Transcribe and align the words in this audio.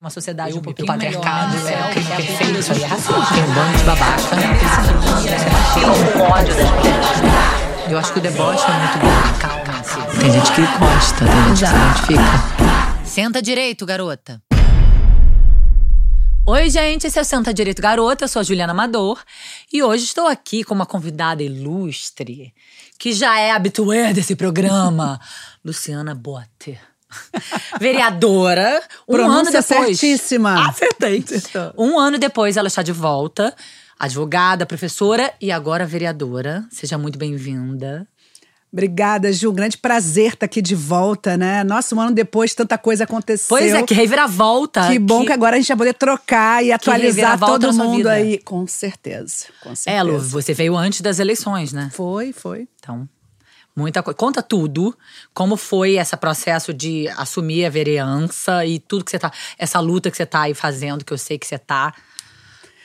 Uma 0.00 0.10
sociedade 0.10 0.56
um 0.56 0.62
pouquinho 0.62 0.86
patriarcado, 0.86 1.56
melhor, 1.56 1.64
né? 1.64 1.72
é, 1.72 1.88
o 1.88 1.90
crime 1.90 2.12
é 2.12 2.16
perfeito, 2.16 2.58
isso 2.60 2.70
aí 2.72 2.82
é 2.84 2.86
racismo. 2.86 3.26
Tem 3.34 3.42
um 3.42 3.52
bando 3.52 3.78
de 3.78 3.82
babaca. 3.82 4.22
Tem 5.74 5.84
um 5.84 6.22
ódio 6.22 6.54
das 6.54 6.70
mulheres. 6.70 7.90
Eu 7.90 7.98
acho 7.98 8.12
que 8.12 8.18
o 8.20 8.22
deboche 8.22 8.64
é 8.64 8.78
muito 8.78 8.98
bom. 9.00 9.38
Calma-se. 9.40 10.20
Tem 10.20 10.30
gente 10.30 10.52
que 10.52 10.60
gosta, 10.78 11.24
tem 11.26 11.56
gente 11.56 11.60
que 11.60 11.66
se 11.66 12.12
identifica. 12.14 13.04
Senta 13.04 13.42
direito, 13.42 13.84
garota. 13.84 14.40
Oi, 16.46 16.70
gente, 16.70 17.08
esse 17.08 17.18
é 17.18 17.22
o 17.22 17.24
Senta 17.24 17.52
Direito 17.52 17.82
Garota, 17.82 18.24
eu 18.24 18.28
sou 18.28 18.38
a 18.38 18.42
Juliana 18.44 18.72
Amador 18.72 19.20
e 19.72 19.82
hoje 19.82 20.04
estou 20.04 20.28
aqui 20.28 20.62
com 20.62 20.74
uma 20.74 20.86
convidada 20.86 21.42
ilustre, 21.42 22.54
que 22.98 23.12
já 23.12 23.38
é 23.38 23.50
habituê 23.50 24.14
desse 24.14 24.36
programa, 24.36 25.20
Luciana 25.62 26.14
Botter. 26.14 26.87
Vereadora, 27.80 28.82
um 29.08 29.16
ano 29.16 29.44
depois. 29.44 29.66
certíssima. 29.66 30.68
Acertei. 30.68 31.24
Um 31.76 31.98
ano 31.98 32.18
depois 32.18 32.56
ela 32.56 32.68
está 32.68 32.82
de 32.82 32.92
volta, 32.92 33.54
advogada, 33.98 34.66
professora 34.66 35.32
e 35.40 35.50
agora 35.50 35.86
vereadora. 35.86 36.64
Seja 36.70 36.98
muito 36.98 37.18
bem-vinda. 37.18 38.06
Obrigada, 38.70 39.32
Ju. 39.32 39.50
Um 39.50 39.54
grande 39.54 39.78
prazer 39.78 40.34
estar 40.34 40.44
aqui 40.44 40.60
de 40.60 40.74
volta, 40.74 41.38
né? 41.38 41.64
Nossa, 41.64 41.94
um 41.94 42.00
ano 42.00 42.12
depois 42.12 42.54
tanta 42.54 42.76
coisa 42.76 43.04
aconteceu. 43.04 43.48
Pois 43.48 43.72
é, 43.72 43.82
que 43.82 43.94
reviravolta. 43.94 44.88
Que 44.88 44.98
bom 44.98 45.24
que, 45.24 45.32
agora 45.32 45.56
a 45.56 45.58
gente 45.58 45.68
vai 45.68 45.76
poder 45.78 45.94
trocar 45.94 46.62
e 46.62 46.70
atualizar 46.70 47.38
todo 47.38 47.72
mundo 47.72 48.06
aí. 48.06 48.38
Com 48.38 48.66
certeza, 48.66 49.46
com 49.62 49.74
certeza. 49.74 49.96
É, 49.96 50.02
Lu, 50.02 50.18
você 50.18 50.52
veio 50.52 50.76
antes 50.76 51.00
das 51.00 51.18
eleições, 51.18 51.72
né? 51.72 51.88
Foi, 51.94 52.32
foi. 52.34 52.68
Então, 52.78 53.08
muita 53.78 54.02
coisa. 54.02 54.16
Conta 54.16 54.42
tudo. 54.42 54.96
Como 55.32 55.56
foi 55.56 55.96
esse 55.96 56.16
processo 56.16 56.74
de 56.74 57.08
assumir 57.10 57.64
a 57.64 57.70
vereança 57.70 58.66
e 58.66 58.78
tudo 58.78 59.04
que 59.04 59.10
você 59.10 59.18
tá. 59.18 59.32
Essa 59.56 59.78
luta 59.78 60.10
que 60.10 60.16
você 60.16 60.26
tá 60.26 60.42
aí 60.42 60.54
fazendo, 60.54 61.04
que 61.04 61.12
eu 61.12 61.18
sei 61.18 61.38
que 61.38 61.46
você 61.46 61.58
tá 61.58 61.94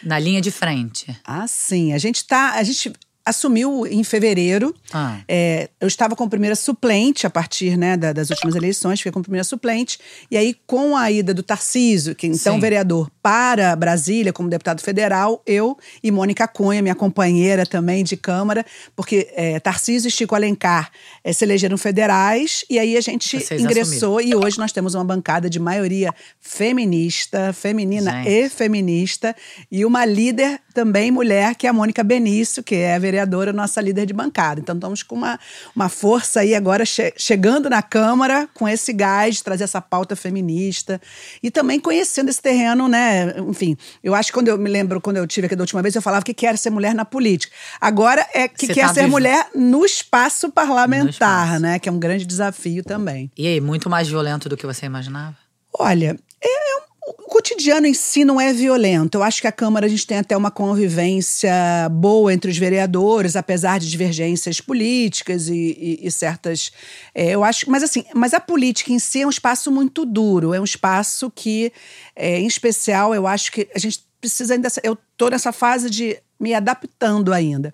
na 0.04 0.20
linha 0.20 0.40
de 0.40 0.52
frente. 0.52 1.18
Ah, 1.26 1.48
sim. 1.48 1.94
A 1.94 1.98
gente 1.98 2.26
tá. 2.26 2.54
A 2.54 2.64
gente 2.64 2.94
assumiu 3.26 3.88
em 3.88 4.04
fevereiro. 4.04 4.74
Ah. 4.92 5.20
É, 5.28 5.70
eu 5.80 5.88
estava 5.88 6.16
como 6.16 6.30
primeira 6.30 6.56
suplente 6.56 7.26
a 7.26 7.30
partir 7.30 7.78
né, 7.78 7.96
da- 7.96 8.12
das 8.14 8.30
últimas 8.30 8.56
eleições, 8.56 9.00
fiquei 9.00 9.12
como 9.12 9.24
primeira 9.24 9.44
suplente. 9.44 9.98
E 10.30 10.38
aí, 10.38 10.56
com 10.68 10.96
a 10.98 11.10
ida 11.10 11.34
do 11.34 11.42
Tarcísio, 11.42 12.14
que 12.16 12.28
então 12.28 12.56
Sim. 12.56 12.60
vereador, 12.60 13.10
para 13.22 13.76
Brasília 13.76 14.34
como 14.34 14.50
deputado 14.50 14.82
federal, 14.82 15.42
eu 15.48 15.78
e 16.04 16.12
Mônica 16.12 16.46
Cunha, 16.48 16.82
minha 16.82 16.96
companheira 16.96 17.66
também 17.66 18.04
de 18.04 18.18
Câmara, 18.18 18.66
porque 18.96 19.30
é, 19.34 19.60
Tarcísio 19.60 20.10
e 20.10 20.12
Chico 20.12 20.36
Alencar 20.36 20.92
é, 21.24 21.32
se 21.32 21.46
elegeram 21.46 21.78
federais, 21.78 22.66
e 22.70 22.78
aí 22.78 22.98
a 22.98 23.02
gente 23.02 23.40
Vocês 23.40 23.62
ingressou, 23.62 24.20
e 24.20 24.36
hoje 24.36 24.58
nós 24.58 24.72
temos 24.74 24.94
uma 24.96 25.06
bancada 25.06 25.50
de 25.50 25.60
maioria 25.60 26.14
feminista, 26.42 27.54
feminina 27.54 28.12
Gente. 28.24 28.30
e 28.30 28.50
feminista, 28.50 29.36
e 29.72 29.86
uma 29.86 30.04
líder 30.06 30.60
também 30.74 31.12
mulher, 31.12 31.56
que 31.56 31.66
é 31.68 31.70
a 31.70 31.74
Mônica 31.74 32.04
Benício, 32.04 32.62
que 32.64 32.76
é 32.76 32.96
a 32.96 33.00
vereadora, 33.00 33.13
nossa 33.54 33.82
líder 33.82 34.06
de 34.06 34.14
bancada. 34.14 34.60
Então 34.60 34.76
estamos 34.76 35.04
com 35.04 35.16
uma, 35.16 35.40
uma 35.76 35.90
força 35.90 36.42
aí 36.42 36.54
agora 36.56 36.86
che- 36.86 37.14
chegando 37.18 37.70
na 37.70 37.82
Câmara 37.82 38.48
com 38.54 38.68
esse 38.68 38.92
gás 38.94 39.36
de 39.36 39.44
trazer 39.44 39.64
essa 39.66 39.82
pauta 39.82 40.16
feminista 40.16 41.00
e 41.42 41.50
também 41.52 41.80
conhecendo 41.80 42.30
esse 42.30 42.42
terreno, 42.42 42.88
né? 42.88 43.34
Enfim, 43.48 43.78
eu 44.04 44.14
acho 44.16 44.30
que 44.30 44.34
quando 44.34 44.48
eu 44.48 44.58
me 44.58 44.70
lembro, 44.70 45.00
quando 45.02 45.18
eu 45.18 45.28
tive 45.28 45.48
aqui 45.48 45.56
da 45.56 45.64
última 45.64 45.82
vez, 45.82 45.96
eu 45.96 46.02
falava 46.02 46.24
que 46.26 46.34
quer 46.34 46.58
ser 46.58 46.70
mulher 46.70 46.94
na 46.96 47.06
política. 47.06 47.54
Agora 47.80 48.26
é 48.34 48.48
que 48.48 48.68
quer 48.68 48.88
tá 48.88 48.94
ser 48.94 49.02
vive- 49.02 49.12
mulher 49.12 49.48
no 49.56 49.86
espaço 49.86 50.52
parlamentar, 50.52 51.04
No 51.04 51.10
espaço. 51.10 51.60
né? 51.62 51.80
Que 51.80 51.90
é 51.90 51.92
um 51.92 52.00
grande 52.00 52.26
desafio 52.26 52.84
também. 52.84 53.32
E 53.38 53.48
aí, 53.48 53.60
muito 53.62 53.90
mais 53.90 54.08
violento 54.08 54.48
do 54.50 54.58
que 54.58 54.66
você 54.66 54.86
imaginava? 54.86 55.36
Olha, 55.78 56.18
é, 56.42 56.48
é 56.72 56.76
um- 56.78 56.84
o 57.06 57.14
cotidiano 57.30 57.86
em 57.88 57.94
si 57.94 58.24
não 58.24 58.40
é 58.40 58.54
violento. 58.54 59.16
Eu 59.16 59.24
acho 59.24 59.42
que 59.42 59.48
a 59.48 59.52
Câmara 59.52 59.86
a 59.86 59.90
gente 59.90 60.08
tem 60.08 60.18
até 60.20 60.36
uma 60.38 60.50
convivência 60.52 61.52
boa 61.92 62.34
entre 62.34 62.50
os 62.50 62.58
vereadores, 62.58 63.36
apesar 63.36 63.80
de 63.80 63.90
divergências 63.90 64.62
políticas 64.62 65.48
e, 65.50 65.54
e- 65.54 66.08
e 66.08 66.12
certas. 66.12 66.72
é, 67.14 67.32
eu 67.32 67.44
acho, 67.44 67.70
mas 67.70 67.84
assim, 67.84 68.04
mas 68.14 68.34
a 68.34 68.40
política 68.40 68.92
em 68.94 69.00
si 69.00 69.22
é 69.22 69.28
um 69.28 69.30
espaço 69.30 69.72
muito 69.72 70.06
duro. 70.06 70.54
É 70.54 70.60
um 70.62 70.64
espaço 70.64 71.32
que, 71.34 71.72
é, 72.16 72.40
em 72.40 72.48
especial, 72.48 73.14
eu 73.14 73.28
acho 73.28 73.52
que 73.52 73.68
a 73.76 73.80
gente 73.80 74.04
precisa 74.22 74.54
ainda. 74.54 74.70
Eu 74.84 74.94
estou 75.12 75.30
nessa 75.30 75.52
fase 75.52 75.90
de 75.90 76.18
me 76.40 76.54
adaptando 76.54 77.34
ainda, 77.34 77.74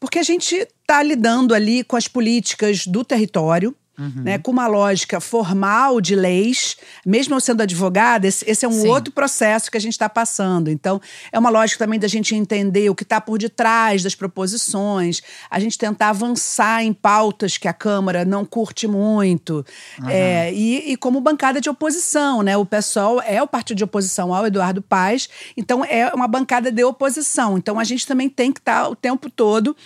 porque 0.00 0.18
a 0.18 0.22
gente 0.22 0.54
está 0.54 1.02
lidando 1.02 1.54
ali 1.54 1.82
com 1.84 1.96
as 1.96 2.08
políticas 2.08 2.86
do 2.86 3.04
território 3.04 3.74
né, 3.98 4.38
com 4.38 4.50
uma 4.50 4.66
lógica 4.66 5.20
formal 5.20 6.00
de 6.00 6.14
leis, 6.14 6.76
mesmo 7.04 7.34
eu 7.34 7.40
sendo 7.40 7.62
advogada, 7.62 8.26
esse, 8.26 8.48
esse 8.48 8.64
é 8.64 8.68
um 8.68 8.72
Sim. 8.72 8.88
outro 8.88 9.12
processo 9.12 9.70
que 9.70 9.76
a 9.76 9.80
gente 9.80 9.92
está 9.92 10.08
passando. 10.08 10.70
Então, 10.70 11.00
é 11.32 11.38
uma 11.38 11.50
lógica 11.50 11.84
também 11.84 11.98
da 11.98 12.08
gente 12.08 12.34
entender 12.34 12.90
o 12.90 12.94
que 12.94 13.02
está 13.02 13.20
por 13.20 13.38
detrás 13.38 14.02
das 14.02 14.14
proposições, 14.14 15.22
a 15.50 15.58
gente 15.58 15.78
tentar 15.78 16.10
avançar 16.10 16.84
em 16.84 16.92
pautas 16.92 17.56
que 17.56 17.68
a 17.68 17.72
Câmara 17.72 18.24
não 18.24 18.44
curte 18.44 18.86
muito. 18.86 19.64
É, 20.06 20.52
e, 20.52 20.92
e 20.92 20.96
como 20.96 21.20
bancada 21.20 21.60
de 21.60 21.70
oposição, 21.70 22.42
né? 22.42 22.56
O 22.56 22.66
PSOL 22.66 23.22
é 23.22 23.42
o 23.42 23.46
partido 23.46 23.78
de 23.78 23.84
oposição 23.84 24.34
ao 24.34 24.46
Eduardo 24.46 24.82
Paes, 24.82 25.28
então 25.56 25.84
é 25.84 26.12
uma 26.14 26.28
bancada 26.28 26.70
de 26.70 26.84
oposição. 26.84 27.56
Então, 27.56 27.78
a 27.78 27.84
gente 27.84 28.06
também 28.06 28.28
tem 28.28 28.52
que 28.52 28.60
estar 28.60 28.88
o 28.88 28.96
tempo 28.96 29.30
todo 29.30 29.76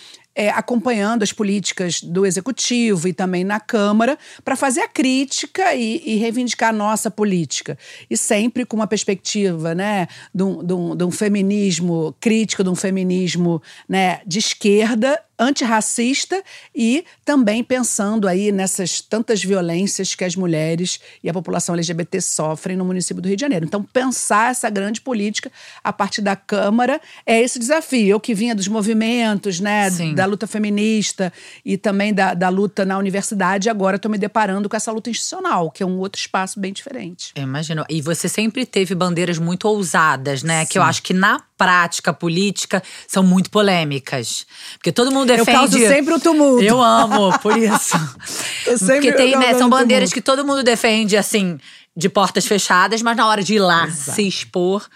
é, 0.41 0.49
acompanhando 0.49 1.23
as 1.23 1.34
políticas 1.34 2.01
do 2.01 2.25
executivo 2.25 3.06
e 3.06 3.12
também 3.12 3.45
na 3.45 3.61
Câmara 3.61 4.19
para 4.43 4.56
fazer 4.56 4.81
a 4.81 4.89
crítica 4.89 5.75
e, 5.75 6.03
e 6.03 6.17
reivindicar 6.17 6.71
a 6.71 6.73
nossa 6.73 7.11
política. 7.11 7.77
E 8.09 8.17
sempre 8.17 8.65
com 8.65 8.75
uma 8.75 8.87
perspectiva 8.87 9.75
né, 9.75 10.09
de, 10.34 10.43
um, 10.43 10.65
de 10.65 10.73
um- 10.73 10.97
de 10.97 11.05
um 11.05 11.11
feminismo 11.11 12.17
crítico, 12.19 12.65
de 12.65 12.71
um 12.71 12.75
feminismo 12.75 13.62
né, 13.87 14.23
de 14.27 14.39
esquerda, 14.39 15.21
antirracista 15.41 16.43
e 16.75 17.05
também 17.25 17.65
pensando 17.65 18.28
aí 18.28 18.53
nessas 18.53 19.01
tantas 19.01 19.43
violências 19.43 20.15
que 20.15 20.23
as 20.23 20.37
mulheres 20.37 21.01
e 21.25 21.31
a 21.31 21.33
população 21.33 21.75
LGBT 21.75 22.21
sofrem 22.21 22.77
no 22.77 22.84
município 22.84 23.23
do 23.23 23.27
Rio 23.27 23.37
de 23.37 23.41
Janeiro. 23.41 23.65
Então, 23.65 23.83
pensar 23.83 24.51
essa 24.51 24.69
grande 24.69 25.01
política 25.01 25.51
a 25.83 25.93
partir 25.93 26.21
da 26.21 26.37
Câmara 26.37 27.01
é 27.25 27.41
esse 27.41 27.59
desafio. 27.59 28.09
Eu 28.09 28.21
que 28.21 28.34
vinha 28.34 28.55
dos 28.55 28.69
movimentos, 28.69 29.59
né, 29.59 29.91
Sim. 29.91 30.15
da 30.15 30.27
luta 30.27 30.47
feminista 30.47 31.33
e 31.65 31.78
também 31.78 32.12
da, 32.12 32.34
da 32.34 32.51
luta 32.51 32.84
na 32.84 32.99
universidade, 32.99 33.71
agora 33.71 33.97
estou 33.97 34.11
me 34.11 34.19
deparando 34.19 34.69
com 34.69 34.77
essa 34.77 34.93
luta 34.93 35.09
institucional, 35.09 35.71
que 35.71 35.83
é 35.83 35.87
um 35.87 35.99
outro 35.99 36.21
espaço 36.21 36.61
bem 36.61 36.72
diferente. 36.72 37.33
Eu 37.34 37.45
imagino. 37.45 37.84
E 37.89 38.03
você 38.03 38.28
sempre 38.28 38.67
teve 38.67 38.95
bandeiras 38.95 39.39
muito 39.39 39.67
ousadas, 39.67 40.43
né? 40.43 40.67
Que 40.67 40.78
eu 40.78 40.83
acho 40.83 41.03
que 41.03 41.15
na 41.15 41.41
prática 41.60 42.10
política 42.10 42.82
são 43.06 43.22
muito 43.22 43.50
polêmicas. 43.50 44.47
Porque 44.78 44.91
todo 44.91 45.10
mundo 45.12 45.28
Eu 45.31 45.37
defende. 45.37 45.59
causo 45.59 45.78
sempre 45.78 46.15
o 46.15 46.19
tumulto. 46.19 46.65
Eu 46.65 46.81
amo, 46.82 47.38
por 47.41 47.54
isso. 47.59 47.94
Eu 48.66 48.78
sempre 48.78 49.10
Porque 49.10 49.12
tem, 49.12 49.37
né, 49.37 49.53
são 49.59 49.69
bandeiras 49.69 50.09
tumulto. 50.09 50.15
que 50.15 50.22
todo 50.22 50.43
mundo 50.43 50.62
defende, 50.62 51.19
assim, 51.19 51.59
de 51.94 52.09
portas 52.09 52.47
fechadas, 52.47 53.03
mas 53.03 53.15
na 53.15 53.26
hora 53.28 53.43
de 53.43 53.56
ir 53.56 53.59
lá 53.59 53.91
se 53.91 54.26
expor. 54.26 54.88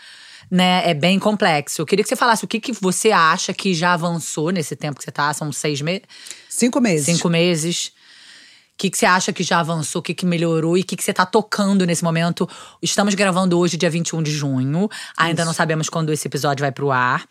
Né, 0.51 0.89
é 0.89 0.95
bem 0.95 1.19
complexo. 1.19 1.81
Eu 1.83 1.87
queria 1.87 2.03
que 2.05 2.09
você 2.09 2.15
falasse 2.15 2.45
o 2.45 2.47
que, 2.49 2.61
que 2.61 2.71
você 2.73 3.11
acha 3.11 3.53
que 3.53 3.75
já 3.75 3.93
avançou 3.95 4.51
nesse 4.51 4.77
tempo 4.77 4.99
que 4.99 5.05
você 5.05 5.11
tá, 5.11 5.33
são 5.35 5.51
seis 5.51 5.81
meses, 5.81 6.03
Cinco 6.49 6.81
meses. 6.81 7.07
cinco 7.07 7.29
meses. 7.29 7.91
O 8.75 8.77
que, 8.77 8.91
que 8.91 8.99
você 8.99 9.07
acha 9.07 9.33
que 9.33 9.45
já 9.45 9.61
avançou, 9.61 10.01
o 10.01 10.03
que, 10.03 10.13
que 10.13 10.27
melhorou 10.27 10.77
e 10.77 10.81
o 10.81 10.85
que, 10.85 10.97
que 10.97 11.05
você 11.05 11.13
tá 11.13 11.25
tocando 11.25 11.87
nesse 11.87 12.03
momento? 12.03 12.49
Estamos 12.83 13.15
gravando 13.15 13.57
hoje, 13.57 13.77
dia 13.77 13.89
21 13.89 14.21
de 14.21 14.33
junho. 14.33 14.89
Ainda 15.17 15.45
não 15.45 15.53
sabemos 15.53 15.89
quando 15.89 16.13
esse 16.13 16.27
episódio 16.27 16.63
vai 16.63 16.73
pro 16.73 16.91
ar. 16.91 17.25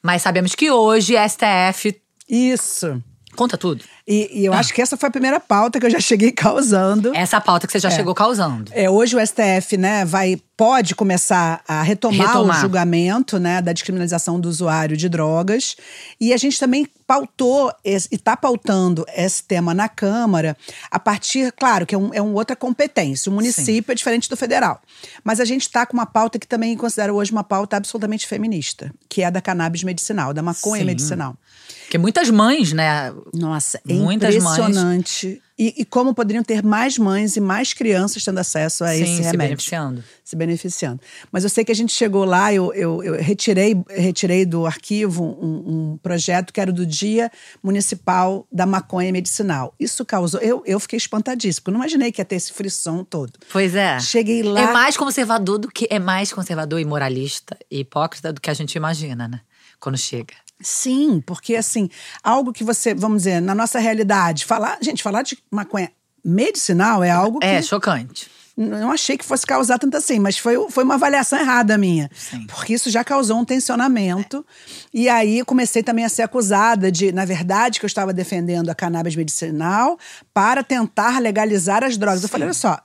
Mas 0.00 0.22
sabemos 0.22 0.54
que 0.54 0.70
hoje, 0.70 1.14
STF. 1.28 2.00
Isso. 2.28 3.02
Conta 3.34 3.58
tudo. 3.58 3.84
E, 4.06 4.40
e 4.40 4.44
eu 4.44 4.52
acho 4.52 4.72
que 4.72 4.82
essa 4.82 4.96
foi 4.96 5.08
a 5.08 5.12
primeira 5.12 5.40
pauta 5.40 5.80
que 5.80 5.86
eu 5.86 5.90
já 5.90 6.00
cheguei 6.00 6.30
causando. 6.32 7.14
Essa 7.14 7.40
pauta 7.40 7.66
que 7.66 7.72
você 7.72 7.78
já 7.78 7.90
chegou 7.90 8.14
causando. 8.14 8.70
É, 8.74 8.88
hoje 8.88 9.16
o 9.16 9.26
STF 9.26 9.76
né, 9.76 10.04
vai, 10.04 10.38
pode 10.56 10.94
começar 10.94 11.62
a 11.66 11.82
retomar, 11.82 12.26
Retomar. 12.28 12.58
o 12.58 12.60
julgamento 12.60 13.38
né, 13.38 13.62
da 13.62 13.72
descriminalização 13.72 14.38
do 14.38 14.48
usuário 14.48 14.96
de 14.96 15.08
drogas. 15.08 15.76
E 16.20 16.32
a 16.32 16.36
gente 16.36 16.58
também 16.58 16.86
pautou 17.06 17.72
e 17.84 17.90
está 17.90 18.36
pautando 18.36 19.04
esse 19.14 19.42
tema 19.42 19.74
na 19.74 19.88
Câmara 19.88 20.56
a 20.90 20.98
partir, 20.98 21.52
claro, 21.52 21.86
que 21.86 21.94
é, 21.94 21.98
um, 21.98 22.12
é 22.12 22.20
uma 22.20 22.34
outra 22.34 22.56
competência. 22.56 23.30
O 23.30 23.34
município 23.34 23.92
é 23.92 23.94
diferente 23.94 24.28
do 24.28 24.36
federal. 24.36 24.80
Mas 25.22 25.40
a 25.40 25.44
gente 25.44 25.62
está 25.62 25.84
com 25.86 25.94
uma 25.94 26.06
pauta 26.06 26.38
que 26.38 26.46
também 26.46 26.76
considera 26.76 27.12
hoje 27.12 27.32
uma 27.32 27.44
pauta 27.44 27.76
absolutamente 27.76 28.26
feminista, 28.26 28.92
que 29.08 29.22
é 29.22 29.26
a 29.26 29.30
da 29.30 29.40
cannabis 29.40 29.82
medicinal, 29.82 30.32
da 30.32 30.42
maconha 30.42 30.82
Sim. 30.82 30.86
medicinal. 30.86 31.36
Porque 31.84 31.98
muitas 31.98 32.30
mães, 32.30 32.72
né? 32.72 33.12
Nossa, 33.32 33.80
é 33.88 33.92
Muitas 33.94 34.34
mães. 34.36 34.58
impressionante. 34.58 35.40
E, 35.56 35.72
e 35.78 35.84
como 35.84 36.12
poderiam 36.12 36.42
ter 36.42 36.64
mais 36.64 36.98
mães 36.98 37.36
e 37.36 37.40
mais 37.40 37.72
crianças 37.72 38.24
tendo 38.24 38.38
acesso 38.38 38.82
a 38.82 38.88
Sim, 38.88 39.02
esse 39.02 39.16
se 39.16 39.22
remédio. 39.22 39.38
beneficiando. 39.38 40.04
Se 40.24 40.34
beneficiando. 40.34 41.00
Mas 41.30 41.44
eu 41.44 41.50
sei 41.50 41.64
que 41.64 41.70
a 41.70 41.74
gente 41.74 41.92
chegou 41.92 42.24
lá, 42.24 42.52
eu, 42.52 42.74
eu, 42.74 43.00
eu 43.04 43.14
retirei, 43.22 43.80
retirei 43.88 44.44
do 44.44 44.66
arquivo 44.66 45.22
um, 45.40 45.92
um 45.92 45.98
projeto 46.02 46.52
que 46.52 46.60
era 46.60 46.72
do 46.72 46.84
Dia 46.84 47.30
Municipal 47.62 48.46
da 48.50 48.66
Maconha 48.66 49.12
Medicinal. 49.12 49.72
Isso 49.78 50.04
causou. 50.04 50.40
Eu, 50.40 50.60
eu 50.66 50.80
fiquei 50.80 50.96
espantadíssima, 50.96 51.62
porque 51.62 51.70
eu 51.70 51.74
não 51.74 51.80
imaginei 51.80 52.10
que 52.10 52.20
ia 52.20 52.24
ter 52.24 52.34
esse 52.34 52.52
frisson 52.52 53.04
todo. 53.04 53.32
Pois 53.52 53.76
é. 53.76 54.00
Cheguei 54.00 54.42
lá. 54.42 54.60
É 54.60 54.72
mais 54.72 54.96
conservador 54.96 55.58
do 55.58 55.68
que. 55.68 55.86
É 55.88 56.00
mais 56.00 56.32
conservador 56.32 56.80
e 56.80 56.84
moralista 56.84 57.56
e 57.70 57.80
hipócrita 57.80 58.32
do 58.32 58.40
que 58.40 58.50
a 58.50 58.54
gente 58.54 58.74
imagina, 58.74 59.28
né? 59.28 59.40
Quando 59.78 59.98
chega. 59.98 60.34
Sim, 60.60 61.22
porque 61.26 61.56
assim, 61.56 61.88
algo 62.22 62.52
que 62.52 62.64
você, 62.64 62.94
vamos 62.94 63.18
dizer, 63.24 63.40
na 63.40 63.54
nossa 63.54 63.78
realidade, 63.78 64.44
falar, 64.44 64.78
gente, 64.80 65.02
falar 65.02 65.22
de 65.22 65.36
maconha 65.50 65.90
medicinal 66.24 67.02
é 67.04 67.10
algo 67.10 67.38
que 67.40 67.46
É, 67.46 67.60
chocante. 67.60 68.30
não 68.56 68.90
achei 68.92 69.18
que 69.18 69.24
fosse 69.24 69.44
causar 69.46 69.78
tanto 69.78 69.96
assim, 69.96 70.18
mas 70.18 70.38
foi, 70.38 70.54
foi 70.70 70.84
uma 70.84 70.94
avaliação 70.94 71.38
errada 71.38 71.76
minha. 71.76 72.08
Sim. 72.14 72.46
Porque 72.46 72.72
isso 72.72 72.88
já 72.88 73.04
causou 73.04 73.36
um 73.38 73.44
tensionamento. 73.44 74.46
E 74.92 75.08
aí 75.08 75.44
comecei 75.44 75.82
também 75.82 76.04
a 76.04 76.08
ser 76.08 76.22
acusada 76.22 76.90
de, 76.90 77.12
na 77.12 77.24
verdade, 77.24 77.78
que 77.78 77.84
eu 77.84 77.88
estava 77.88 78.12
defendendo 78.12 78.70
a 78.70 78.74
cannabis 78.74 79.16
medicinal 79.16 79.98
para 80.32 80.62
tentar 80.62 81.18
legalizar 81.20 81.82
as 81.84 81.98
drogas. 81.98 82.22
Eu 82.22 82.28
falei, 82.28 82.46
olha 82.46 82.54
só. 82.54 82.78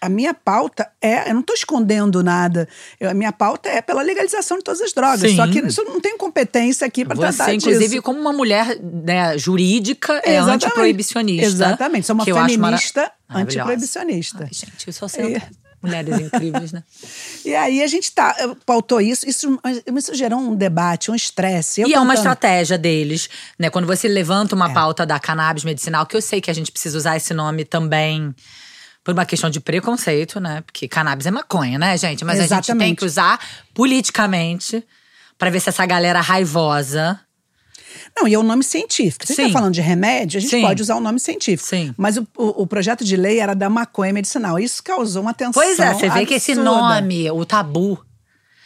A 0.00 0.08
minha 0.08 0.34
pauta 0.34 0.88
é. 1.00 1.30
Eu 1.30 1.34
não 1.34 1.40
estou 1.40 1.54
escondendo 1.54 2.22
nada. 2.22 2.68
Eu- 3.00 3.10
a 3.10 3.14
minha 3.14 3.32
pauta 3.32 3.68
é 3.68 3.80
pela 3.80 4.02
legalização 4.02 4.58
de 4.58 4.64
todas 4.64 4.80
as 4.80 4.92
drogas. 4.92 5.30
Sim. 5.30 5.36
Só 5.36 5.46
que 5.46 5.58
isso 5.60 5.80
eu 5.80 5.86
não 5.86 6.00
tenho 6.00 6.18
competência 6.18 6.86
aqui 6.86 7.04
para 7.04 7.16
tratar 7.16 7.44
Você, 7.46 7.54
inclusive, 7.54 7.88
disso. 7.88 8.02
como 8.02 8.20
uma 8.20 8.32
mulher 8.32 8.78
né, 8.80 9.36
jurídica, 9.38 10.20
é 10.24 10.36
Exatamente. 10.36 10.64
antiproibicionista. 10.66 11.46
Exatamente. 11.46 12.06
Sou 12.06 12.14
uma 12.14 12.24
mara- 12.26 12.48
feminista 12.48 13.10
maravilhosa. 13.28 13.42
antiproibicionista. 13.60 14.44
Ai, 14.44 14.50
gente, 14.52 15.00
eu 15.02 15.08
sei 15.08 15.36
É. 15.36 15.42
mulheres 15.82 16.18
incríveis, 16.20 16.72
né? 16.72 16.82
E 17.44 17.54
aí 17.54 17.82
a 17.82 17.86
gente 17.86 18.10
tá, 18.12 18.34
pautou 18.66 19.00
isso, 19.00 19.26
isso, 19.28 19.58
isso 19.96 20.14
gerou 20.14 20.38
um 20.40 20.54
debate, 20.54 21.10
um 21.10 21.14
estresse. 21.14 21.82
E 21.86 21.94
é 21.94 22.00
uma 22.00 22.14
estratégia 22.14 22.76
deles, 22.76 23.28
né? 23.58 23.70
Quando 23.70 23.86
você 23.86 24.08
levanta 24.08 24.54
É. 24.54 24.56
uma 24.56 24.72
pauta 24.74 25.06
da 25.06 25.18
cannabis 25.20 25.62
medicinal, 25.64 26.04
que 26.04 26.16
eu 26.16 26.20
sei 26.22 26.40
que 26.40 26.50
a 26.50 26.54
gente 26.54 26.70
precisa 26.72 26.98
usar 26.98 27.16
esse 27.16 27.32
nome 27.32 27.64
também 27.64 28.34
por 29.06 29.12
uma 29.14 29.24
questão 29.24 29.48
de 29.48 29.60
preconceito, 29.60 30.40
né? 30.40 30.62
Porque 30.66 30.88
cannabis 30.88 31.26
é 31.26 31.30
maconha, 31.30 31.78
né, 31.78 31.96
gente? 31.96 32.24
Mas 32.24 32.38
a 32.40 32.42
gente 32.42 32.48
tem 32.48 32.58
Exatamente. 32.58 32.96
que 32.98 33.04
usar 33.04 33.38
politicamente 33.72 34.84
pra 35.38 35.48
ver 35.48 35.60
se 35.60 35.68
essa 35.68 35.86
galera 35.86 36.20
raivosa. 36.20 37.20
Não, 38.16 38.26
e 38.26 38.34
é 38.34 38.38
um 38.38 38.42
nome 38.42 38.64
científico. 38.64 39.24
Se 39.24 39.32
a 39.32 39.36
gente 39.36 39.46
Sim. 39.46 39.52
tá 39.52 39.58
falando 39.60 39.74
de 39.74 39.80
remédio, 39.80 40.38
a 40.38 40.40
gente 40.40 40.50
Sim. 40.50 40.60
pode 40.62 40.82
usar 40.82 40.96
o 40.96 41.00
nome 41.00 41.20
científico. 41.20 41.68
Sim. 41.68 41.94
Mas 41.96 42.16
o, 42.16 42.26
o- 42.36 42.62
o 42.62 42.66
projeto 42.66 43.04
de 43.04 43.16
lei 43.16 43.38
era 43.38 43.54
da 43.54 43.70
maconha 43.70 44.12
medicinal. 44.12 44.58
Isso 44.58 44.82
causou 44.82 45.22
uma 45.22 45.32
tensão 45.32 45.52
Pois 45.52 45.78
é, 45.78 45.94
você 45.94 46.08
vê 46.10 46.26
que 46.26 46.34
esse 46.34 46.52
absurda. 46.52 46.70
nome, 46.70 47.30
o 47.30 47.44
tabu. 47.44 48.04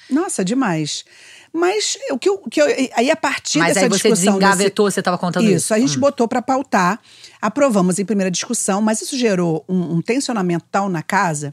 Nossa, 0.09 0.43
demais. 0.45 1.05
Mas 1.53 1.99
o 2.11 2.19
que 2.19 2.29
eu. 2.29 2.39
que 2.39 2.61
eu- 2.63 2.67
aí, 2.95 3.11
a 3.11 3.17
partir 3.17 3.59
Mas 3.59 3.75
dessa 3.75 3.87
aí 3.87 3.89
você 3.89 4.09
discussão. 4.09 4.33
desengavetou, 4.35 4.91
você 4.91 5.03
tava 5.03 5.19
contando 5.19 5.45
isso. 5.47 5.57
Isso, 5.57 5.75
a 5.75 5.79
gente 5.79 5.99
botou 5.99 6.29
para 6.29 6.41
pautar, 6.41 7.01
aprovamos 7.41 7.99
em 7.99 8.05
primeira 8.05 8.31
discussão, 8.31 8.81
mas 8.81 9.03
isso 9.03 9.17
gerou 9.17 9.65
um, 9.69 9.97
um 9.97 10.03
tensionamento 10.03 10.65
tal 10.71 10.89
na 10.89 11.03
casa 11.03 11.53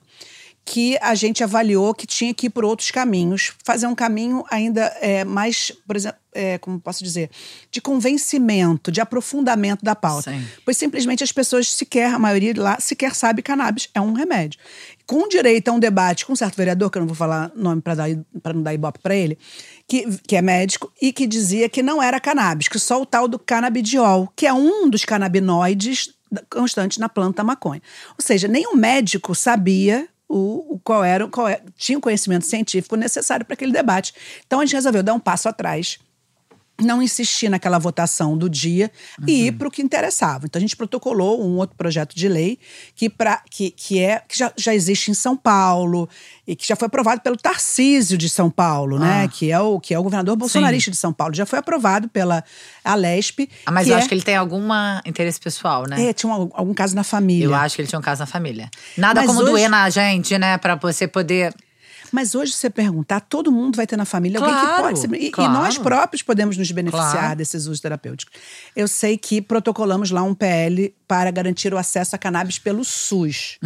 que 0.69 0.97
a 1.01 1.15
gente 1.15 1.41
avaliou 1.45 1.93
que 1.93 2.05
tinha 2.05 2.33
que 2.33 2.47
ir 2.47 2.49
por 2.49 2.65
outros 2.65 2.91
caminhos, 2.91 3.53
fazer 3.63 3.87
um 3.87 3.95
caminho 3.95 4.43
ainda 4.51 4.81
é, 4.99 5.23
mais, 5.23 5.71
por 5.87 5.95
exemplo, 5.95 6.19
é, 6.33 6.57
como 6.57 6.77
posso 6.77 7.01
dizer, 7.05 7.29
de 7.71 7.79
convencimento, 7.79 8.91
de 8.91 8.99
aprofundamento 8.99 9.85
da 9.85 9.95
pauta. 9.95 10.29
Sim. 10.29 10.45
Pois 10.65 10.75
simplesmente 10.75 11.23
as 11.23 11.31
pessoas 11.31 11.71
sequer, 11.71 12.13
a 12.13 12.19
maioria 12.19 12.53
lá, 12.57 12.77
sequer 12.81 13.15
sabe 13.15 13.41
que 13.41 13.47
cannabis 13.47 13.87
é 13.93 14.01
um 14.01 14.11
remédio. 14.11 14.59
Com 15.05 15.29
direito 15.29 15.69
a 15.69 15.71
um 15.71 15.79
debate 15.79 16.25
com 16.25 16.33
um 16.33 16.35
certo 16.35 16.57
vereador, 16.57 16.91
que 16.91 16.97
eu 16.97 16.99
não 16.99 17.07
vou 17.07 17.15
falar 17.15 17.49
nome 17.55 17.81
para 17.81 17.95
não 18.53 18.61
dar 18.61 18.73
ibope 18.73 18.99
para 18.99 19.15
ele, 19.15 19.37
que, 19.87 20.05
que 20.27 20.35
é 20.35 20.41
médico, 20.41 20.91
e 21.01 21.13
que 21.13 21.25
dizia 21.25 21.69
que 21.69 21.81
não 21.81 22.03
era 22.03 22.19
cannabis, 22.19 22.67
que 22.67 22.77
só 22.77 23.01
o 23.01 23.05
tal 23.05 23.27
do 23.27 23.39
canabidiol, 23.39 24.31
que 24.35 24.45
é 24.45 24.53
um 24.53 24.89
dos 24.89 25.05
canabinoides 25.05 26.13
constantes 26.49 26.97
na 26.97 27.07
planta 27.07 27.43
maconha. 27.43 27.81
Ou 28.09 28.23
seja, 28.23 28.47
nenhum 28.47 28.75
médico 28.75 29.33
sabia 29.33 30.07
o, 30.27 30.75
o 30.75 30.79
qual 30.79 31.03
era, 31.03 31.27
qual 31.27 31.47
é, 31.47 31.61
tinha 31.77 31.97
o 31.97 32.01
conhecimento 32.01 32.45
científico 32.45 32.95
necessário 32.95 33.45
para 33.45 33.53
aquele 33.53 33.71
debate. 33.71 34.13
Então 34.45 34.59
a 34.59 34.65
gente 34.65 34.75
resolveu 34.75 35.01
dar 35.01 35.13
um 35.13 35.19
passo 35.19 35.47
atrás 35.47 35.99
não 36.81 37.01
insistir 37.01 37.49
naquela 37.49 37.79
votação 37.79 38.37
do 38.37 38.49
dia 38.49 38.91
e 39.25 39.47
ir 39.47 39.51
para 39.53 39.67
o 39.67 39.71
que 39.71 39.81
interessava. 39.81 40.45
Então 40.45 40.59
a 40.59 40.61
gente 40.61 40.75
protocolou 40.75 41.43
um 41.43 41.57
outro 41.57 41.75
projeto 41.75 42.15
de 42.15 42.27
lei 42.27 42.59
que, 42.95 43.09
pra, 43.09 43.41
que, 43.49 43.71
que, 43.71 43.99
é, 43.99 44.21
que 44.27 44.37
já, 44.37 44.51
já 44.55 44.75
existe 44.75 45.09
em 45.09 45.13
São 45.13 45.35
Paulo 45.35 46.07
e 46.47 46.55
que 46.55 46.67
já 46.67 46.75
foi 46.75 46.85
aprovado 46.85 47.21
pelo 47.21 47.35
Tarcísio 47.35 48.17
de 48.17 48.29
São 48.29 48.49
Paulo, 48.49 48.99
né? 48.99 49.23
Ah. 49.25 49.27
Que 49.27 49.51
é 49.51 49.59
o 49.59 49.79
que 49.79 49.93
é 49.93 49.99
o 49.99 50.03
governador 50.03 50.35
bolsonarista 50.35 50.91
de 50.91 50.97
São 50.97 51.11
Paulo. 51.11 51.33
Já 51.33 51.45
foi 51.45 51.59
aprovado 51.59 52.07
pela 52.09 52.43
Alesp. 52.83 53.49
Ah, 53.65 53.71
mas 53.71 53.87
eu 53.87 53.95
é, 53.95 53.97
acho 53.99 54.07
que 54.07 54.13
ele 54.13 54.21
tem 54.21 54.35
algum 54.35 54.67
interesse 55.05 55.39
pessoal, 55.39 55.85
né? 55.87 56.09
é, 56.09 56.13
tinha 56.13 56.31
um- 56.31 56.49
algum 56.53 56.73
caso 56.73 56.95
na 56.95 57.03
família. 57.03 57.45
Eu 57.45 57.55
acho 57.55 57.75
que 57.75 57.81
ele 57.81 57.89
tinha 57.89 57.99
um 57.99 58.03
caso 58.03 58.19
na 58.21 58.25
família. 58.27 58.69
Nada 58.97 59.21
Mas 59.21 59.27
como 59.27 59.41
hoje- 59.41 59.51
doer 59.51 59.69
na 59.69 59.89
gente, 59.89 60.37
né? 60.37 60.57
Pra 60.57 60.75
você 60.75 61.07
poder. 61.07 61.53
Mas 62.11 62.35
hoje, 62.35 62.51
se 62.53 62.59
você 62.59 62.69
perguntar, 62.69 63.19
todo 63.21 63.51
mundo 63.51 63.75
vai 63.75 63.85
ter 63.87 63.97
na 63.97 64.05
família 64.05 64.39
alguém 64.39 64.53
que 64.53 64.61
Claro, 64.61 64.83
pode 64.83 64.99
ser. 64.99 65.13
E, 65.13 65.27
e 65.27 65.31
claro. 65.31 65.53
nós 65.53 65.77
próprios 65.77 66.21
podemos 66.21 66.57
nos 66.57 66.71
beneficiar 66.71 67.11
Claro. 67.11 67.35
desses 67.35 67.63
usos 67.65 67.79
terapêuticos. 67.79 68.33
Eu 68.75 68.87
sei 68.87 69.17
que 69.17 69.41
protocolamos 69.41 70.11
lá 70.11 70.23
um 70.23 70.33
PL 70.33 70.93
para 71.07 71.31
garantir 71.31 71.73
o 71.73 71.77
acesso 71.77 72.15
a 72.15 72.19
cannabis 72.19 72.59
pelo 72.59 72.83
SUS, 72.83 73.57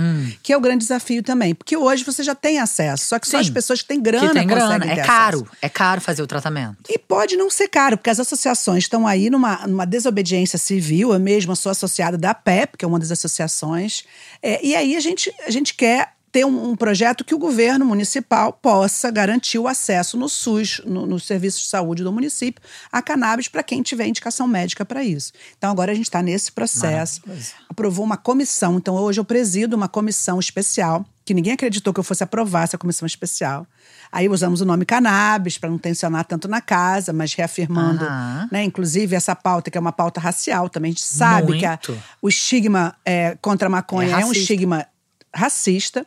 que 0.43 0.53
é 0.53 0.57
o 0.57 0.61
grande 0.61 0.79
desafio 0.79 1.23
também. 1.23 1.55
Porque 1.55 1.75
hoje 1.75 2.03
você 2.03 2.21
já 2.23 2.35
tem 2.35 2.59
acesso, 2.59 3.05
só 3.05 3.17
que 3.19 3.27
só 3.27 3.37
Sim. 3.37 3.41
as 3.43 3.49
pessoas 3.49 3.81
que 3.81 3.87
têm 3.87 3.99
grana 4.01 4.27
que 4.27 4.33
tem 4.33 4.47
conseguem 4.47 4.79
grana. 4.79 4.93
É 5.01 5.03
caro. 5.03 5.37
acesso. 5.39 5.57
É 5.61 5.69
caro 5.69 6.01
fazer 6.01 6.21
o 6.21 6.27
tratamento. 6.27 6.77
E 6.87 6.99
pode 6.99 7.35
não 7.35 7.49
ser 7.49 7.67
caro, 7.67 7.97
porque 7.97 8.09
as 8.11 8.19
associações 8.19 8.83
estão 8.83 9.07
aí 9.07 9.29
numa, 9.29 9.65
numa 9.65 9.85
desobediência 9.85 10.59
civil. 10.59 11.13
Eu 11.13 11.19
mesma 11.19 11.55
sou 11.55 11.71
associada 11.71 12.17
da 12.17 12.33
PEP, 12.33 12.77
que 12.77 12.85
é 12.85 12.87
uma 12.87 12.99
das 12.99 13.11
associações. 13.11 14.03
É, 14.41 14.63
e 14.63 14.75
aí 14.75 14.95
a 14.95 14.99
gente, 14.99 15.33
a 15.45 15.49
gente 15.51 15.73
quer 15.73 16.13
ter 16.31 16.45
um, 16.45 16.69
um 16.71 16.75
projeto 16.75 17.25
que 17.25 17.35
o 17.35 17.37
governo 17.37 17.85
municipal 17.85 18.53
possa 18.53 19.11
garantir 19.11 19.59
o 19.59 19.67
acesso 19.67 20.15
no 20.17 20.29
SUS, 20.29 20.81
no, 20.85 21.05
no 21.05 21.19
serviço 21.19 21.59
de 21.59 21.65
saúde 21.65 22.03
do 22.03 22.11
município, 22.11 22.61
a 22.91 23.01
cannabis 23.01 23.47
para 23.49 23.61
quem 23.61 23.81
tiver 23.83 24.07
indicação 24.07 24.47
médica 24.47 24.85
para 24.85 25.03
isso. 25.03 25.33
Então 25.57 25.69
agora 25.69 25.91
a 25.91 25.95
gente 25.95 26.05
está 26.05 26.21
nesse 26.21 26.51
processo. 26.51 27.21
Aprovou 27.69 28.05
uma 28.05 28.17
comissão. 28.17 28.77
Então 28.77 28.95
hoje 28.95 29.19
eu 29.19 29.25
presido 29.25 29.75
uma 29.75 29.89
comissão 29.89 30.39
especial, 30.39 31.05
que 31.25 31.33
ninguém 31.33 31.53
acreditou 31.53 31.93
que 31.93 31.99
eu 31.99 32.03
fosse 32.03 32.23
aprovar 32.23 32.63
essa 32.63 32.77
comissão 32.77 33.05
especial. 33.05 33.67
Aí 34.11 34.27
usamos 34.27 34.59
o 34.61 34.65
nome 34.65 34.85
cannabis 34.85 35.57
para 35.57 35.69
não 35.69 35.77
tensionar 35.77 36.25
tanto 36.25 36.47
na 36.47 36.59
casa, 36.61 37.13
mas 37.13 37.33
reafirmando, 37.33 38.03
né? 38.51 38.63
Inclusive 38.63 39.15
essa 39.15 39.35
pauta 39.35 39.69
que 39.71 39.77
é 39.77 39.81
uma 39.81 39.91
pauta 39.93 40.19
racial 40.19 40.67
também. 40.69 40.89
A 40.89 40.93
gente 40.93 41.03
sabe 41.03 41.59
que 41.59 41.65
a- 41.65 41.69
Muito. 41.87 42.03
o 42.21 42.27
estigma 42.27 42.95
é, 43.05 43.37
contra 43.41 43.67
a 43.67 43.69
maconha 43.69 44.17
É 44.17 44.21
é, 44.21 44.25
um 44.25 44.31
estigma 44.31 44.85
racista. 45.33 46.05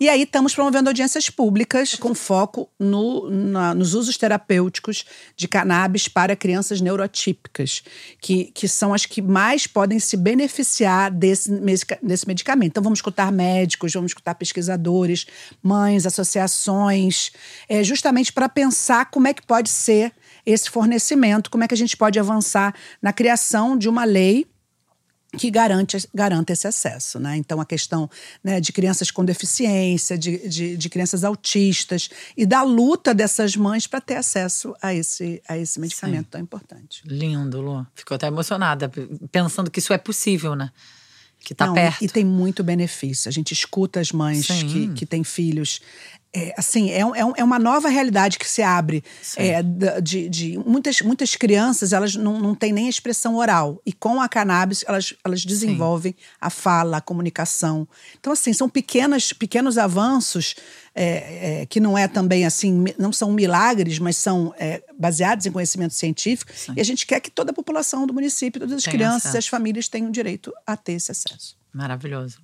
E 0.00 0.08
aí 0.08 0.22
estamos 0.22 0.54
promovendo 0.54 0.90
audiências 0.90 1.30
públicas 1.30 1.94
com 1.94 2.14
foco 2.14 2.68
no- 2.78 3.30
na- 3.30 3.74
nos 3.74 3.94
usos 3.94 4.16
terapêuticos 4.16 5.04
de 5.36 5.46
cannabis 5.46 6.08
para 6.08 6.34
crianças 6.34 6.80
neurotípicas, 6.80 7.82
que, 8.20 8.46
que 8.46 8.66
são 8.66 8.92
as 8.92 9.06
que 9.06 9.22
mais 9.22 9.66
podem 9.66 10.00
se 10.00 10.16
beneficiar 10.16 11.10
desse, 11.10 11.50
desse 12.02 12.26
medicamento. 12.26 12.70
Então 12.70 12.82
vamos 12.82 12.98
escutar 12.98 13.30
médicos, 13.30 13.92
vamos 13.92 14.10
escutar 14.10 14.34
pesquisadores, 14.34 15.26
mães, 15.62 16.06
associações, 16.06 17.30
é, 17.68 17.84
justamente 17.84 18.32
para 18.32 18.48
pensar 18.48 19.10
como 19.10 19.28
é 19.28 19.34
que 19.34 19.46
pode 19.46 19.70
ser 19.70 20.12
esse 20.44 20.68
fornecimento, 20.68 21.50
como 21.50 21.64
é 21.64 21.68
que 21.68 21.74
a 21.74 21.76
gente 21.76 21.96
pode 21.96 22.18
avançar 22.18 22.74
na 23.00 23.12
criação 23.12 23.76
de 23.78 23.88
uma 23.88 24.04
lei 24.04 24.46
que 25.36 25.50
garante, 25.50 26.08
garanta 26.14 26.52
esse 26.52 26.66
acesso. 26.66 27.18
Né? 27.18 27.36
Então, 27.36 27.60
a 27.60 27.64
questão 27.66 28.08
né, 28.42 28.60
de 28.60 28.72
crianças 28.72 29.10
com 29.10 29.24
deficiência, 29.24 30.16
de, 30.16 30.48
de, 30.48 30.76
de 30.76 30.88
crianças 30.88 31.24
autistas 31.24 32.08
e 32.36 32.46
da 32.46 32.62
luta 32.62 33.14
dessas 33.14 33.56
mães 33.56 33.86
para 33.86 34.00
ter 34.00 34.16
acesso 34.16 34.74
a 34.80 34.94
esse, 34.94 35.42
a 35.48 35.56
esse 35.58 35.78
medicamento 35.80 36.28
tão 36.30 36.40
importante. 36.40 37.02
Lindo, 37.04 37.60
Lu. 37.60 37.86
Ficou 37.94 38.14
até 38.14 38.26
emocionada, 38.26 38.90
pensando 39.30 39.70
que 39.70 39.78
isso 39.78 39.92
é 39.92 39.98
possível, 39.98 40.54
né? 40.54 40.70
Que 41.40 41.54
tá 41.54 41.66
Não, 41.66 41.74
e- 41.74 41.76
perto. 41.76 42.04
E, 42.04 42.08
tem 42.08 42.24
muito 42.24 42.64
benefício. 42.64 43.28
A 43.28 43.32
gente 43.32 43.52
escuta 43.52 44.00
as 44.00 44.10
mães 44.12 44.46
Sim. 44.46 44.66
que, 44.66 44.88
que 44.94 45.06
têm 45.06 45.22
filhos. 45.22 45.80
É, 46.36 46.52
assim, 46.58 46.90
é, 46.90 47.06
um- 47.06 47.14
é, 47.14 47.20
é 47.36 47.44
uma 47.44 47.60
nova 47.60 47.88
realidade 47.88 48.38
que 48.40 48.48
se 48.48 48.60
abre. 48.60 49.04
Sim. 49.22 49.40
É, 49.40 49.62
de, 50.02 50.28
de- 50.28 50.58
muitas, 50.58 51.00
muitas 51.00 51.36
crianças, 51.36 51.92
elas 51.92 52.16
não, 52.16 52.40
não 52.40 52.54
têm 52.56 52.72
nem 52.72 52.88
expressão 52.88 53.36
oral. 53.36 53.80
E 53.86 53.92
com 53.92 54.20
a 54.20 54.28
cannabis, 54.28 54.84
elas, 54.88 55.14
elas 55.24 55.44
desenvolvem 55.44 56.14
a 56.40 56.50
fala, 56.50 56.96
a 56.96 57.00
comunicação. 57.00 57.86
Então, 58.18 58.32
assim, 58.32 58.52
são 58.52 58.68
pequenas, 58.68 59.32
pequenos 59.32 59.78
avanços 59.78 60.56
é, 60.92 61.60
é, 61.62 61.66
que 61.66 61.78
não 61.78 61.96
é 61.96 62.08
também 62.08 62.44
assim, 62.44 62.84
não 62.98 63.12
são 63.12 63.32
milagres, 63.32 63.98
mas 64.00 64.16
são 64.16 64.52
é, 64.58 64.82
baseados 64.98 65.46
em 65.46 65.52
conhecimento 65.52 65.94
científico. 65.94 66.52
E 66.76 66.80
a 66.80 66.84
gente 66.84 67.06
quer 67.06 67.20
que 67.20 67.30
toda 67.30 67.52
a 67.52 67.54
população 67.54 68.06
do 68.06 68.12
município, 68.14 68.60
todas 68.60 68.76
as 68.78 68.82
Tenha 68.82 68.92
crianças 68.96 69.24
e 69.24 69.28
acesso. 69.28 69.38
as 69.38 69.46
famílias 69.46 69.88
tenham 69.88 70.10
direito 70.10 70.52
a 70.66 70.76
ter 70.76 70.92
esse 70.94 71.10
acesso. 71.12 71.56
Maravilhoso. 71.72 72.38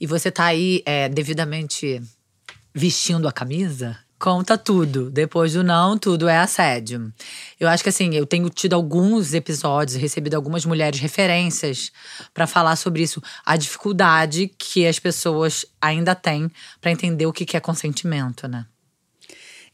E 0.00 0.06
você 0.06 0.30
tá 0.30 0.44
aí 0.46 0.82
é, 0.86 1.08
devidamente 1.08 2.00
vestindo 2.74 3.28
a 3.28 3.32
camisa? 3.32 3.98
Conta 4.18 4.58
tudo. 4.58 5.10
Depois 5.10 5.54
do 5.54 5.64
não, 5.64 5.96
tudo 5.96 6.28
é 6.28 6.36
assédio. 6.36 7.10
Eu 7.58 7.66
acho 7.68 7.82
que 7.82 7.88
assim, 7.88 8.14
eu 8.14 8.26
tenho 8.26 8.50
tido 8.50 8.74
alguns 8.74 9.32
episódios, 9.32 9.96
recebido 9.96 10.34
algumas 10.34 10.66
mulheres 10.66 11.00
referências 11.00 11.90
para 12.34 12.46
falar 12.46 12.76
sobre 12.76 13.02
isso, 13.02 13.22
a 13.46 13.56
dificuldade 13.56 14.48
que 14.58 14.86
as 14.86 14.98
pessoas 14.98 15.64
ainda 15.80 16.14
têm 16.14 16.50
para 16.82 16.90
entender 16.90 17.24
o 17.24 17.32
que 17.32 17.56
é 17.56 17.60
consentimento, 17.60 18.46
né? 18.46 18.66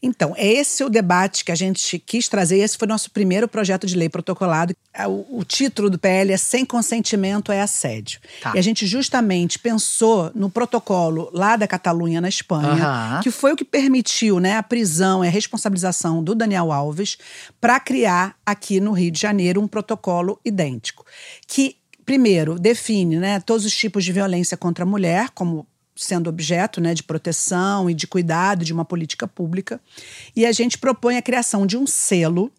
Então, 0.01 0.33
é 0.37 0.47
esse 0.47 0.83
o 0.83 0.89
debate 0.89 1.43
que 1.43 1.51
a 1.51 1.55
gente 1.55 1.97
quis 1.97 2.27
trazer. 2.27 2.59
Esse 2.59 2.77
foi 2.77 2.87
nosso 2.87 3.09
primeiro 3.09 3.47
projeto 3.47 3.87
de 3.87 3.95
lei 3.95 4.07
protocolado. 4.07 4.75
É, 4.93 5.07
o, 5.07 5.25
o 5.29 5.43
título 5.43 5.89
do 5.89 5.97
PL 5.97 6.31
é 6.31 6.37
Sem 6.37 6.63
Consentimento 6.63 7.51
é 7.51 7.61
Assédio. 7.61 8.19
Tá. 8.41 8.53
E 8.55 8.59
a 8.59 8.61
gente 8.61 8.85
justamente 8.85 9.57
pensou 9.57 10.31
no 10.35 10.49
protocolo 10.49 11.29
lá 11.33 11.55
da 11.55 11.67
Catalunha, 11.67 12.21
na 12.21 12.29
Espanha, 12.29 12.69
Aham. 12.69 13.19
que 13.23 13.31
foi 13.31 13.53
o 13.53 13.55
que 13.55 13.65
permitiu 13.65 14.39
né, 14.39 14.55
a 14.55 14.63
prisão 14.63 15.25
e 15.25 15.27
a 15.27 15.31
responsabilização 15.31 16.23
do 16.23 16.35
Daniel 16.35 16.71
Alves 16.71 17.17
para 17.59 17.79
criar 17.79 18.35
aqui 18.45 18.79
no 18.79 18.91
Rio 18.91 19.09
de 19.09 19.19
Janeiro 19.19 19.59
um 19.59 19.67
protocolo 19.67 20.39
idêntico. 20.45 21.05
Que, 21.47 21.75
primeiro, 22.05 22.59
define 22.59 23.17
né, 23.17 23.39
todos 23.39 23.65
os 23.65 23.75
tipos 23.75 24.05
de 24.05 24.11
violência 24.11 24.55
contra 24.55 24.83
a 24.83 24.87
mulher, 24.87 25.31
como 25.31 25.65
sendo 25.97 26.29
objeto 26.29 26.79
né, 26.79 26.93
de 26.93 27.03
proteção 27.03 27.89
e 27.89 27.93
de 27.93 28.07
cuidado 28.07 28.63
de 28.63 28.71
uma 28.71 28.85
política 28.85 29.27
pública. 29.27 29.79
E 30.35 30.45
a 30.45 30.51
gente 30.51 30.77
propõe 30.77 31.17
a 31.17 31.21
criação 31.21 31.65
de 31.65 31.75
um 31.75 31.85
selo 31.85 32.51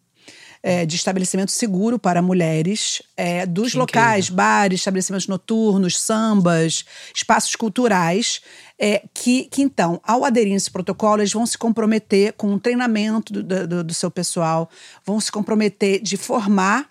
é, 0.63 0.85
de 0.85 0.97
estabelecimento 0.97 1.53
seguro 1.53 1.99
para 1.99 2.21
mulheres, 2.21 3.03
é, 3.17 3.47
dos 3.47 3.73
Que 3.73 3.79
locais, 3.79 4.25
incrível. 4.27 4.37
bares, 4.37 4.81
estabelecimentos 4.81 5.27
noturnos, 5.27 5.99
sambas, 6.01 6.85
espaços 7.15 7.55
culturais, 7.55 8.41
é, 8.79 9.03
que, 9.15 9.45
que 9.45 9.63
então, 9.63 10.01
ao 10.05 10.25
aderir 10.25 10.53
a 10.53 10.57
esse 10.57 10.71
protocolo, 10.71 11.21
eles 11.21 11.33
vão 11.33 11.47
se 11.47 11.57
comprometer 11.57 12.33
com 12.33 12.53
o 12.53 12.61
treinamento 12.61 13.33
do, 13.33 13.67
do, 13.67 13.85
do 13.85 13.95
seu 13.95 14.11
pessoal, 14.11 14.69
vão 15.05 15.21
se 15.21 15.31
comprometer 15.31 16.01
de 16.03 16.17
formar 16.17 16.89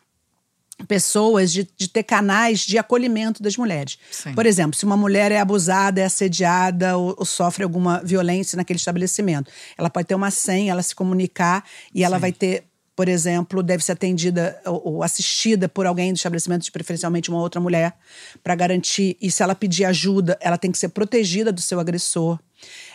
pessoas 0.86 1.51
de, 1.51 1.67
de 1.75 1.89
ter 1.89 2.03
canais 2.03 2.60
de 2.60 2.77
acolhimento 2.77 3.41
das 3.41 3.57
mulheres. 3.57 3.98
Sim. 4.12 4.34
Por 4.34 4.46
exemplo, 4.46 4.75
se 4.77 4.86
uma 4.86 4.98
mulher 4.98 5.31
é 5.31 5.39
abusada, 5.39 6.01
é 6.01 6.05
assediada 6.05 6.98
ou, 6.98 7.15
ou 7.17 7.25
sofre 7.25 7.63
alguma 7.63 8.01
violência 8.03 8.55
naquele 8.55 8.77
estabelecimento, 8.77 9.51
ela 9.77 9.89
pode 9.89 10.07
ter 10.07 10.15
uma 10.15 10.29
senha, 10.29 10.72
ela 10.72 10.84
se 10.84 10.93
comunicar 10.93 11.63
e 11.93 12.03
ela 12.03 12.17
Sim. 12.17 12.22
vai 12.22 12.31
ter, 12.31 12.65
por 12.96 13.07
exemplo, 13.07 13.63
deve 13.63 13.84
ser 13.84 13.93
atendida 13.93 14.60
ou, 14.65 15.01
assistida 15.01 15.67
por 15.67 15.86
alguém 15.86 16.13
do 16.13 16.17
estabelecimento, 16.17 16.63
de 16.63 16.72
preferencialmente 16.72 17.29
uma 17.29 17.39
outra 17.39 17.60
mulher, 17.60 17.93
para 18.43 18.53
garantir. 18.53 19.17
E 19.19 19.31
se 19.31 19.41
ela 19.41 19.55
pedir 19.55 19.86
ajuda, 19.86 20.38
ela 20.39 20.57
tem 20.57 20.72
que 20.72 20.77
ser 20.77 20.89
protegida 20.89 21.51
do 21.51 21.62
seu 21.62 21.79
agressor. 21.79 22.39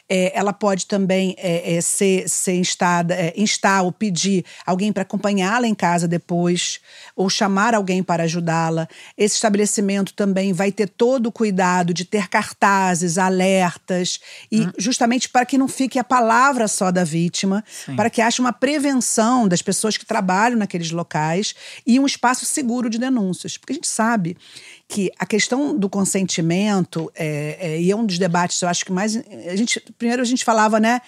É, 0.09 0.37
ela 0.39 0.53
pode 0.53 0.87
também 0.87 1.35
é, 1.39 1.75
é, 1.75 1.81
ser, 1.81 2.29
ser 2.29 2.55
instada, 2.55 3.15
é, 3.15 3.33
instar 3.37 3.83
ou 3.85 3.91
pedir 3.91 4.45
alguém 4.67 4.93
para 4.93 5.03
acompanhá-la 5.03 5.67
em 5.67 5.75
casa 5.75 6.07
depois, 6.07 6.81
ou 7.17 7.31
chamar 7.31 7.75
alguém 7.75 8.03
para 8.03 8.25
ajudá-la. 8.25 8.89
Esse 9.17 9.37
estabelecimento 9.37 10.13
também 10.13 10.53
vai 10.53 10.71
ter 10.71 10.89
todo 10.89 11.29
o 11.29 11.33
cuidado 11.33 11.95
de 11.95 12.05
ter 12.05 12.29
cartazes, 12.29 13.17
alertas, 13.17 14.21
e 14.51 14.69
justamente 14.77 15.29
para 15.29 15.47
que 15.47 15.57
não 15.57 15.69
fique 15.69 15.99
a 15.99 16.05
palavra 16.05 16.69
só 16.69 16.91
da 16.91 17.05
vítima, 17.05 17.65
Sim. 17.67 17.97
para 17.97 18.11
que 18.11 18.21
haja 18.21 18.43
uma 18.43 18.53
prevenção 18.53 19.49
das 19.49 19.63
pessoas 19.63 19.97
que 19.97 20.05
trabalham 20.05 20.59
naqueles 20.59 20.91
locais 20.91 21.55
e 21.87 21.99
um 21.99 22.07
espaço 22.07 22.45
seguro 22.45 22.91
de 22.91 22.99
denúncias. 22.99 23.57
Porque 23.57 23.73
a 23.73 23.77
gente 23.77 23.89
sabe 23.89 24.37
que 24.93 25.11
a 25.19 25.25
questão 25.25 25.77
do 25.77 25.89
consentimento, 25.89 27.11
é, 27.15 27.57
é, 27.61 27.81
e 27.81 27.91
é 27.91 27.97
um 27.97 28.05
dos 28.05 28.19
debates, 28.19 28.61
eu 28.61 28.69
acho 28.69 28.85
que 28.85 28.93
mais. 28.93 29.17
A 29.17 29.57
gente, 29.57 29.81
primeiro 29.97 30.21
a 30.21 30.25
gente 30.25 30.45
falava, 30.45 30.79
né? 30.79 31.01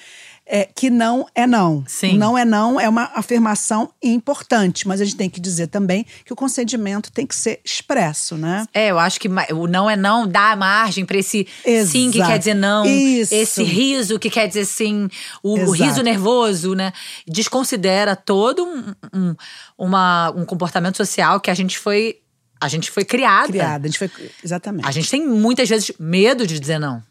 é, 0.46 0.68
que 0.74 0.90
não 0.90 1.26
é 1.34 1.46
não. 1.46 1.82
Sim. 1.86 2.18
Não 2.18 2.36
é 2.36 2.44
não 2.44 2.78
é 2.78 2.86
uma 2.88 3.10
afirmação 3.14 3.90
importante, 4.02 4.86
mas 4.86 5.00
a 5.00 5.04
gente 5.04 5.16
tem 5.16 5.30
que 5.30 5.40
dizer 5.40 5.68
também 5.68 6.04
que 6.24 6.32
o 6.32 6.36
consentimento 6.36 7.10
tem 7.10 7.26
que 7.26 7.34
ser 7.34 7.60
expresso, 7.64 8.36
né? 8.36 8.66
É, 8.74 8.90
eu 8.90 8.98
acho 8.98 9.18
que 9.18 9.28
o 9.52 9.66
não 9.66 9.88
é 9.88 9.96
não 9.96 10.26
dá 10.28 10.54
margem 10.54 11.06
pra 11.06 11.16
esse 11.16 11.46
sim 11.86 12.10
que 12.10 12.18
Exato. 12.18 12.30
quer 12.30 12.38
dizer 12.38 12.54
não, 12.54 12.84
Isso. 12.84 13.34
esse 13.34 13.62
riso 13.62 14.18
que 14.18 14.28
quer 14.28 14.46
dizer 14.46 14.66
sim, 14.66 15.08
o, 15.42 15.54
o 15.54 15.58
Exato. 15.74 15.82
riso 15.82 16.02
nervoso, 16.02 16.74
né? 16.74 16.92
Desconsidera 17.26 18.14
todo 18.14 18.64
um, 18.64 18.94
um, 19.18 19.34
uma- 19.78 20.30
um 20.36 20.44
comportamento 20.44 20.98
social 20.98 21.40
que 21.40 21.50
a 21.50 21.54
gente 21.54 21.78
foi 21.78 22.18
a 22.64 22.68
gente 22.68 22.90
foi 22.90 23.04
criada. 23.04 23.48
Criada. 23.52 23.84
A 23.86 23.90
gente 23.90 23.98
foi. 23.98 24.10
Exatamente. 24.42 24.86
A 24.88 24.90
gente 24.90 25.10
tem 25.10 25.26
muitas 25.26 25.68
vezes 25.68 25.92
medo 25.98 26.46
de 26.46 26.58
dizer 26.58 26.78
não. 26.78 27.02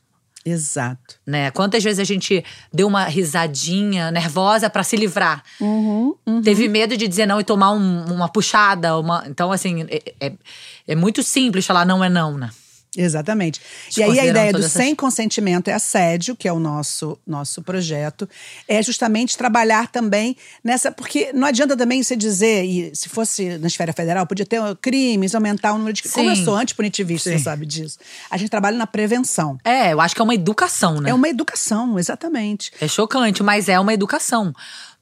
Exato. 0.45 1.15
Né? 1.25 1.51
Quantas 1.51 1.81
vezes 1.81 1.99
a 1.99 2.03
gente 2.03 2.43
deu 2.73 2.85
uma 2.87 3.05
risadinha 3.05 4.11
nervosa 4.11 4.69
pra 4.69 4.83
se 4.83 4.97
livrar? 4.97 5.41
Uhum, 5.61 6.13
Teve 6.43 6.67
medo 6.67 6.97
de 6.97 7.07
dizer 7.07 7.25
não 7.25 7.39
e 7.39 7.45
tomar 7.45 7.71
um- 7.71 8.13
uma 8.13 8.27
puxada. 8.27 8.97
Uma... 8.99 9.23
Então, 9.27 9.53
assim, 9.53 9.85
é, 9.89 10.01
é, 10.19 10.33
é 10.89 10.95
muito 10.95 11.23
simples 11.23 11.65
falar 11.65 11.85
não 11.85 12.03
é 12.03 12.09
não, 12.09 12.37
né? 12.37 12.49
Exatamente. 12.95 13.59
E 13.97 14.03
aí 14.03 14.19
a 14.19 14.25
ideia 14.25 14.51
do 14.51 14.59
essas- 14.59 14.71
sem 14.73 14.93
consentimento 14.95 15.67
é 15.67 15.73
assédio, 15.73 16.35
que 16.35 16.47
é 16.47 16.53
o 16.53 16.59
nosso 16.59 17.17
nosso 17.25 17.61
projeto, 17.61 18.29
é 18.67 18.81
justamente 18.83 19.37
trabalhar 19.37 19.87
também 19.87 20.35
nessa, 20.63 20.91
porque 20.91 21.31
não 21.33 21.47
adianta 21.47 21.75
também 21.75 22.03
você 22.03 22.15
dizer, 22.15 22.63
e 22.65 22.95
se 22.95 23.09
fosse 23.09 23.57
na 23.57 23.67
esfera 23.67 23.91
federal, 23.93 24.27
podia 24.27 24.45
ter 24.45 24.59
crimes, 24.81 25.33
aumentar 25.33 25.73
o 25.73 25.77
número 25.77 25.93
de. 25.93 26.03
Como 26.03 26.29
eu 26.29 26.35
Sim. 26.35 26.45
sou 26.45 26.55
antipunitivista, 26.55 27.29
Sim. 27.31 27.37
você 27.37 27.43
sabe 27.43 27.65
disso. 27.65 27.97
A 28.29 28.37
gente 28.37 28.49
trabalha 28.49 28.77
na 28.77 28.85
prevenção. 28.87 29.57
É, 29.63 29.93
eu 29.93 29.99
acho 30.01 30.13
que 30.15 30.21
é 30.21 30.23
uma 30.23 30.35
educação, 30.35 31.01
né? 31.01 31.09
É 31.09 31.13
uma 31.13 31.27
educação, 31.29 31.97
exatamente. 31.97 32.71
É 32.79 32.87
chocante, 32.87 33.41
mas 33.41 33.69
é 33.69 33.79
uma 33.79 33.93
educação 33.93 34.53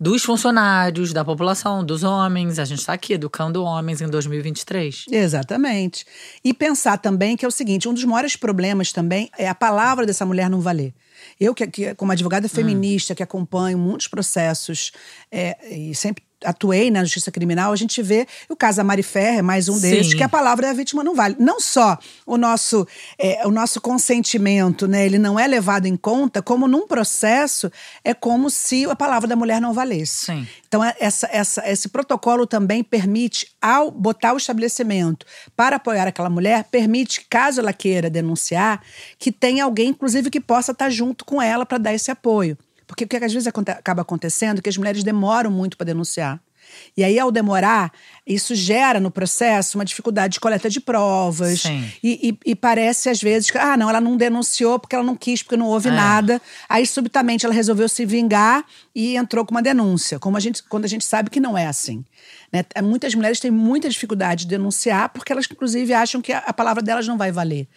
dos 0.02 0.24
funcionários, 0.24 1.14
da 1.14 1.24
população, 1.24 1.86
dos 1.86 2.02
homens. 2.02 2.58
A 2.58 2.66
gente 2.66 2.84
tá 2.84 2.94
aqui 2.94 3.14
educando 3.14 3.64
homens 3.64 4.02
em 4.02 4.08
2023. 4.08 5.06
Exatamente. 5.12 6.04
E 6.44 6.56
pensar 6.56 6.98
também 6.98 7.38
que 7.38 7.46
é 7.46 7.48
o 7.48 7.52
seguinte: 7.52 7.88
um 7.88 7.94
dos 7.94 8.04
maiores 8.04 8.36
problemas 8.36 8.92
também 8.92 9.30
é 9.38 9.48
a 9.48 9.54
palavra 9.54 10.04
dessa 10.04 10.26
mulher 10.26 10.50
não 10.50 10.60
valer. 10.60 10.92
Eu, 11.40 11.54
que, 11.54 11.68
que 11.68 11.94
como 11.94 12.12
advogada 12.12 12.50
feminista, 12.50 13.14
que 13.14 13.22
acompanho 13.22 13.78
muitos 13.78 14.08
processos 14.08 14.92
é, 15.32 15.56
e 15.70 15.94
sempre 15.94 16.24
atuei 16.44 16.90
na 16.92 17.04
justiça 17.04 17.32
criminal, 17.32 17.72
a 17.72 17.76
gente 17.76 18.02
vê 18.02 18.28
o 18.50 18.56
caso 18.56 18.78
da 18.78 18.84
Mari 18.84 19.04
Ferrer, 19.04 19.40
é 19.40 19.42
mais 19.42 19.70
um 19.70 19.80
deles, 19.80 20.12
Sim. 20.12 20.18
que 20.18 20.24
a 20.24 20.30
palavra 20.30 20.68
da 20.68 20.74
vítima 20.74 21.04
não 21.04 21.16
vale. 21.16 21.36
Não 21.40 21.60
só 21.60 21.98
o 22.26 22.38
nosso, 22.38 22.88
é, 23.18 23.46
o 23.46 23.52
nosso 23.52 23.80
consentimento, 23.82 24.88
né, 24.88 25.06
ele 25.06 25.18
não 25.18 25.40
é 25.40 25.48
levado 25.48 25.86
em 25.86 25.96
conta, 25.96 26.42
como 26.42 26.68
num 26.68 26.88
processo 26.88 27.72
é 28.04 28.14
como 28.14 28.50
se 28.50 28.86
a 28.86 28.96
palavra 28.96 29.28
da 29.28 29.36
mulher 29.36 29.62
não 29.62 29.74
valesse. 29.74 30.26
Sim. 30.26 30.48
Então, 30.68 30.84
é- 30.84 30.96
essa, 31.00 31.28
essa, 31.32 31.70
esse 31.70 31.90
protocolo 31.90 32.46
também 32.48 32.84
permite, 32.84 33.48
ao 33.62 33.92
botar 33.92 34.34
o 34.34 34.38
estabelecimento 34.38 35.26
para 35.56 35.76
apoiar 35.76 36.08
aquela 36.08 36.30
mulher, 36.30 36.64
permite, 36.66 37.26
caso 37.30 37.60
ela 37.60 37.74
queira 37.74 38.10
denunciar, 38.10 38.82
que 39.20 39.32
tenha 39.32 39.64
alguém, 39.64 39.90
inclusive, 39.90 40.30
que 40.30 40.40
possa 40.40 40.72
estar 40.72 40.90
junto 40.90 41.26
com 41.26 41.42
ela 41.42 41.66
para 41.66 41.78
dar 41.78 41.94
esse 41.94 42.10
apoio. 42.12 42.58
Porque 42.92 43.06
o 43.06 43.08
que 43.08 43.16
às 43.16 43.32
vezes 43.32 43.48
acaba 43.48 44.02
acontecendo 44.02 44.60
é 44.60 44.62
que 44.62 44.68
as 44.68 44.76
mulheres 44.76 45.02
demoram 45.02 45.50
muito 45.50 45.78
para 45.78 45.86
denunciar. 45.86 46.42
E 46.96 47.04
aí, 47.04 47.18
ao 47.20 47.32
demorar, 47.32 47.92
isso 48.26 48.54
gera 48.56 49.00
no 49.00 49.10
processo 49.12 49.78
uma 49.78 49.86
dificuldade 49.86 50.34
de 50.34 50.40
coleta 50.40 50.70
de 50.70 50.80
provas. 50.80 51.64
E, 52.04 52.30
e- 52.30 52.52
e 52.52 52.56
parece, 52.56 53.10
às 53.10 53.22
vezes, 53.22 53.50
que, 53.52 53.58
ah, 53.58 53.76
não, 53.78 53.90
ela 53.90 54.02
não 54.02 54.16
denunciou 54.18 54.78
porque 54.80 54.96
ela 54.96 55.04
não 55.04 55.16
quis, 55.16 55.42
porque 55.44 55.58
não 55.58 55.68
houve 55.68 55.90
É. 55.90 55.92
nada. 55.92 56.42
Aí, 56.70 56.86
subitamente, 56.86 57.46
ela 57.46 57.54
resolveu 57.56 57.88
se 57.90 58.06
vingar 58.06 58.66
e 58.94 59.16
entrou 59.16 59.46
com 59.46 59.52
uma 59.52 59.62
denúncia. 59.62 60.20
Como 60.20 60.36
a 60.38 60.40
gente, 60.40 60.62
quando 60.64 60.86
a 60.86 60.88
gente 60.88 61.06
sabe 61.06 61.30
que 61.30 61.40
não 61.40 61.58
é 61.58 61.68
assim. 61.68 62.04
né? 62.54 62.66
É, 62.76 62.82
Muitas 62.82 63.16
mulheres 63.16 63.40
têm 63.40 63.50
muita 63.52 63.88
dificuldade 63.90 64.44
de 64.44 64.50
denunciar 64.50 65.10
porque 65.10 65.32
elas, 65.32 65.48
inclusive, 65.50 65.94
acham 65.94 66.22
que 66.22 66.34
a, 66.34 66.40
a 66.40 66.54
palavra 66.54 66.84
delas 66.84 67.08
não 67.08 67.18
vai 67.18 67.32
valer. 67.32 67.68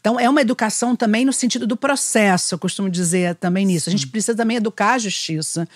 Então, 0.00 0.18
é 0.18 0.28
uma 0.28 0.40
educação 0.40 0.96
também 0.96 1.24
no 1.24 1.32
sentido 1.32 1.66
do 1.66 1.76
processo, 1.76 2.54
eu 2.54 2.58
costumo 2.58 2.88
dizer 2.90 3.34
também 3.36 3.66
nisso. 3.66 3.88
A 3.88 3.92
gente 3.92 4.06
precisa 4.06 4.34
também 4.36 4.56
educar 4.56 4.94
a 4.94 4.98
justiça 4.98 5.68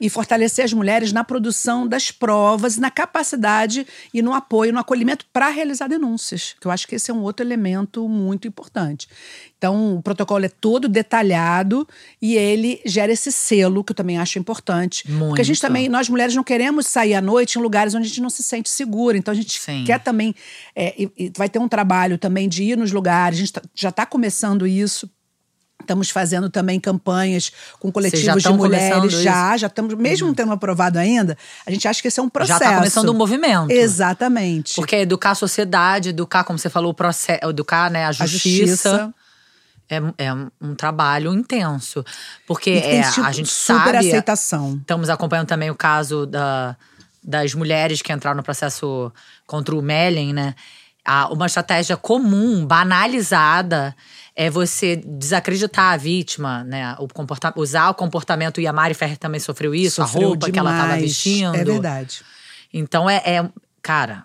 e 0.00 0.08
fortalecer 0.08 0.64
as 0.64 0.72
mulheres 0.72 1.12
na 1.12 1.24
produção 1.24 1.86
das 1.86 2.10
provas, 2.10 2.76
na 2.76 2.90
capacidade 2.90 3.86
e 4.12 4.22
no 4.22 4.32
apoio, 4.32 4.72
no 4.72 4.78
acolhimento 4.78 5.26
para 5.32 5.48
realizar 5.48 5.88
denúncias, 5.88 6.54
que 6.60 6.66
eu 6.66 6.70
acho 6.70 6.86
que 6.86 6.94
esse 6.94 7.10
é 7.10 7.14
um 7.14 7.22
outro 7.22 7.44
elemento 7.44 8.08
muito 8.08 8.46
importante. 8.46 9.08
Então, 9.56 9.96
o 9.96 10.02
protocolo 10.02 10.44
é 10.44 10.48
todo 10.48 10.88
detalhado 10.88 11.86
e 12.22 12.36
ele 12.36 12.80
gera 12.86 13.12
esse 13.12 13.32
selo, 13.32 13.82
que 13.82 13.90
eu 13.90 13.96
também 13.96 14.16
acho 14.16 14.38
importante. 14.38 15.02
Porque 15.18 15.40
a 15.40 15.44
gente 15.44 15.56
Muito. 15.56 15.60
também, 15.62 15.88
nós 15.88 16.08
mulheres 16.08 16.34
não 16.34 16.44
queremos 16.44 16.86
sair 16.86 17.14
à 17.14 17.20
noite 17.20 17.58
em 17.58 17.62
lugares 17.62 17.92
onde 17.92 18.04
a 18.06 18.08
gente 18.08 18.20
não 18.20 18.30
se 18.30 18.42
sente 18.42 18.68
segura. 18.70 19.18
Então, 19.18 19.32
a 19.32 19.36
gente 19.36 19.60
Sim. 19.60 19.82
quer 19.84 19.98
também. 19.98 20.32
é, 20.76 20.94
vai 21.36 21.48
ter 21.48 21.58
um 21.58 21.68
trabalho 21.68 22.16
também 22.18 22.48
de 22.48 22.62
ir 22.62 22.76
nos 22.78 22.92
lugares, 22.92 23.38
a 23.38 23.40
gente 23.40 23.52
tá- 23.52 23.62
já 23.74 23.88
está 23.88 24.06
começando 24.06 24.64
isso 24.64 25.10
Estamos 25.88 26.10
fazendo 26.10 26.50
também 26.50 26.78
campanhas 26.78 27.50
com 27.80 27.88
já 27.88 27.92
coletivos 27.92 28.42
de 28.42 28.48
mulheres. 28.50 28.88
começando 28.88 29.10
isso? 29.10 29.22
Já, 29.22 29.56
já 29.56 29.68
estamos, 29.68 29.94
mesmo 29.94 30.26
não 30.26 30.34
tendo 30.34 30.52
aprovado 30.52 30.98
ainda, 30.98 31.36
a 31.64 31.70
gente 31.70 31.88
acha 31.88 32.02
que 32.02 32.08
esse 32.08 32.20
é 32.20 32.22
um 32.22 32.28
processo. 32.28 32.58
Já 32.58 32.70
tá 32.70 32.76
começando 32.76 33.08
um 33.08 33.14
movimento. 33.14 33.70
Exatamente. 33.70 34.74
Porque 34.74 34.96
é 34.96 35.00
educar 35.00 35.30
a 35.30 35.34
sociedade, 35.34 36.10
educar, 36.10 36.44
como 36.44 36.58
você 36.58 36.68
falou, 36.68 36.90
o 36.90 36.94
processo, 36.94 37.40
educar 37.48 37.90
né, 37.90 38.04
a 38.04 38.08
a 38.08 38.12
justiça. 38.12 38.66
justiça. 38.66 39.14
É, 39.88 40.26
é 40.26 40.34
um 40.60 40.74
trabalho 40.74 41.32
intenso. 41.32 42.04
Porque 42.46 42.70
é, 42.70 43.10
tido 43.10 43.24
a 43.24 43.32
gente 43.32 43.48
super 43.48 43.94
sabe. 43.94 43.96
aceitação. 43.96 44.76
Estamos 44.78 45.08
acompanhando 45.08 45.46
também 45.46 45.70
o 45.70 45.74
caso 45.74 46.26
da, 46.26 46.76
das 47.24 47.54
mulheres 47.54 48.02
que 48.02 48.12
entraram 48.12 48.36
no 48.36 48.42
processo 48.42 49.10
contra 49.46 49.74
o 49.74 49.80
Mellen, 49.80 50.34
né? 50.34 50.54
A- 51.10 51.28
uma 51.32 51.46
estratégia 51.46 51.96
comum, 51.96 52.66
banalizada, 52.66 53.96
é 54.36 54.50
você 54.50 54.96
desacreditar 54.96 55.94
a 55.94 55.96
vítima, 55.96 56.62
né? 56.64 56.94
O 56.98 57.08
comporta 57.08 57.52
usar 57.56 57.88
o 57.88 57.94
comportamento, 57.94 58.60
e 58.60 58.66
a 58.66 58.72
Mari 58.72 58.92
Ferrer 58.94 59.16
também 59.16 59.40
sofreu 59.40 59.74
isso, 59.74 59.96
Sofreu 60.02 60.22
a 60.22 60.26
roupa 60.30 60.50
que 60.50 60.58
ela 60.58 60.70
estava 60.70 60.88
demais. 60.94 61.02
vestindo. 61.04 61.54
É 61.56 61.64
verdade. 61.64 62.20
Então 62.72 63.08
é, 63.08 63.16
é- 63.24 63.48
Cara, 63.80 64.24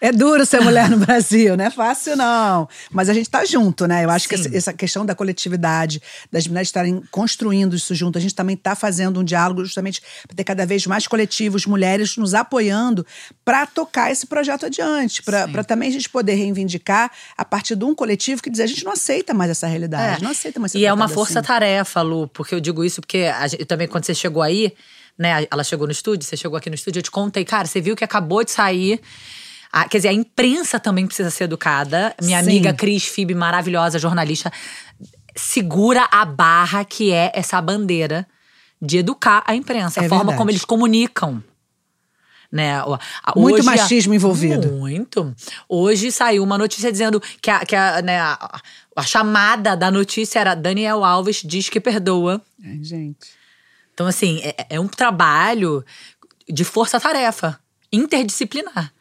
É 0.00 0.12
duro 0.12 0.44
ser 0.44 0.60
mulher 0.60 0.90
no 0.90 0.98
Brasil, 1.04 1.56
não 1.56 1.64
é 1.64 1.70
fácil, 1.70 2.16
não. 2.16 2.68
Mas 2.90 3.08
a 3.08 3.14
gente 3.14 3.28
tá 3.30 3.44
junto, 3.44 3.86
né? 3.86 4.04
Eu 4.04 4.10
acho 4.10 4.28
que 4.28 4.36
Sim. 4.36 4.46
essa- 4.48 4.56
essa 4.56 4.72
questão 4.72 5.06
da 5.06 5.14
coletividade, 5.14 6.02
das 6.30 6.46
mulheres 6.46 6.68
estarem 6.68 7.02
construindo 7.10 7.74
isso 7.74 7.94
junto, 7.94 8.18
a 8.18 8.20
gente 8.20 8.34
também 8.34 8.56
tá 8.56 8.74
fazendo 8.74 9.20
um 9.20 9.24
diálogo 9.24 9.64
justamente 9.64 10.02
para 10.26 10.36
ter 10.36 10.44
cada 10.44 10.66
vez 10.66 10.86
mais 10.86 11.06
coletivos, 11.06 11.66
mulheres 11.66 12.16
nos 12.16 12.34
apoiando 12.34 13.06
para 13.44 13.66
tocar 13.66 14.10
esse 14.10 14.26
projeto 14.26 14.66
adiante, 14.66 15.22
para 15.22 15.64
também 15.64 15.88
a 15.88 15.92
gente 15.92 16.08
poder 16.08 16.34
reivindicar 16.34 17.10
a 17.36 17.44
partir 17.44 17.74
de 17.76 17.84
um 17.84 17.94
coletivo 17.94 18.42
que 18.42 18.50
diz 18.50 18.60
a 18.60 18.66
gente 18.66 18.84
não 18.84 18.92
aceita 18.92 19.32
mais 19.32 19.50
essa 19.50 19.66
realidade, 19.66 20.20
É. 20.20 20.24
não 20.24 20.30
aceita 20.30 20.60
mais 20.60 20.72
ser 20.72 20.78
E 20.78 20.84
é 20.86 20.92
uma 20.92 21.06
tratada 21.06 21.22
assim. 21.22 21.32
força-tarefa, 21.34 22.02
Lu, 22.02 22.28
porque 22.28 22.54
eu 22.54 22.60
digo 22.60 22.84
isso 22.84 23.00
porque 23.00 23.30
gente- 23.48 23.64
também 23.64 23.88
quando 23.88 24.04
você 24.04 24.14
chegou 24.14 24.42
aí, 24.42 24.72
né? 25.18 25.46
Ela 25.50 25.64
chegou 25.64 25.86
no 25.86 25.92
estúdio, 25.92 26.26
você 26.28 26.36
chegou 26.36 26.56
aqui 26.58 26.68
no 26.68 26.74
estúdio, 26.74 26.98
eu 26.98 27.02
te 27.02 27.10
contei, 27.10 27.44
cara, 27.44 27.66
você 27.66 27.80
viu 27.80 27.96
que 27.96 28.04
acabou 28.04 28.44
de 28.44 28.50
sair. 28.50 29.00
A- 29.80 29.88
quer 29.88 29.98
dizer, 29.98 30.08
a 30.08 30.12
imprensa 30.12 30.80
também 30.80 31.06
precisa 31.06 31.30
ser 31.30 31.44
educada. 31.44 32.14
Minha 32.22 32.42
Sim. 32.42 32.50
amiga 32.50 32.72
Cris 32.72 33.04
Fib, 33.06 33.34
maravilhosa 33.34 33.98
jornalista, 33.98 34.50
segura 35.34 36.08
a 36.10 36.24
barra 36.24 36.84
que 36.84 37.12
é 37.12 37.30
essa 37.34 37.60
bandeira 37.60 38.26
de 38.80 38.98
educar 38.98 39.42
a 39.46 39.54
imprensa, 39.54 40.00
É 40.00 40.06
a 40.06 40.08
forma 40.08 40.24
verdade. 40.24 40.38
como 40.38 40.50
eles 40.50 40.64
comunicam. 40.64 41.42
Né? 42.50 42.80
Muito 43.34 43.56
hoje 43.56 43.62
machismo 43.64 44.14
envolvido. 44.14 44.68
Muito. 44.72 45.34
Hoje 45.68 46.12
saiu 46.12 46.42
uma 46.44 46.56
notícia 46.56 46.90
dizendo 46.92 47.20
que 47.42 47.50
a, 47.50 47.66
que 47.66 47.74
a, 47.74 48.00
né, 48.00 48.20
a, 48.20 48.60
a 48.96 49.02
chamada 49.02 49.76
da 49.76 49.90
notícia 49.90 50.38
era 50.38 50.54
Daniel 50.54 51.04
Alves 51.04 51.42
diz 51.44 51.68
que 51.68 51.80
perdoa. 51.80 52.40
Ai, 52.64 52.78
gente. 52.82 53.26
Então, 53.92 54.06
assim, 54.06 54.40
é, 54.42 54.66
é 54.70 54.80
um 54.80 54.86
trabalho 54.88 55.84
de 56.48 56.62
força-tarefa, 56.64 57.58
interdisciplinar. 57.92 58.92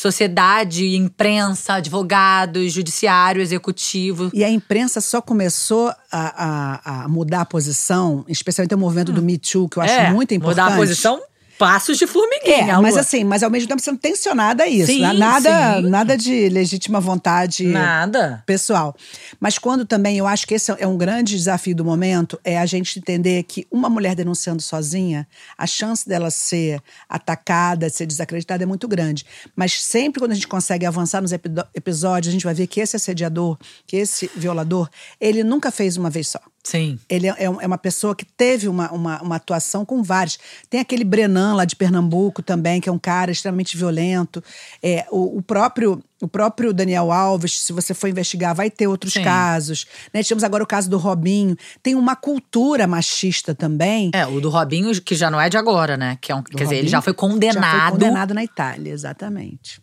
Sociedade, 0.00 0.96
imprensa, 0.96 1.74
advogados, 1.74 2.72
judiciário, 2.72 3.42
executivo. 3.42 4.30
E 4.32 4.44
a 4.44 4.50
imprensa 4.50 5.00
só 5.00 5.20
começou 5.20 5.88
a, 5.88 5.94
a- 6.12 7.04
a 7.04 7.08
mudar 7.08 7.40
a 7.42 7.44
posição, 7.44 8.24
especialmente 8.28 8.74
o 8.74 8.78
movimento 8.78 9.12
do 9.12 9.22
Me 9.22 9.36
Too, 9.38 9.68
que 9.68 9.78
eu 9.78 9.82
acho 9.82 9.92
É, 9.94 10.10
muito 10.12 10.32
importante. 10.34 10.64
Mudar 10.64 10.74
a 10.74 10.76
posição, 10.76 11.20
passos 11.58 11.98
de 11.98 12.06
formiguinha. 12.06 12.74
É, 12.74 12.80
mas 12.80 12.96
assim, 12.96 13.24
mas 13.24 13.42
ao 13.42 13.50
mesmo 13.50 13.68
tempo 13.68 13.82
sendo 13.82 13.98
tensionada 13.98 14.62
a 14.62 14.68
isso. 14.68 14.86
Sim, 14.92 15.02
né? 15.02 15.12
nada, 15.12 15.76
sim. 15.76 15.88
nada 15.88 16.16
de 16.16 16.48
legítima 16.48 17.00
vontade 17.00 17.64
Nada. 17.64 18.42
pessoal. 18.46 18.94
Mas 19.40 19.58
quando 19.58 19.84
também, 19.84 20.16
eu 20.16 20.26
acho 20.26 20.46
que 20.46 20.54
esse 20.54 20.72
é 20.78 20.86
um 20.86 20.96
grande 20.96 21.36
desafio 21.36 21.74
do 21.74 21.84
momento, 21.84 22.38
é 22.44 22.58
a 22.58 22.66
gente 22.66 22.98
entender 22.98 23.42
que 23.42 23.66
uma 23.70 23.90
mulher 23.90 24.14
denunciando 24.14 24.62
sozinha, 24.62 25.26
a 25.56 25.66
chance 25.66 26.08
dela 26.08 26.30
ser 26.30 26.80
atacada, 27.08 27.90
ser 27.90 28.06
desacreditada 28.06 28.62
é 28.62 28.66
muito 28.66 28.86
grande. 28.86 29.26
Mas 29.56 29.82
sempre 29.82 30.20
quando 30.20 30.32
a 30.32 30.34
gente 30.34 30.48
consegue 30.48 30.86
avançar 30.86 31.20
nos 31.20 31.32
episódios, 31.32 32.28
a 32.28 32.32
gente 32.32 32.44
vai 32.44 32.54
ver 32.54 32.66
que 32.66 32.80
esse 32.80 32.96
assediador, 32.96 33.58
que 33.86 33.96
esse 33.96 34.30
violador, 34.36 34.88
ele 35.20 35.42
nunca 35.42 35.70
fez 35.70 35.96
uma 35.96 36.08
vez 36.08 36.28
só. 36.28 36.40
Sim. 36.68 36.98
Ele 37.08 37.26
é, 37.26 37.30
é 37.30 37.44
é 37.44 37.66
uma 37.66 37.78
pessoa 37.78 38.14
que 38.14 38.26
teve 38.26 38.68
uma, 38.68 38.92
uma, 38.92 39.22
uma 39.22 39.36
atuação 39.36 39.86
com 39.86 40.02
vários. 40.02 40.38
Tem 40.68 40.80
aquele 40.80 41.02
Brenan 41.02 41.54
lá 41.54 41.64
de 41.64 41.74
Pernambuco 41.74 42.42
também, 42.42 42.78
que 42.78 42.90
é 42.90 42.92
um 42.92 42.98
cara 42.98 43.30
extremamente 43.30 43.74
violento. 43.74 44.44
É, 44.82 45.06
o, 45.10 45.38
o 45.38 45.42
próprio. 45.42 46.02
O 46.20 46.26
próprio 46.26 46.72
Daniel 46.72 47.12
Alves, 47.12 47.60
se 47.60 47.72
você 47.72 47.94
for 47.94 48.08
investigar, 48.08 48.52
vai 48.52 48.68
ter 48.68 48.88
outros 48.88 49.12
Sim. 49.12 49.22
casos. 49.22 49.86
Né? 50.12 50.20
Tivemos 50.20 50.42
agora 50.42 50.64
o 50.64 50.66
caso 50.66 50.90
do 50.90 50.98
Robinho. 50.98 51.56
Tem 51.80 51.94
uma 51.94 52.16
cultura 52.16 52.88
machista 52.88 53.54
também. 53.54 54.10
É, 54.12 54.26
o 54.26 54.40
do 54.40 54.50
Robinho, 54.50 54.90
que 55.00 55.14
já 55.14 55.30
não 55.30 55.40
é 55.40 55.48
de 55.48 55.56
agora, 55.56 55.96
né? 55.96 56.18
Que 56.20 56.32
é 56.32 56.34
um, 56.34 56.42
quer 56.42 56.64
dizer, 56.64 56.74
ele 56.74 56.74
Robinho 56.78 56.90
já 56.90 57.00
foi 57.00 57.14
condenado. 57.14 57.62
Já 57.62 57.80
foi 57.82 57.90
condenado 57.92 58.34
na 58.34 58.42
Itália, 58.42 58.92
exatamente. 58.92 59.80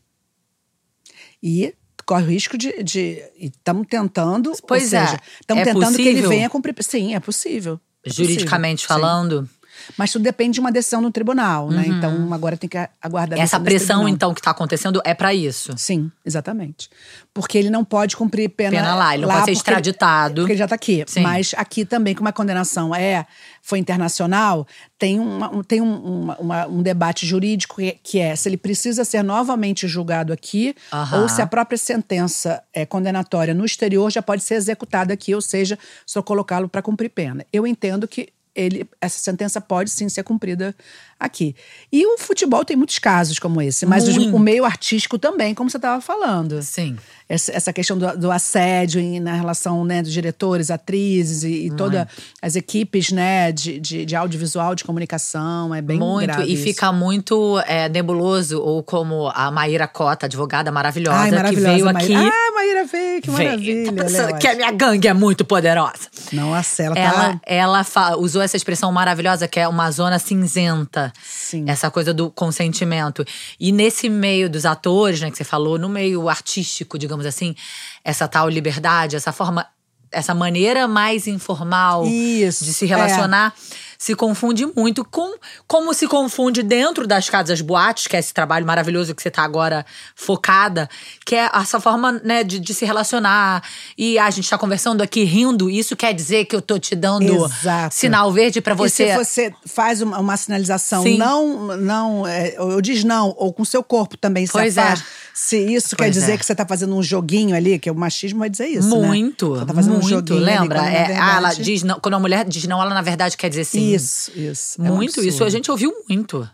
E 1.42 1.74
corre 2.06 2.24
o 2.24 2.28
risco 2.28 2.58
de. 2.58 2.84
de 2.84 3.24
e 3.38 3.48
estamos 3.48 3.88
tentando. 3.88 4.54
Pois 4.68 4.94
ou 4.94 5.00
é. 5.00 5.20
estamos 5.42 5.62
É 5.62 5.66
tentando 5.66 5.96
que 5.96 6.02
ele 6.02 6.12
possível? 6.12 6.30
venha 6.30 6.50
cumprir. 6.50 6.76
Sim, 6.82 7.16
é 7.16 7.20
possível. 7.20 7.80
É 8.06 8.10
Juridicamente 8.10 8.88
possível, 8.88 9.04
sim. 9.42 9.50
Mas 9.98 10.12
tudo 10.12 10.24
depende 10.24 10.54
de 10.56 10.60
uma 10.60 10.72
decisão 10.72 11.02
do 11.02 11.12
tribunal, 11.12 11.70
né? 11.70 11.86
Então 11.88 12.34
agora 12.34 12.58
tem 12.58 12.70
que 12.70 12.78
aguardar. 13.02 13.38
a 13.38 13.40
Uhum. 13.40 13.44
Essa 13.44 13.60
pressão, 13.60 14.08
então, 14.10 14.34
que 14.34 14.42
tá 14.42 14.52
acontecendo 14.52 15.02
é 15.06 15.14
pra 15.14 15.34
isso. 15.34 15.74
Sim, 15.78 16.12
exatamente. 16.26 16.90
Porque 17.34 17.58
ele 17.58 17.70
não 17.70 17.84
pode 17.84 18.16
cumprir 18.16 18.50
pena, 18.50 18.78
Pena 18.78 18.96
lá, 18.96 19.14
ele 19.14 19.26
não 19.26 19.32
pode 19.34 19.46
ser 19.46 19.52
extraditado. 19.52 20.42
porque 20.42 20.54
ele 20.54 20.60
já 20.60 20.66
está 20.66 20.76
aqui. 20.76 21.04
Sim. 21.08 21.22
Mas 21.22 21.54
aqui 21.58 21.84
também, 21.86 22.16
como 22.16 22.30
a 22.30 22.32
condenação 22.32 22.96
é, 22.96 23.26
foi 23.62 23.80
internacional, 23.80 24.66
tem, 24.98 25.20
uma- 25.20 25.54
um, 25.54 25.62
tem 25.64 25.82
um, 25.82 25.96
uma- 25.96 26.38
uma- 26.38 26.68
um 26.68 26.82
debate 26.82 27.26
jurídico 27.26 27.76
que 27.78 27.88
é, 27.90 27.96
que 28.02 28.20
é 28.20 28.36
se 28.36 28.48
ele 28.48 28.58
precisa 28.58 29.04
ser 29.04 29.24
novamente 29.24 29.88
julgado 29.88 30.32
aqui 30.32 30.74
Aham. 30.94 31.22
ou 31.24 31.30
se 31.30 31.42
a 31.42 31.48
própria 31.48 31.78
sentença 31.78 32.64
é, 32.74 32.86
condenatória 32.86 33.54
no 33.54 33.66
exterior 33.66 34.10
já 34.12 34.22
pode 34.22 34.42
ser 34.44 34.56
executada 34.56 35.14
aqui, 35.14 35.36
ou 35.36 35.42
seja, 35.42 35.78
só 36.06 36.22
colocá-lo 36.22 36.70
para 36.70 36.82
cumprir 36.82 37.10
pena. 37.10 37.46
Eu 37.52 37.68
entendo 37.68 38.08
que 38.08 38.30
ele, 38.56 38.90
essa 39.02 39.20
sentença 39.20 39.60
pode 39.60 39.90
sim 39.90 40.08
ser 40.10 40.24
cumprida 40.24 40.74
aqui. 41.20 41.56
E 41.92 42.06
o 42.06 42.18
futebol 42.18 42.64
tem 42.66 42.76
muitos 42.76 43.00
casos 43.00 43.40
como 43.40 43.62
esse, 43.62 43.86
mas 43.86 44.08
o, 44.08 44.36
o 44.36 44.40
meio 44.40 44.66
artístico 44.66 45.18
também, 45.18 45.54
como 45.56 45.70
você 45.70 45.78
estava 45.78 46.02
falando 46.02 46.62
Sim. 46.62 46.98
essa, 47.28 47.52
essa 47.54 47.72
questão 47.74 47.98
do, 47.98 48.18
do 48.18 48.32
assédio 48.32 49.00
em- 49.00 49.20
na 49.20 49.34
relação 49.34 49.84
né, 49.86 50.02
dos 50.02 50.12
diretores, 50.12 50.70
atrizes 50.70 51.44
e, 51.44 51.68
e 51.68 51.72
todas 51.72 52.06
as 52.42 52.56
equipes 52.56 53.12
né, 53.12 53.52
de, 53.52 53.80
de, 53.80 54.06
de 54.06 54.16
audiovisual, 54.16 54.76
de 54.76 54.84
comunicação. 54.84 55.74
É 55.74 55.82
bem 55.82 55.98
muito. 55.98 56.28
grave 56.28 56.44
E 56.50 56.54
isso. 56.54 56.64
fica 56.64 56.92
muito 56.92 57.60
é, 57.66 57.88
nebuloso, 57.90 58.60
ou 58.62 58.84
como 58.84 59.32
a 59.34 59.50
Maíra 59.50 59.88
Cota, 59.88 60.26
advogada 60.26 60.72
maravilhosa, 60.72 61.18
Ai, 61.18 61.30
que 61.30 61.36
maravilhosa, 61.36 61.74
veio 61.74 61.86
Maíra. 61.86 62.20
aqui. 62.20 62.30
Ah, 62.30 62.52
Maíra 62.54 62.86
veio, 62.86 63.22
que 63.22 63.32
veio, 63.32 63.50
maravilha. 63.50 64.28
tá 64.32 64.38
que 64.38 64.48
a 64.48 64.56
minha 64.56 64.72
gangue 64.72 65.08
é 65.08 65.14
muito 65.14 65.46
poderosa. 65.46 66.10
Nossa, 66.34 66.84
ela, 66.84 66.98
Ela, 67.00 67.34
tá. 67.34 67.40
ela 67.46 67.86
usou 68.18 68.42
essa 68.42 68.58
expressão 68.58 68.92
maravilhosa 68.92 69.48
que 69.48 69.60
é 69.60 69.68
uma 69.68 69.90
zona 69.92 70.20
cinzenta. 70.20 71.05
Sim. 71.24 71.66
Essa 71.68 71.90
coisa 71.92 72.14
do 72.14 72.30
consentimento. 72.30 73.26
E 73.60 73.72
nesse 73.72 74.10
meio 74.10 74.50
dos 74.50 74.66
atores, 74.66 75.22
né, 75.22 75.32
que 75.32 75.38
você 75.38 75.44
falou, 75.44 75.78
no 75.78 75.90
meio 75.90 76.30
artístico, 76.30 76.98
digamos 76.98 77.26
assim, 77.26 77.56
essa 78.04 78.28
tal 78.28 78.50
liberdade, 78.50 79.16
essa 79.16 79.32
forma, 79.32 79.68
essa 80.12 80.34
maneira 80.34 80.88
mais 80.88 81.28
informal 81.28 82.06
Isso, 82.06 82.64
de 82.64 82.74
se 82.74 82.86
relacionar. 82.86 83.54
É. 83.56 83.85
Se 84.06 84.14
confunde 84.14 84.68
muito 84.68 85.04
com 85.04 85.34
como 85.66 85.92
se 85.92 86.08
confunde 86.08 86.62
dentro 86.62 87.08
das 87.08 87.28
casas 87.28 87.60
boates, 87.60 88.06
que 88.06 88.16
é 88.16 88.20
esse 88.20 88.32
trabalho 88.32 88.64
maravilhoso 88.64 89.16
que 89.16 89.22
você 89.24 89.30
está 89.30 89.42
agora 89.42 89.84
focada, 90.14 90.88
que 91.26 91.34
é 91.34 91.50
essa 91.52 91.80
forma 91.80 92.12
né, 92.24 92.44
de, 92.44 92.60
de 92.60 92.72
se 92.72 92.86
relacionar. 92.86 93.64
E 93.98 94.20
a 94.20 94.30
gente 94.30 94.44
está 94.44 94.60
conversando 94.60 95.02
aqui 95.02 95.24
rindo, 95.24 95.72
isso 95.72 95.96
quer 95.96 96.14
dizer 96.14 96.46
que 96.46 96.56
eu 96.56 96.62
tô 96.62 96.78
te 96.78 96.96
dando 96.96 97.46
Exato. 97.46 97.96
sinal 97.96 98.32
verde 98.32 98.62
para 98.62 98.76
E 98.76 98.78
você. 98.78 99.08
se 99.08 99.18
você 99.18 99.54
faz 99.66 100.04
uma, 100.04 100.20
uma 100.20 100.38
sinalização, 100.38 101.02
Sim. 101.02 101.18
não, 101.18 101.76
não, 101.76 102.28
é, 102.28 102.58
ou 102.60 102.80
diz 102.82 103.04
não, 103.04 103.34
ou 103.36 103.52
com 103.52 103.66
seu 103.66 103.84
corpo 103.84 104.16
também 104.18 104.46
Pois 104.48 104.76
se 104.76 104.80
é. 104.80 104.96
Se 105.38 105.58
isso 105.58 105.98
quer 105.98 106.06
Pois 106.06 106.14
dizer 106.14 106.32
é. 106.32 106.38
que 106.38 106.46
você 106.46 106.56
tá 106.56 106.66
fazendo 106.66 106.96
um 106.96 107.04
joguinho 107.04 107.54
ali, 107.54 107.78
que 107.78 107.92
o 107.92 107.96
machismo 107.96 108.40
vai 108.40 108.50
dizer 108.50 108.68
isso, 108.68 108.90
né? 109.02 109.06
Muito, 109.08 109.50
Você 109.56 109.66
tá 109.66 109.74
fazendo 109.74 109.92
muito. 109.96 110.06
um 110.06 110.10
joguinho 110.10 110.38
ali, 110.38 110.46
Lembra? 110.46 110.80
quando, 110.80 110.86
na 110.86 110.92
É, 110.94 111.06
ah, 111.18 111.30
ela 111.32 111.48
verdade- 111.50 111.64
diz 111.64 111.84
não, 111.84 112.00
quando 112.00 112.14
a 112.14 112.20
mulher 112.20 112.46
diz 112.48 112.66
não, 112.66 112.82
ela 112.82 112.94
na 112.94 113.02
verdade 113.02 113.36
quer 113.36 113.50
dizer 113.50 113.66
sim. 113.66 113.94
Isso, 113.94 114.32
isso. 114.34 114.82
É 114.82 114.90
um 114.90 114.96
Muito, 114.96 115.22
isso 115.22 115.44
a 115.44 115.50
gente 115.50 115.70
ouviu 115.70 115.94
muito. 116.10 116.50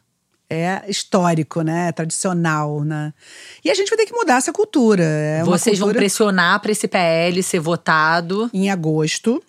É 0.50 0.82
histórico, 0.90 1.62
né? 1.62 1.90
É 1.90 1.92
tradicional, 1.92 2.84
né? 2.84 3.14
E 3.64 3.70
a 3.70 3.76
gente 3.76 3.88
vai 3.88 3.98
ter 3.98 4.08
que 4.08 4.14
mudar 4.14 4.38
essa 4.38 4.52
cultura. 4.52 5.04
É 5.04 5.44
Vocês 5.44 5.78
vão 5.78 5.86
cultura 5.90 6.00
pressionar 6.02 6.60
para 6.60 6.72
esse 6.72 6.88
PL 6.88 7.42
ser 7.44 7.60
votado. 7.60 8.50
em 8.52 8.70
agosto, 8.72 9.42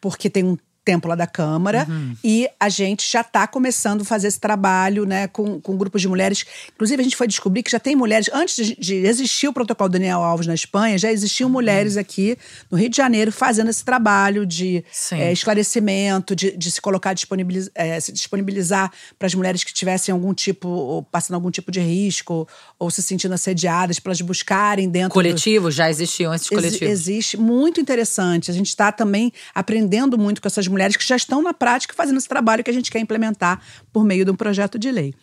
porque 0.00 0.30
tem 0.30 0.42
um 0.44 0.56
tempo 0.86 1.08
lá 1.08 1.16
da 1.16 1.26
Câmara 1.26 1.84
e 2.22 2.48
a 2.60 2.68
gente 2.68 3.10
já 3.10 3.20
está 3.20 3.44
começando 3.44 4.02
a 4.02 4.04
fazer 4.04 4.28
esse 4.28 4.38
trabalho 4.38 5.04
né, 5.04 5.26
com, 5.26 5.60
com 5.60 5.76
grupos 5.76 6.00
de 6.00 6.06
mulheres. 6.06 6.46
Inclusive, 6.72 7.00
a 7.00 7.04
gente 7.04 7.16
foi 7.16 7.26
descobrir 7.26 7.64
que 7.64 7.70
já 7.72 7.80
tem 7.80 7.96
mulheres. 7.96 8.30
Antes 8.32 8.54
de, 8.54 8.76
de 8.76 8.94
existir 8.94 9.48
o 9.48 9.52
protocolo 9.52 9.90
Daniel 9.90 10.22
Alves 10.22 10.46
na 10.46 10.54
Espanha, 10.54 10.96
já 10.96 11.10
existiam 11.10 11.50
mulheres 11.50 11.96
aqui 11.96 12.38
no 12.70 12.78
Rio 12.78 12.88
de 12.88 12.96
Janeiro 12.96 13.32
fazendo 13.32 13.68
esse 13.68 13.84
trabalho 13.84 14.46
de 14.46 14.84
eh, 15.10 15.32
esclarecimento, 15.32 16.36
de, 16.36 16.56
de 16.56 16.70
se 16.70 16.80
colocar 16.80 17.14
disponibiliz, 17.14 17.68
eh, 17.74 17.98
se 17.98 18.12
disponibilizar 18.12 18.92
para 19.18 19.26
as 19.26 19.34
mulheres 19.34 19.64
que 19.64 19.74
tivessem 19.74 20.12
algum 20.12 20.32
tipo, 20.32 20.68
ou 20.68 21.02
passando 21.02 21.34
algum 21.34 21.50
tipo 21.50 21.72
de 21.72 21.80
risco, 21.80 22.32
ou, 22.32 22.48
ou 22.78 22.90
se 22.92 23.02
sentindo 23.02 23.34
assediadas, 23.34 23.98
para 23.98 24.10
elas 24.10 24.20
buscarem 24.20 24.88
dentro 24.88 25.08
do, 25.08 25.14
Coletivos, 25.14 25.74
já 25.74 25.90
existiam 25.90 26.32
esses 26.32 26.48
coletivos. 26.48 26.88
Existe, 26.88 27.36
muito 27.36 27.80
interessante. 27.80 28.52
A 28.52 28.54
gente 28.54 28.68
está 28.68 28.92
também 28.92 29.32
aprendendo 29.52 30.16
muito 30.16 30.40
com 30.40 30.46
essas 30.46 30.68
mulheres 30.68 30.75
que 30.98 31.06
já 31.06 31.16
estão 31.16 31.42
na 31.42 31.54
prática 31.54 31.94
fazendo 31.94 32.16
esse 32.18 32.28
trabalho 32.28 32.62
que 32.62 32.70
a 32.70 32.74
gente 32.74 32.90
quer 32.90 32.98
implementar 32.98 33.60
por 33.92 34.04
meio 34.04 34.24
de 34.24 34.30
um 34.30 34.36
projeto 34.36 34.78
de 34.78 34.90
lei. 34.90 35.14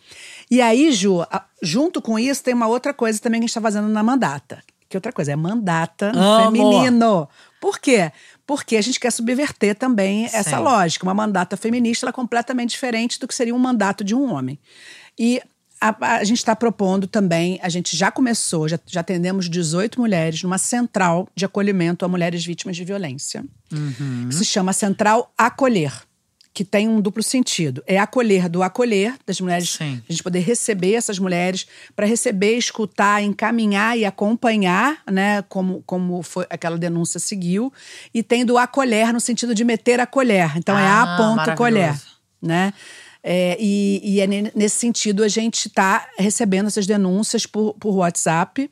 E 0.50 0.60
aí, 0.60 0.92
Ju, 0.92 1.24
junto 1.62 2.02
com 2.02 2.18
isso, 2.18 2.42
tem 2.42 2.54
uma 2.54 2.66
outra 2.66 2.92
coisa 2.92 3.20
também 3.20 3.40
que 3.40 3.44
a 3.44 3.46
gente 3.46 3.50
está 3.50 3.60
fazendo 3.60 3.88
na 3.88 4.02
mandata. 4.02 4.62
Que 4.88 4.96
outra 4.96 5.12
coisa? 5.12 5.32
É 5.32 5.36
mandata 5.36 6.12
Amo. 6.14 6.44
feminino. 6.44 7.28
Por 7.60 7.78
quê? 7.78 8.12
Porque 8.46 8.76
a 8.76 8.82
gente 8.82 9.00
quer 9.00 9.10
subverter 9.10 9.74
também 9.74 10.26
essa 10.26 10.56
Sim. 10.56 10.62
lógica. 10.62 11.04
Uma 11.04 11.14
mandata 11.14 11.56
feminista 11.56 12.08
é 12.08 12.12
completamente 12.12 12.70
diferente 12.70 13.18
do 13.18 13.26
que 13.26 13.34
seria 13.34 13.54
um 13.54 13.58
mandato 13.58 14.04
de 14.04 14.14
um 14.14 14.32
homem. 14.32 14.58
E 15.18 15.40
a, 15.84 16.16
a 16.16 16.24
gente 16.24 16.38
está 16.38 16.56
propondo 16.56 17.06
também, 17.06 17.58
a 17.62 17.68
gente 17.68 17.94
já 17.94 18.10
começou, 18.10 18.66
já, 18.66 18.78
já 18.86 19.00
atendemos 19.00 19.50
18 19.50 20.00
mulheres 20.00 20.42
numa 20.42 20.56
central 20.56 21.28
de 21.34 21.44
acolhimento 21.44 22.04
a 22.04 22.08
mulheres 22.08 22.44
vítimas 22.44 22.74
de 22.76 22.84
violência. 22.84 23.44
Que 24.28 24.34
se 24.34 24.44
chama 24.44 24.72
Central 24.72 25.30
Acolher, 25.36 25.92
que 26.54 26.64
tem 26.64 26.88
um 26.88 27.00
duplo 27.00 27.22
sentido. 27.22 27.82
É 27.86 27.98
acolher 27.98 28.48
do 28.48 28.62
acolher, 28.62 29.14
das 29.26 29.40
mulheres, 29.40 29.72
Sim. 29.72 30.00
a 30.08 30.12
gente 30.12 30.22
poder 30.22 30.38
receber 30.38 30.94
essas 30.94 31.18
mulheres, 31.18 31.66
para 31.94 32.06
receber, 32.06 32.56
escutar, 32.56 33.22
encaminhar 33.22 33.98
e 33.98 34.06
acompanhar, 34.06 35.02
né, 35.10 35.42
como, 35.48 35.82
como 35.84 36.22
foi 36.22 36.46
aquela 36.48 36.78
denúncia 36.78 37.20
seguiu. 37.20 37.70
E 38.14 38.22
tem 38.22 38.44
do 38.46 38.56
acolher 38.56 39.12
no 39.12 39.20
sentido 39.20 39.54
de 39.54 39.64
meter 39.64 40.00
a 40.00 40.06
colher. 40.06 40.56
Então 40.56 40.78
é 40.78 40.86
Ah, 40.86 41.02
a 41.02 41.16
ponto 41.16 41.36
maravilhoso. 41.36 41.56
colher 41.58 42.14
né? 42.44 42.72
É, 43.26 43.56
e, 43.58 44.00
e 44.04 44.20
é 44.20 44.26
ne- 44.26 44.52
nesse 44.54 44.76
sentido 44.76 45.22
a 45.24 45.28
gente 45.28 45.68
está 45.68 46.06
recebendo 46.18 46.66
essas 46.66 46.86
denúncias 46.86 47.46
por, 47.46 47.72
por 47.80 47.94
WhatsApp 47.94 48.70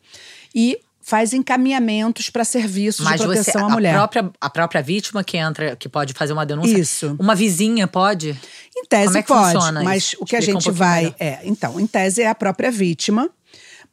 e 0.55 0.79
faz 1.01 1.33
encaminhamentos 1.33 2.29
para 2.31 2.45
serviços 2.45 3.05
Mas 3.05 3.21
de 3.21 3.27
você, 3.27 3.35
proteção 3.43 3.63
a 3.67 3.71
à 3.71 3.75
mulher. 3.75 3.95
própria, 3.95 4.31
a 4.41 4.51
própria 4.51 4.83
vítima 4.83 5.25
que 5.25 5.37
entra, 5.39 5.75
que 5.75 5.89
pode 5.89 6.13
fazer 6.13 6.33
uma 6.35 6.45
denúncia. 6.47 6.77
Isso. 6.79 7.17
Uma 7.19 7.35
vizinha 7.35 7.89
pode? 7.89 8.39
Em 8.77 8.85
tese 8.85 9.07
Como 9.07 9.17
é 9.19 9.23
que 9.23 9.29
pode, 9.29 9.53
funciona 9.55 9.83
mas 9.83 10.03
isso? 10.05 10.17
o 10.21 10.25
que 10.27 10.37
a 10.37 10.39
Explica 10.39 10.59
um 10.59 10.61
gente 10.61 10.65
pouquinho 10.71 10.87
vai 10.87 11.01
melhor. 11.05 11.15
é, 11.19 11.41
então, 11.45 11.81
em 11.81 11.87
tese 11.87 12.23
é 12.23 12.29
a 12.29 12.35
própria 12.35 12.71
vítima. 12.71 13.31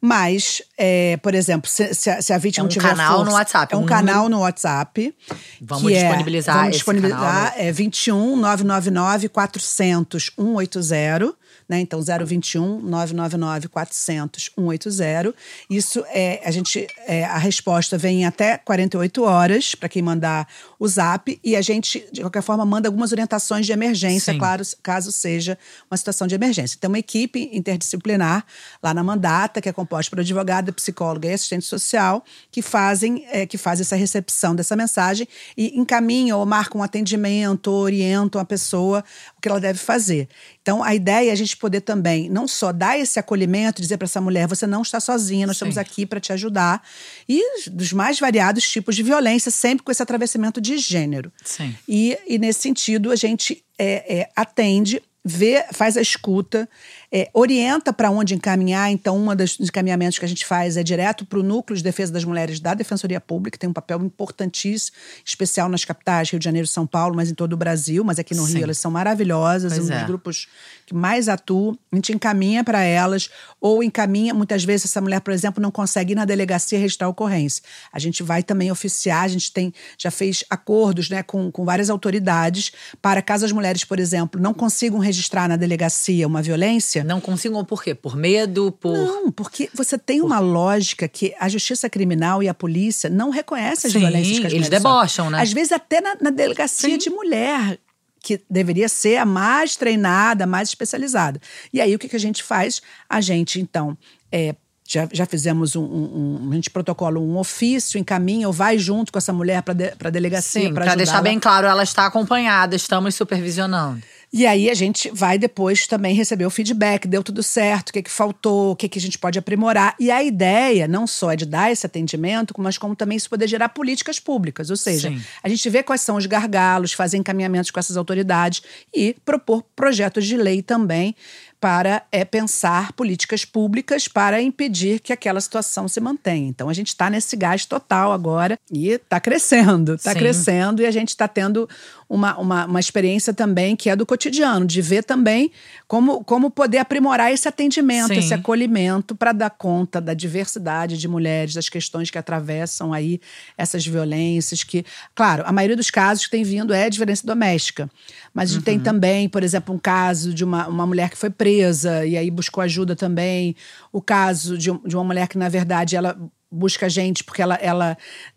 Mas, 0.00 0.62
é, 0.78 1.18
por 1.18 1.34
exemplo, 1.34 1.68
se, 1.70 1.92
se 1.94 2.08
a, 2.08 2.22
se 2.22 2.32
a 2.32 2.38
vítima 2.38 2.64
É 2.64 2.66
um 2.66 2.68
tiver 2.68 2.88
canal 2.88 3.16
força- 3.18 3.30
no 3.30 3.36
WhatsApp, 3.36 3.74
É 3.74 3.76
um, 3.76 3.80
um 3.82 3.86
canal 3.86 4.28
no 4.28 4.40
WhatsApp. 4.40 5.14
Vamos 5.60 5.92
é- 5.92 6.02
disponibilizar 6.02 6.54
vamos 6.54 6.68
esse 6.70 6.78
disponibilizar, 6.78 7.20
canal 7.52 7.52
É 7.56 7.70
21 7.70 8.36
999 8.36 9.28
400 9.28 10.30
180. 10.36 11.34
Né? 11.68 11.78
Então, 11.80 12.00
021 12.02 12.80
999 12.80 13.68
400 13.68 14.50
180. 14.56 15.34
Isso 15.68 16.04
é, 16.08 16.40
a 16.44 16.50
gente, 16.50 16.86
é, 17.06 17.24
a 17.24 17.38
resposta 17.38 17.96
vem 17.96 18.22
em 18.22 18.26
até 18.26 18.58
48 18.58 19.22
horas 19.22 19.74
para 19.76 19.88
quem 19.88 20.02
mandar 20.02 20.48
o 20.80 20.88
zap 20.88 21.38
e 21.44 21.54
a 21.54 21.60
gente, 21.60 22.02
de 22.10 22.22
qualquer 22.22 22.40
forma, 22.42 22.64
manda 22.64 22.88
algumas 22.88 23.12
orientações 23.12 23.66
de 23.66 23.72
emergência, 23.72 24.32
Sim. 24.32 24.38
claro, 24.38 24.62
caso 24.82 25.12
seja 25.12 25.58
uma 25.90 25.96
situação 25.96 26.26
de 26.26 26.34
emergência. 26.34 26.78
Tem 26.80 26.88
uma 26.88 26.98
equipe 26.98 27.50
interdisciplinar 27.52 28.46
lá 28.82 28.94
na 28.94 29.04
Mandata, 29.04 29.60
que 29.60 29.68
é 29.68 29.72
composta 29.74 30.08
por 30.08 30.20
advogada, 30.20 30.72
psicóloga 30.72 31.28
e 31.28 31.34
assistente 31.34 31.66
social, 31.66 32.24
que 32.50 32.62
fazem, 32.62 33.26
é, 33.30 33.44
que 33.44 33.58
fazem 33.58 33.82
essa 33.82 33.94
recepção 33.94 34.56
dessa 34.56 34.74
mensagem 34.74 35.28
e 35.54 35.78
encaminham 35.78 36.38
ou 36.38 36.46
marcam 36.46 36.80
um 36.80 36.82
atendimento, 36.82 37.66
ou 37.66 37.82
orientam 37.82 38.40
a 38.40 38.44
pessoa 38.44 39.04
o 39.36 39.40
que 39.42 39.50
ela 39.50 39.60
deve 39.60 39.78
fazer. 39.78 40.30
Então, 40.62 40.82
a 40.82 40.94
ideia 40.94 41.28
é 41.28 41.32
a 41.32 41.36
gente 41.36 41.58
poder 41.58 41.82
também 41.82 42.30
não 42.30 42.48
só 42.48 42.72
dar 42.72 42.98
esse 42.98 43.18
acolhimento, 43.18 43.82
dizer 43.82 43.98
para 43.98 44.06
essa 44.06 44.20
mulher, 44.20 44.48
você 44.48 44.66
não 44.66 44.80
está 44.80 44.98
sozinha, 44.98 45.46
nós 45.46 45.58
Sim. 45.58 45.66
estamos 45.66 45.76
aqui 45.76 46.06
para 46.06 46.20
te 46.20 46.32
ajudar. 46.32 46.82
E 47.28 47.68
dos 47.70 47.92
mais 47.92 48.18
variados 48.18 48.66
tipos 48.66 48.96
de 48.96 49.02
violência, 49.02 49.50
sempre 49.50 49.84
com 49.84 49.92
esse 49.92 50.02
atravessamento 50.02 50.58
de 50.58 50.69
gênero. 50.78 51.32
Sim. 51.44 51.74
E, 51.88 52.18
e 52.26 52.38
nesse 52.38 52.60
sentido, 52.60 53.10
a 53.10 53.16
gente 53.16 53.62
é, 53.78 54.20
é, 54.20 54.30
atende, 54.36 55.02
vê, 55.24 55.64
faz 55.72 55.96
a 55.96 56.02
escuta, 56.02 56.68
é, 57.12 57.28
orienta 57.34 57.92
para 57.92 58.10
onde 58.10 58.34
encaminhar. 58.34 58.90
Então, 58.90 59.16
um 59.16 59.34
dos 59.34 59.58
encaminhamentos 59.60 60.18
que 60.18 60.24
a 60.24 60.28
gente 60.28 60.46
faz 60.46 60.76
é 60.76 60.82
direto 60.82 61.26
para 61.26 61.38
o 61.38 61.42
Núcleo 61.42 61.76
de 61.76 61.82
Defesa 61.82 62.12
das 62.12 62.24
Mulheres 62.24 62.60
da 62.60 62.74
Defensoria 62.74 63.20
Pública, 63.20 63.56
que 63.56 63.58
tem 63.58 63.68
um 63.68 63.72
papel 63.72 64.00
importantíssimo, 64.02 64.96
especial 65.24 65.68
nas 65.68 65.84
capitais, 65.84 66.30
Rio 66.30 66.38
de 66.38 66.44
Janeiro 66.44 66.66
e 66.66 66.68
São 66.68 66.86
Paulo, 66.86 67.16
mas 67.16 67.30
em 67.30 67.34
todo 67.34 67.52
o 67.54 67.56
Brasil. 67.56 68.04
Mas 68.04 68.18
aqui 68.18 68.34
no 68.34 68.46
Sim. 68.46 68.54
Rio 68.54 68.64
elas 68.64 68.78
são 68.78 68.90
maravilhosas, 68.90 69.72
Pois 69.72 69.88
um 69.88 69.92
é. 69.92 69.98
dos 69.98 70.06
grupos 70.06 70.48
que 70.86 70.94
mais 70.94 71.28
atuam. 71.28 71.76
A 71.90 71.96
gente 71.96 72.12
encaminha 72.12 72.62
para 72.62 72.82
elas, 72.82 73.30
ou 73.60 73.82
encaminha, 73.82 74.32
muitas 74.32 74.64
vezes, 74.64 74.86
essa 74.86 75.00
mulher, 75.00 75.20
por 75.20 75.32
exemplo, 75.32 75.60
não 75.60 75.70
consegue 75.70 76.12
ir 76.12 76.16
na 76.16 76.24
delegacia 76.24 76.78
registrar 76.78 77.06
a 77.06 77.10
ocorrência. 77.10 77.62
A 77.92 77.98
gente 77.98 78.22
vai 78.22 78.42
também 78.42 78.70
oficiar, 78.70 79.24
a 79.24 79.28
gente 79.28 79.52
tem, 79.52 79.72
já 79.98 80.10
fez 80.10 80.44
acordos 80.48 81.10
né, 81.10 81.22
com, 81.22 81.50
com 81.50 81.64
várias 81.64 81.90
autoridades 81.90 82.72
para 83.02 83.20
caso 83.20 83.44
as 83.44 83.52
mulheres, 83.52 83.84
por 83.84 83.98
exemplo, 83.98 84.40
não 84.40 84.54
consigam 84.54 84.98
registrar 84.98 85.48
na 85.48 85.56
delegacia 85.56 86.26
uma 86.26 86.42
violência. 86.42 86.99
Não 87.04 87.20
consigam 87.20 87.64
por 87.64 87.82
quê? 87.82 87.94
Por 87.94 88.16
medo? 88.16 88.72
Por. 88.72 88.96
Não, 88.96 89.30
porque 89.32 89.68
você 89.74 89.96
tem 89.98 90.20
uma 90.20 90.38
lógica 90.40 91.06
que 91.08 91.34
a 91.38 91.48
justiça 91.48 91.88
criminal 91.88 92.42
e 92.42 92.48
a 92.48 92.54
polícia 92.54 93.08
não 93.10 93.30
reconhecem 93.30 93.88
as 93.88 93.92
Sim, 93.92 93.98
violências 94.00 94.38
que 94.40 94.46
as 94.46 94.52
eles 94.52 94.68
debocham, 94.68 95.08
sofrem. 95.26 95.30
né? 95.32 95.42
Às 95.42 95.52
vezes 95.52 95.72
até 95.72 96.00
na, 96.00 96.16
na 96.20 96.30
delegacia 96.30 96.90
Sim. 96.90 96.98
de 96.98 97.10
mulher, 97.10 97.78
que 98.22 98.40
deveria 98.50 98.88
ser 98.88 99.16
a 99.16 99.24
mais 99.24 99.76
treinada, 99.76 100.44
a 100.44 100.46
mais 100.46 100.68
especializada. 100.68 101.40
E 101.72 101.80
aí 101.80 101.94
o 101.94 101.98
que, 101.98 102.08
que 102.08 102.16
a 102.16 102.20
gente 102.20 102.42
faz? 102.42 102.82
A 103.08 103.20
gente, 103.20 103.58
então, 103.60 103.96
é, 104.30 104.54
já, 104.86 105.08
já 105.12 105.24
fizemos 105.24 105.76
um, 105.76 105.82
um, 105.84 106.40
um- 106.46 106.50
A 106.50 106.54
gente 106.54 106.68
protocola 106.68 107.18
um 107.18 107.36
ofício, 107.38 107.96
encaminha 107.98 108.46
ou 108.46 108.52
vai 108.52 108.76
junto 108.76 109.10
com 109.12 109.18
essa 109.18 109.32
mulher 109.32 109.62
para 109.62 109.72
de, 109.72 109.92
a 110.04 110.10
delegacia 110.10 110.70
para 110.74 110.94
deixar 110.96 111.22
bem 111.22 111.38
claro, 111.38 111.66
ela 111.66 111.82
está 111.82 112.06
acompanhada, 112.06 112.74
estamos 112.76 113.14
supervisionando. 113.14 114.02
E 114.32 114.46
aí 114.46 114.70
a 114.70 114.74
gente 114.74 115.10
vai 115.10 115.38
depois 115.38 115.88
também 115.88 116.14
receber 116.14 116.46
o 116.46 116.50
feedback, 116.50 117.08
deu 117.08 117.22
tudo 117.22 117.42
certo, 117.42 117.90
o 117.90 117.92
que, 117.92 118.02
que 118.02 118.10
faltou, 118.10 118.72
o 118.72 118.76
que, 118.76 118.88
que 118.88 118.98
a 118.98 119.02
gente 119.02 119.18
pode 119.18 119.38
aprimorar. 119.38 119.96
E 119.98 120.08
a 120.08 120.22
ideia 120.22 120.86
não 120.86 121.04
só 121.04 121.32
é 121.32 121.36
de 121.36 121.44
dar 121.44 121.72
esse 121.72 121.84
atendimento, 121.84 122.54
mas 122.56 122.78
como 122.78 122.94
também 122.94 123.16
isso 123.16 123.28
poder 123.28 123.48
gerar 123.48 123.70
políticas 123.70 124.20
públicas. 124.20 124.70
Ou 124.70 124.76
seja, 124.76 125.10
Sim. 125.10 125.20
a 125.42 125.48
gente 125.48 125.68
vê 125.68 125.82
quais 125.82 126.02
são 126.02 126.16
os 126.16 126.26
gargalos, 126.26 126.92
fazer 126.92 127.16
encaminhamentos 127.16 127.72
com 127.72 127.80
essas 127.80 127.96
autoridades 127.96 128.62
e 128.94 129.16
propor 129.24 129.64
projetos 129.74 130.24
de 130.24 130.36
lei 130.36 130.62
também 130.62 131.16
para 131.60 132.02
é, 132.10 132.24
pensar 132.24 132.92
políticas 132.92 133.44
públicas 133.44 134.08
para 134.08 134.40
impedir 134.40 134.98
que 134.98 135.12
aquela 135.12 135.40
situação 135.40 135.86
se 135.86 136.00
mantenha. 136.00 136.48
Então 136.48 136.70
a 136.70 136.72
gente 136.72 136.88
está 136.88 137.10
nesse 137.10 137.36
gás 137.36 137.66
total 137.66 138.12
agora 138.12 138.58
e 138.72 138.88
está 138.88 139.20
crescendo, 139.20 139.94
está 139.94 140.14
crescendo 140.14 140.80
e 140.80 140.86
a 140.86 140.90
gente 140.90 141.10
está 141.10 141.28
tendo 141.28 141.68
uma, 142.10 142.36
uma, 142.38 142.66
uma 142.66 142.80
experiência 142.80 143.32
também 143.32 143.76
que 143.76 143.88
é 143.88 143.94
do 143.94 144.04
cotidiano, 144.04 144.66
de 144.66 144.82
ver 144.82 145.04
também 145.04 145.52
como, 145.86 146.24
como 146.24 146.50
poder 146.50 146.78
aprimorar 146.78 147.32
esse 147.32 147.46
atendimento, 147.46 148.08
Sim. 148.08 148.18
esse 148.18 148.34
acolhimento 148.34 149.14
para 149.14 149.30
dar 149.30 149.50
conta 149.50 150.00
da 150.00 150.12
diversidade 150.12 150.98
de 150.98 151.06
mulheres, 151.06 151.54
das 151.54 151.68
questões 151.68 152.10
que 152.10 152.18
atravessam 152.18 152.92
aí 152.92 153.20
essas 153.56 153.86
violências 153.86 154.64
que, 154.64 154.84
claro, 155.14 155.44
a 155.46 155.52
maioria 155.52 155.76
dos 155.76 155.88
casos 155.88 156.24
que 156.24 156.32
tem 156.32 156.42
vindo 156.42 156.74
é 156.74 156.90
de 156.90 156.98
violência 156.98 157.24
doméstica. 157.24 157.88
Mas 158.34 158.50
a 158.50 158.54
gente 158.54 158.64
tem 158.64 158.80
também, 158.80 159.28
por 159.28 159.44
exemplo, 159.44 159.72
um 159.72 159.78
caso 159.78 160.34
de 160.34 160.42
uma, 160.42 160.66
uma 160.66 160.86
mulher 160.86 161.10
que 161.10 161.16
foi 161.16 161.30
presa 161.30 162.04
e 162.04 162.16
aí 162.16 162.28
buscou 162.28 162.60
ajuda 162.60 162.96
também. 162.96 163.54
O 163.92 164.02
caso 164.02 164.58
de, 164.58 164.72
de 164.84 164.96
uma 164.96 165.04
mulher 165.04 165.28
que, 165.28 165.38
na 165.38 165.48
verdade, 165.48 165.94
ela 165.94 166.18
busca 166.50 166.86
a 166.86 166.88
gente 166.88 167.22
porque 167.22 167.40
ela, 167.40 167.54
ela, 167.56 167.96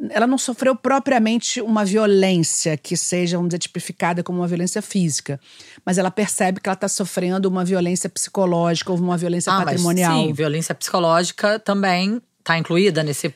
ela 0.10 0.28
não 0.28 0.38
sofreu 0.38 0.76
propriamente 0.76 1.60
uma 1.62 1.84
violência 1.84 2.78
que 2.78 2.96
seja, 2.96 3.38
vamos 3.38 3.50
dizer, 3.50 3.60
tipificada 3.60 4.22
como 4.24 4.40
uma 4.40 4.48
violência 4.48 4.82
física. 4.82 5.40
Mas 5.86 5.98
ela 5.98 6.12
percebe 6.12 6.60
que 6.62 6.70
ela 6.70 6.76
está 6.76 6.88
sofrendo 6.88 7.48
uma 7.50 7.66
violência 7.66 8.10
psicológica 8.10 8.92
ou 8.92 8.98
uma 9.00 9.18
violência 9.18 9.52
Ah, 9.52 9.58
mas 9.58 9.66
patrimonial. 9.66 10.14
sim, 10.28 10.34
violência 10.34 10.76
psicológica 10.76 11.58
também 11.60 12.22
está 12.40 12.58
incluída 12.58 13.02
nesse. 13.04 13.34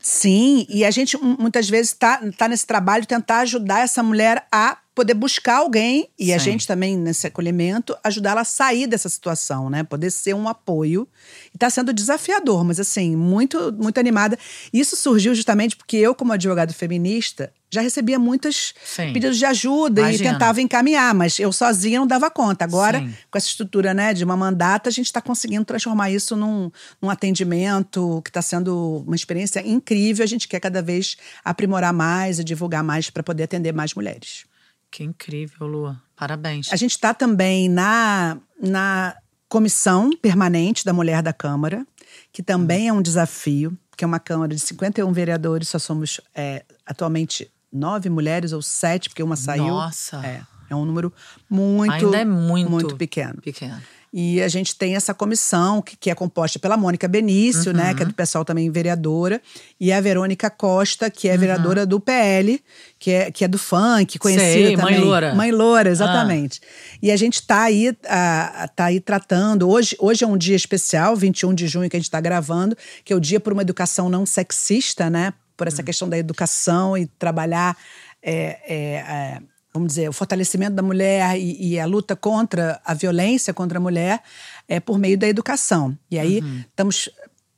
Sim, 0.00 0.64
e 0.68 0.84
a 0.84 0.90
gente 0.90 1.16
mu- 1.16 1.36
muitas 1.38 1.68
vezes 1.68 1.92
está 1.92 2.20
tá 2.36 2.48
nesse 2.48 2.66
trabalho 2.66 3.02
de 3.02 3.08
tentar 3.08 3.40
ajudar 3.40 3.80
essa 3.80 4.02
mulher 4.02 4.46
a 4.50 4.78
poder 4.98 5.14
buscar 5.14 5.58
alguém, 5.58 6.08
e 6.18 6.32
a 6.32 6.40
Sim. 6.40 6.46
gente 6.46 6.66
também, 6.66 6.96
nesse 6.96 7.24
acolhimento, 7.24 7.96
ajudar 8.02 8.32
ela 8.32 8.40
a 8.40 8.44
sair 8.44 8.84
dessa 8.88 9.08
situação, 9.08 9.70
né? 9.70 9.84
Poder 9.84 10.10
ser 10.10 10.34
um 10.34 10.48
apoio. 10.48 11.06
E 11.54 11.56
está 11.56 11.70
sendo 11.70 11.92
desafiador, 11.92 12.64
mas 12.64 12.80
assim, 12.80 13.14
muito, 13.14 13.72
muito 13.78 14.00
animada. 14.00 14.36
Isso 14.72 14.96
surgiu 14.96 15.36
justamente 15.36 15.76
porque 15.76 15.96
eu, 15.96 16.16
como 16.16 16.32
advogada 16.32 16.72
feminista, 16.72 17.52
já 17.70 17.80
recebia 17.80 18.18
muitos 18.18 18.74
Sim. 18.84 19.12
pedidos 19.12 19.38
de 19.38 19.44
ajuda 19.44 20.00
Imagina. 20.00 20.30
e 20.30 20.32
tentava 20.32 20.60
encaminhar, 20.60 21.14
mas 21.14 21.38
eu 21.38 21.52
sozinha 21.52 22.00
não 22.00 22.06
dava 22.08 22.28
conta. 22.28 22.64
Agora, 22.64 22.98
Sim. 22.98 23.14
com 23.30 23.38
essa 23.38 23.46
estrutura 23.46 23.94
né, 23.94 24.12
de 24.12 24.24
uma 24.24 24.36
mandata, 24.36 24.88
a 24.88 24.92
gente 24.92 25.06
está 25.06 25.20
conseguindo 25.20 25.64
transformar 25.64 26.10
isso 26.10 26.34
num, 26.34 26.72
num 27.00 27.08
atendimento 27.08 28.20
que 28.24 28.30
está 28.30 28.42
sendo 28.42 29.04
uma 29.06 29.14
experiência 29.14 29.64
incrível. 29.64 30.24
A 30.24 30.26
gente 30.26 30.48
quer 30.48 30.58
cada 30.58 30.82
vez 30.82 31.16
aprimorar 31.44 31.92
mais 31.92 32.40
e 32.40 32.44
divulgar 32.44 32.82
mais 32.82 33.10
para 33.10 33.22
poder 33.22 33.44
atender 33.44 33.72
mais 33.72 33.94
mulheres. 33.94 34.48
Que 34.90 35.04
incrível, 35.04 35.66
Lua. 35.66 36.02
Parabéns. 36.16 36.72
A 36.72 36.76
gente 36.76 36.92
está 36.92 37.14
também 37.14 37.68
na, 37.68 38.38
na 38.60 39.16
comissão 39.48 40.10
permanente 40.20 40.84
da 40.84 40.92
Mulher 40.92 41.22
da 41.22 41.32
Câmara, 41.32 41.86
que 42.32 42.42
também 42.42 42.88
é 42.88 42.92
um 42.92 43.02
desafio, 43.02 43.76
que 43.96 44.04
é 44.04 44.06
uma 44.06 44.18
Câmara 44.18 44.54
de 44.54 44.60
51 44.60 45.12
vereadores, 45.12 45.68
só 45.68 45.78
somos 45.78 46.20
é, 46.34 46.64
atualmente 46.86 47.50
nove 47.72 48.08
mulheres 48.08 48.52
ou 48.52 48.62
sete, 48.62 49.08
porque 49.08 49.22
uma 49.22 49.36
saiu. 49.36 49.68
Nossa. 49.68 50.24
É, 50.24 50.42
é 50.70 50.74
um 50.74 50.84
número 50.84 51.12
muito, 51.48 51.92
Ainda 51.92 52.18
é 52.18 52.24
muito, 52.24 52.70
muito 52.70 52.96
pequeno. 52.96 53.40
Pequeno. 53.40 53.80
E 54.12 54.40
a 54.42 54.48
gente 54.48 54.74
tem 54.74 54.96
essa 54.96 55.12
comissão, 55.12 55.82
que, 55.82 55.96
que 55.96 56.10
é 56.10 56.14
composta 56.14 56.58
pela 56.58 56.76
Mônica 56.76 57.06
Benício, 57.06 57.72
né, 57.74 57.90
Uhum. 57.90 57.94
que 57.96 58.02
é 58.02 58.06
do 58.06 58.14
pessoal 58.14 58.44
também 58.44 58.70
vereadora, 58.70 59.40
e 59.78 59.92
a 59.92 60.00
Verônica 60.00 60.48
Costa, 60.48 61.10
que 61.10 61.28
é 61.28 61.32
Uhum. 61.34 61.38
vereadora 61.38 61.84
do 61.84 62.00
PL, 62.00 62.62
que 62.98 63.10
é, 63.10 63.30
que 63.30 63.44
é 63.44 63.48
do 63.48 63.58
funk, 63.58 64.18
conhecida 64.18 64.52
Sei, 64.52 64.76
Mãe 64.76 64.94
também. 64.94 65.00
Loura. 65.00 65.34
Mãe 65.34 65.50
Loura, 65.52 65.90
exatamente. 65.90 66.60
E 67.02 67.10
a 67.10 67.16
gente 67.16 67.34
está 67.34 67.62
aí, 67.64 67.94
ah, 68.08 68.68
tá 68.74 68.86
aí 68.86 68.98
tratando. 69.00 69.68
Hoje, 69.68 69.94
hoje 69.98 70.24
é 70.24 70.26
um 70.26 70.36
dia 70.38 70.56
especial, 70.56 71.14
21 71.14 71.52
de 71.52 71.66
junho, 71.68 71.90
que 71.90 71.96
a 71.96 72.00
gente 72.00 72.06
está 72.08 72.20
gravando, 72.20 72.76
que 73.04 73.12
é 73.12 73.16
o 73.16 73.20
dia 73.20 73.38
por 73.38 73.52
uma 73.52 73.62
educação 73.62 74.08
não 74.08 74.24
sexista, 74.24 75.10
né? 75.10 75.32
Por 75.56 75.66
Uhum. 75.66 75.72
essa 75.72 75.82
questão 75.82 76.08
da 76.08 76.16
educação 76.16 76.96
e 76.96 77.06
trabalhar. 77.06 77.76
é, 78.20 78.58
é, 78.66 78.94
é, 78.96 79.38
vamos 79.72 79.88
dizer, 79.88 80.08
o 80.08 80.12
fortalecimento 80.12 80.74
da 80.74 80.82
mulher 80.82 81.38
e, 81.38 81.72
e 81.74 81.80
a 81.80 81.86
luta 81.86 82.16
contra 82.16 82.80
a 82.84 82.94
violência 82.94 83.52
contra 83.54 83.78
a 83.78 83.80
mulher 83.80 84.20
é 84.68 84.80
por 84.80 84.98
meio 84.98 85.16
da 85.18 85.28
educação. 85.28 85.96
E 86.10 86.18
aí 86.18 86.40
Uhum. 86.40 86.64
estamos 86.70 87.08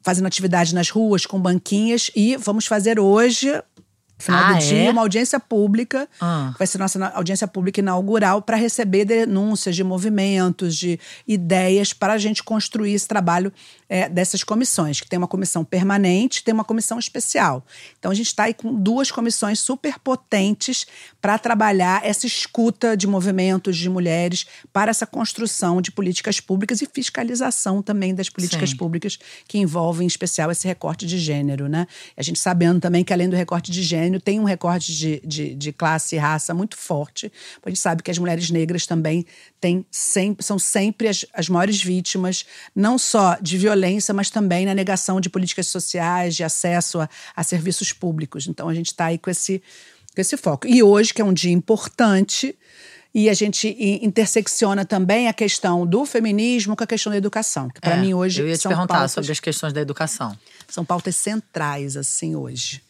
fazendo 0.03 0.27
atividade 0.27 0.75
nas 0.75 0.91
ruas 0.91 1.27
com 1.27 1.41
banquinhas 1.41 2.11
e 2.17 2.37
vamos 2.37 2.67
fazer 2.67 2.99
hoje, 2.99 3.51
no 3.53 3.63
final 4.19 4.45
Ah, 4.45 4.53
do 4.53 4.57
é? 4.57 4.59
dia, 4.59 4.91
uma 4.91 5.03
audiência 5.03 5.39
pública. 5.41 6.09
Ah. 6.21 6.55
Vai 6.59 6.67
ser 6.67 6.79
nossa 6.79 7.03
audiência 7.09 7.47
pública 7.49 7.81
inaugural 7.81 8.43
para 8.43 8.57
receber 8.57 9.05
denúncias 9.05 9.77
de 9.77 9.85
movimentos, 9.85 10.77
de 10.77 10.99
ideias 11.29 11.93
para 11.93 12.15
a 12.15 12.19
gente 12.19 12.43
construir 12.43 12.93
esse 12.95 13.07
trabalho 13.09 13.53
é, 13.91 14.09
dessas 14.09 14.45
comissões, 14.45 15.01
que 15.01 15.09
tem 15.09 15.19
uma 15.19 15.27
comissão 15.27 15.65
permanente, 15.65 16.45
tem 16.45 16.55
uma 16.55 16.65
comissão 16.65 16.97
especial. 16.97 17.67
Então 17.99 18.13
a 18.13 18.15
gente 18.15 18.29
está 18.29 18.45
aí 18.45 18.55
com 18.55 18.73
duas 18.73 19.11
comissões 19.11 19.59
super 19.59 19.99
potentes 19.99 20.87
para 21.21 21.37
trabalhar 21.37 22.01
essa 22.07 22.25
escuta 22.25 22.97
de 22.97 23.09
movimentos 23.09 23.77
de 23.77 23.91
mulheres 23.91 24.47
para 24.73 24.93
essa 24.93 25.05
construção 25.05 25.83
de 25.83 25.91
políticas 25.91 26.39
públicas 26.39 26.81
e 26.81 26.87
fiscalização 26.87 27.83
também 27.83 28.15
das 28.15 28.29
políticas 28.29 28.71
Sim. 28.71 28.77
públicas 28.77 29.19
que 29.49 29.59
envolvem 29.59 30.05
em 30.05 30.07
especial 30.07 30.53
esse 30.53 30.69
recorte 30.69 31.05
de 31.05 31.19
gênero, 31.19 31.69
né? 31.69 31.89
A 32.17 32.23
gente 32.23 32.39
sabendo 32.39 32.79
também 32.79 33.03
que 33.03 33.13
além 33.13 33.29
do 33.29 33.35
recorte 33.35 33.73
de 33.73 33.83
gênero 33.83 34.21
tem 34.21 34.39
um 34.39 34.45
recorte 34.45 34.95
de, 34.95 35.21
de, 35.25 35.53
de 35.53 35.73
classe 35.73 36.15
e 36.15 36.19
raça 36.19 36.55
muito 36.55 36.77
forte. 36.77 37.33
A 37.65 37.69
gente 37.69 37.81
sabe 37.81 38.05
que 38.05 38.11
as 38.11 38.19
mulheres 38.19 38.51
negras 38.51 38.87
também 38.87 39.27
têm 39.61 39.85
sempre, 39.91 40.45
são 40.45 40.61
sempre 40.61 41.09
as, 41.09 41.27
as 41.35 41.49
maiores 41.49 41.83
vítimas, 41.83 42.47
não 42.75 42.97
só 42.97 43.37
de 43.43 43.59
violência, 43.59 43.80
mas 44.15 44.31
também 44.31 44.67
na 44.67 44.75
negação 44.75 45.21
de 45.21 45.29
políticas 45.29 45.67
sociais, 45.67 46.37
de 46.37 46.45
acesso 46.45 47.01
a, 47.01 47.09
a 47.35 47.43
serviços 47.43 47.93
públicos. 47.93 48.47
Então 48.47 48.69
a 48.69 48.75
gente 48.75 48.87
está 48.89 49.07
aí 49.07 49.19
com 49.19 49.31
esse, 49.31 49.63
com 50.15 50.21
esse 50.21 50.37
foco. 50.37 50.67
E 50.67 50.83
hoje, 50.83 51.13
que 51.15 51.21
é 51.23 51.25
um 51.25 51.33
dia 51.33 51.53
importante, 51.53 52.57
e 53.13 53.29
a 53.29 53.35
gente 53.35 53.77
intersecciona 54.03 54.85
também 54.85 55.27
a 55.29 55.33
questão 55.33 55.85
do 55.87 56.05
feminismo 56.05 56.77
com 56.77 56.85
a 56.85 56.87
questão 56.87 57.11
da 57.11 57.17
educação, 57.19 57.69
que 57.69 57.81
para 57.81 57.97
É, 57.97 58.01
mim 58.01 58.15
hoje 58.15 58.41
Eu 58.41 58.49
ia 58.49 58.57
te 58.57 58.63
são 58.63 58.71
perguntar 58.71 58.95
pautas, 58.95 59.13
sobre 59.13 59.33
as 59.33 59.41
questões 59.41 59.73
da 59.73 59.81
educação. 59.81 60.37
são 60.69 60.85
pautas 60.85 61.17
centrais 61.17 61.97
assim 61.97 62.37
hoje. 62.37 62.81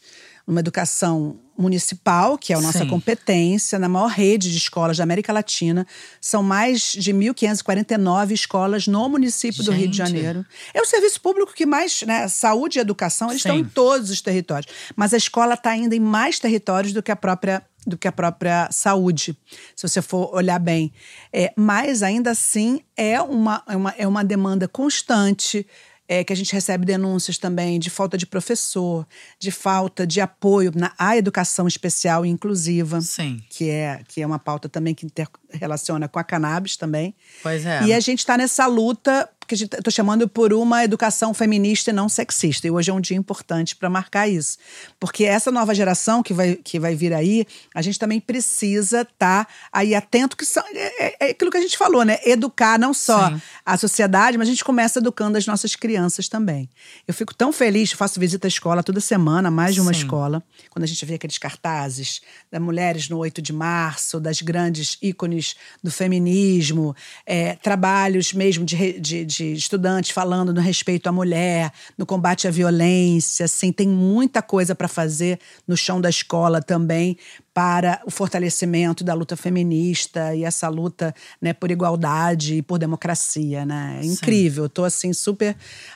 Uma 0.47 0.59
educação 0.59 1.39
municipal, 1.57 2.37
que 2.37 2.51
é 2.51 2.55
a 2.55 2.61
nossa 2.61 2.79
Sim. 2.79 2.87
competência, 2.87 3.77
na 3.77 3.87
maior 3.87 4.07
rede 4.07 4.51
de 4.51 4.57
escolas 4.57 4.97
da 4.97 5.03
América 5.03 5.31
Latina. 5.31 5.85
São 6.19 6.41
mais 6.41 6.93
de 6.93 7.13
1.549 7.13 8.31
escolas 8.31 8.87
no 8.87 9.07
município 9.07 9.63
do 9.63 9.71
Rio 9.71 9.87
de 9.87 9.97
Gente. 9.97 10.07
Janeiro. 10.07 10.45
É 10.73 10.81
o 10.81 10.85
serviço 10.85 11.21
público 11.21 11.53
que 11.53 11.65
mais, 11.65 12.01
né, 12.01 12.27
saúde 12.27 12.79
e 12.79 12.81
educação, 12.81 13.29
eles 13.29 13.41
estão 13.41 13.55
Sim. 13.55 13.61
em 13.61 13.65
todos 13.65 14.09
os 14.09 14.21
territórios. 14.21 14.73
Mas 14.95 15.13
a 15.13 15.17
escola 15.17 15.53
está 15.53 15.69
ainda 15.69 15.95
em 15.95 15.99
mais 15.99 16.39
territórios 16.39 16.93
do 16.93 17.03
que 17.03 17.11
a 17.11 17.15
própria 17.15 17.63
do 17.85 17.97
que 17.97 18.07
a 18.07 18.11
própria 18.11 18.69
saúde, 18.71 19.35
se 19.75 19.87
você 19.87 20.03
for 20.03 20.33
olhar 20.35 20.59
bem. 20.59 20.93
É, 21.33 21.51
mas 21.57 22.03
ainda 22.03 22.29
assim 22.29 22.81
é 22.95 23.19
uma, 23.19 23.63
é 23.67 23.75
uma, 23.75 23.95
é 23.97 24.07
uma 24.07 24.23
demanda 24.23 24.67
constante 24.67 25.65
é, 26.11 26.25
que 26.25 26.33
a 26.33 26.35
gente 26.35 26.51
recebe 26.51 26.85
denúncias 26.85 27.37
também 27.37 27.79
de 27.79 27.89
falta 27.89 28.17
de 28.17 28.25
professor, 28.25 29.07
de 29.39 29.49
falta 29.49 30.05
de 30.05 30.19
apoio 30.19 30.69
na 30.75 30.91
à 30.99 31.15
educação 31.15 31.69
especial 31.69 32.25
e 32.25 32.29
inclusiva, 32.29 32.99
Sim. 32.99 33.41
que 33.49 33.69
é, 33.69 34.01
que 34.05 34.21
é 34.21 34.27
uma 34.27 34.37
pauta 34.37 34.67
também 34.67 34.93
que 34.93 35.05
interrelaciona 35.05 36.09
com 36.09 36.19
a 36.19 36.23
cannabis 36.25 36.75
também. 36.75 37.15
Pois 37.41 37.65
é. 37.65 37.83
E 37.83 37.93
a 37.93 37.99
gente 38.01 38.19
está 38.19 38.35
nessa 38.37 38.67
luta, 38.67 39.29
eu 39.55 39.65
estou 39.65 39.91
chamando 39.91 40.27
por 40.27 40.53
uma 40.53 40.83
educação 40.83 41.33
feminista 41.33 41.89
e 41.91 41.93
não 41.93 42.07
sexista. 42.09 42.67
E 42.67 42.71
hoje 42.71 42.89
é 42.91 42.93
um 42.93 43.01
dia 43.01 43.17
importante 43.17 43.75
para 43.75 43.89
marcar 43.89 44.27
isso. 44.27 44.57
Porque 44.99 45.23
essa 45.25 45.51
nova 45.51 45.73
geração 45.75 46.21
que 46.23 46.33
vai, 46.33 46.55
que 46.55 46.79
vai 46.79 46.95
vir 46.95 47.13
aí, 47.13 47.45
a 47.73 47.81
gente 47.81 47.97
também 47.99 48.19
precisa 48.19 49.01
estar 49.01 49.47
aí 49.71 49.93
atento, 49.95 50.35
que 50.37 50.45
são, 50.45 50.63
é, 50.73 51.05
é- 51.05 51.15
é 51.19 51.31
aquilo 51.31 51.51
que 51.51 51.57
a 51.57 51.61
gente 51.61 51.77
falou, 51.77 52.03
né? 52.03 52.19
Educar 52.25 52.77
não 52.79 52.93
só 52.93 53.29
Sim. 53.29 53.41
a 53.65 53.77
sociedade, 53.77 54.37
mas 54.37 54.47
a 54.47 54.51
gente 54.51 54.63
começa 54.63 54.99
educando 54.99 55.37
as 55.37 55.45
nossas 55.45 55.75
crianças 55.75 56.27
também. 56.27 56.69
Eu 57.07 57.13
fico 57.13 57.33
tão 57.33 57.51
feliz, 57.51 57.91
faço 57.91 58.19
visita 58.19 58.47
à 58.47 58.49
escola 58.49 58.83
toda 58.83 58.99
semana, 58.99 59.49
mais 59.51 59.73
de 59.75 59.81
uma 59.81 59.93
Sim. 59.93 59.99
escola, 60.01 60.43
quando 60.69 60.83
a 60.83 60.87
gente 60.87 61.05
vê 61.05 61.15
aqueles 61.15 61.37
cartazes 61.37 62.21
das 62.51 62.61
mulheres 62.61 63.09
no 63.09 63.17
8 63.17 63.41
de 63.41 63.51
março, 63.53 64.19
das 64.19 64.41
grandes 64.41 64.97
ícones 65.01 65.55
do 65.83 65.91
feminismo, 65.91 66.95
é, 67.25 67.55
trabalhos 67.55 68.33
mesmo 68.33 68.65
de, 68.65 68.75
re- 68.75 68.99
de, 68.99 69.25
de 69.41 69.53
estudantes 69.53 70.11
falando 70.11 70.53
no 70.53 70.61
respeito 70.61 71.07
à 71.07 71.11
mulher, 71.11 71.71
no 71.97 72.05
combate 72.05 72.47
à 72.47 72.51
violência, 72.51 73.45
assim, 73.45 73.71
tem 73.71 73.87
muita 73.87 74.41
coisa 74.41 74.75
para 74.75 74.87
fazer 74.87 75.39
no 75.67 75.75
chão 75.75 75.99
da 75.99 76.09
escola 76.09 76.61
também 76.61 77.17
para 77.53 78.01
o 78.05 78.11
fortalecimento 78.11 79.03
da 79.03 79.13
luta 79.13 79.35
feminista 79.35 80.33
e 80.33 80.43
essa 80.45 80.69
luta 80.69 81.13
né, 81.41 81.51
por 81.53 81.69
igualdade 81.69 82.55
e 82.55 82.61
por 82.61 82.77
democracia, 82.79 83.65
né? 83.65 83.99
É 84.01 84.05
incrível. 84.05 84.69
Tô 84.69 84.83
assim 84.85 85.11
super 85.13 85.55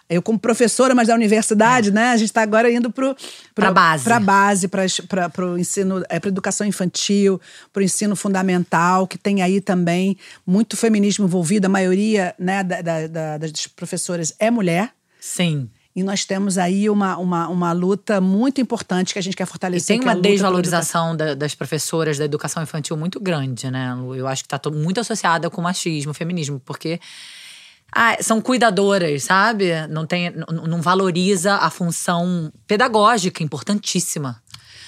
eu 0.09 0.21
como 0.21 0.37
professora, 0.37 0.93
mas 0.93 1.07
da 1.07 1.15
universidade, 1.15 1.91
né? 1.91 2.09
A 2.09 2.17
gente 2.17 2.27
está 2.29 2.41
agora 2.41 2.69
indo 2.71 2.91
pro 2.91 3.15
Pra 3.53 3.71
base. 3.71 4.03
pra 4.03 4.19
base, 4.19 4.67
para 4.67 5.45
o 5.45 5.57
ensino, 5.57 6.03
é, 6.09 6.19
para 6.19 6.27
educação 6.29 6.67
infantil, 6.67 7.39
para 7.71 7.79
o 7.81 7.83
ensino 7.83 8.15
fundamental, 8.15 9.07
que 9.07 9.17
tem 9.17 9.41
aí 9.41 9.61
também 9.61 10.17
muito 10.45 10.75
feminismo 10.75 11.25
envolvido. 11.25 11.67
A 11.67 11.69
maioria 11.69 12.35
né, 12.37 12.63
da- 12.63 12.81
da- 12.81 13.07
da- 13.07 13.37
das 13.37 13.51
professoras 13.67 14.33
é 14.39 14.51
mulher. 14.51 14.91
Sim. 15.21 15.69
E 15.95 16.03
nós 16.03 16.25
temos 16.25 16.57
aí 16.57 16.89
uma, 16.89 17.17
uma, 17.17 17.47
uma 17.47 17.71
luta 17.71 18.19
muito 18.19 18.59
importante 18.59 19.13
que 19.13 19.19
a 19.19 19.21
gente 19.21 19.35
quer 19.37 19.43
E 19.43 19.45
fortalecer. 19.47 19.87
tem 19.87 19.99
que 20.01 20.05
é 20.07 20.11
uma 20.11 20.21
pela 20.21 20.33
desvalorização 20.33 21.15
da- 21.15 21.33
das 21.33 21.55
professoras 21.55 22.17
da 22.17 22.25
educação 22.25 22.61
infantil 22.61 22.97
muito 22.97 23.17
grande, 23.19 23.71
né, 23.71 23.93
Lu? 23.93 24.13
Eu 24.13 24.27
acho 24.27 24.43
que 24.43 24.49
tá 24.49 24.59
to- 24.59 24.71
muito 24.73 24.99
associada 24.99 25.49
com 25.49 25.61
machismo, 25.61 26.13
feminismo, 26.13 26.59
porque 26.65 26.99
ah, 27.93 28.17
são 28.21 28.41
cuidadoras, 28.41 29.23
sabe? 29.23 29.71
Não, 29.87 30.05
tem, 30.05 30.29
não, 30.31 30.81
valoriza 30.81 31.55
a 31.55 31.69
função 31.69 32.51
pedagógica 32.67 33.41
importantíssima 33.41 34.41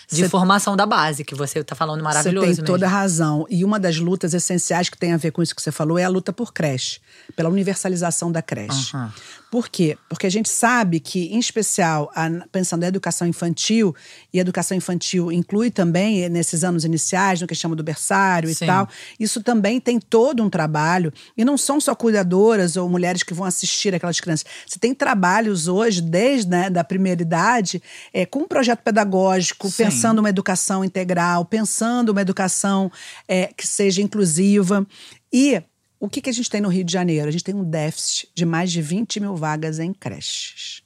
de 0.10 0.24
Cê- 0.24 0.30
formação 0.30 0.76
da 0.76 0.86
base, 0.86 1.24
que 1.24 1.36
você 1.36 1.64
tá 1.64 1.76
falando 1.76 2.02
maravilhoso 2.04 2.48
Você 2.48 2.56
tem 2.56 2.62
mesmo. 2.64 2.66
toda 2.66 2.86
a 2.86 2.90
razão. 2.90 3.46
E 3.50 3.64
uma 3.64 3.78
das 3.80 3.98
lutas 3.98 4.34
essenciais 4.34 4.90
que 4.90 4.98
tem 4.98 5.14
a 5.14 5.18
ver 5.18 5.32
com 5.32 5.42
isso 5.42 5.54
que 5.56 5.62
você 5.62 5.72
falou 5.72 5.98
é 5.98 6.04
a 6.06 6.10
luta 6.10 6.32
por 6.34 6.54
creche, 6.54 7.00
pela 7.36 7.50
universalização 7.50 8.30
da 8.32 8.42
creche. 8.42 8.96
Aham. 8.96 9.14
Por 9.50 9.70
quê? 9.70 9.98
Porque 10.10 10.28
a 10.28 10.30
gente 10.30 10.50
sabe 10.50 11.00
que, 11.00 11.34
em 11.34 11.40
especial, 11.40 12.12
a, 12.14 12.30
pensando 12.52 12.84
em 12.84 12.88
educação 12.88 13.26
infantil, 13.26 13.96
e 14.34 14.40
a 14.40 14.42
educação 14.42 14.76
infantil 14.76 15.32
inclui 15.32 15.72
também 15.72 16.24
eh, 16.24 16.30
nesses 16.30 16.66
anos 16.66 16.84
iniciais, 16.84 17.40
no 17.40 17.48
que 17.48 17.56
chama 17.56 17.76
do 17.76 17.84
berçário 17.84 18.54
Sim. 18.54 18.66
e 18.66 18.68
tal, 18.68 18.90
isso 19.18 19.42
também 19.42 19.80
tem 19.80 20.00
todo 20.00 20.44
um 20.44 20.50
trabalho. 20.50 21.14
E 21.38 21.46
não 21.46 21.58
são 21.58 21.80
só 21.80 21.96
cuidadoras 21.96 22.76
ou 22.76 22.90
mulheres 22.90 23.24
que 23.24 23.34
vão 23.34 23.46
assistir 23.46 23.96
aquelas 23.96 24.20
crianças. 24.20 24.46
Você 24.68 24.80
tem 24.80 24.94
trabalhos 24.94 25.70
hoje, 25.70 26.02
desde 26.02 26.50
né, 26.50 26.70
da 26.70 26.84
primeira 26.84 27.22
idade, 27.22 27.82
é, 28.14 28.26
com 28.26 28.40
um 28.40 28.48
projeto 28.48 28.82
pedagógico, 28.82 29.70
Sim. 29.70 29.86
pensando 29.86 30.20
uma 30.20 30.30
educação 30.30 30.84
integral, 30.84 31.46
pensando 31.46 32.10
uma 32.10 32.22
educação 32.22 32.92
é, 33.28 33.48
que 33.56 33.66
seja 33.66 34.02
inclusiva. 34.02 34.86
E 35.32 35.62
o 36.00 36.08
que, 36.10 36.22
que 36.22 36.30
a 36.30 36.34
gente 36.34 36.50
tem 36.50 36.62
no 36.62 36.70
Rio 36.70 36.84
de 36.84 36.94
Janeiro? 36.94 37.28
A 37.28 37.32
gente 37.32 37.44
tem 37.44 37.56
um 37.56 37.64
déficit 37.64 38.30
de 38.36 38.46
mais 38.46 38.72
de 38.72 38.82
20 38.82 39.20
mil 39.20 39.36
vagas 39.36 39.80
em 39.80 39.94
creches. 39.94 40.82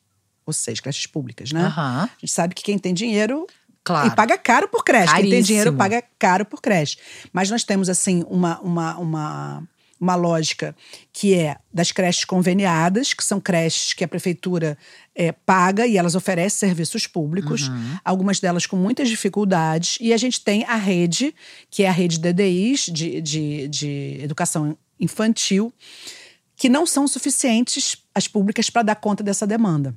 Ou 0.46 0.54
seja, 0.54 0.82
creches 0.82 1.06
públicas, 1.06 1.52
né? 1.52 1.62
Aham. 1.66 2.04
A 2.04 2.20
gente 2.20 2.32
sabe 2.32 2.56
que 2.56 2.64
quem 2.64 2.78
tem 2.78 2.94
dinheiro 2.94 3.46
Claro. 3.84 4.10
E 4.10 4.16
paga 4.16 4.38
caro 4.38 4.68
por 4.68 4.84
creche. 4.84 5.08
Quem 5.08 5.16
tem 5.24 5.24
Caríssimo. 5.32 5.48
dinheiro 5.48 5.74
paga 5.74 6.04
caro 6.20 6.46
por 6.46 6.62
creche. 6.62 6.98
Mas 7.34 7.50
nós 7.50 7.64
temos, 7.64 7.90
assim, 7.90 8.24
uma, 8.30 8.60
uma, 8.60 8.96
uma, 9.00 9.64
uma 10.00 10.14
lógica 10.16 10.76
que 11.12 11.34
é 11.34 11.58
das 11.74 11.92
creches 11.92 12.24
conveniadas, 12.24 13.12
que 13.12 13.24
são 13.24 13.42
creches 13.42 13.94
que 13.94 14.04
a 14.04 14.08
prefeitura 14.08 14.78
é, 15.16 15.32
paga 15.32 15.88
e 15.88 15.98
elas 15.98 16.14
oferecem 16.14 16.60
serviços 16.70 17.08
públicos, 17.08 17.70
Uhum. 17.70 17.98
algumas 18.06 18.40
delas 18.40 18.68
com 18.68 18.76
muitas 18.76 19.10
dificuldades. 19.10 19.98
E 20.00 20.14
a 20.14 20.18
gente 20.18 20.42
tem 20.42 20.64
a 20.66 20.76
rede, 20.76 21.34
que 21.72 21.82
é 21.82 21.90
a 21.90 21.92
rede 21.92 22.20
DDIs, 22.20 22.82
de, 22.82 23.20
de, 23.20 23.68
de 23.68 24.20
educação 24.22 24.78
infantil, 25.02 25.74
que 26.56 26.70
não 26.70 26.86
são 26.86 27.08
suficientes 27.08 27.98
as 28.14 28.28
públicas 28.28 28.70
para 28.70 28.84
dar 28.84 28.96
conta 28.96 29.24
dessa 29.24 29.48
demanda. 29.48 29.96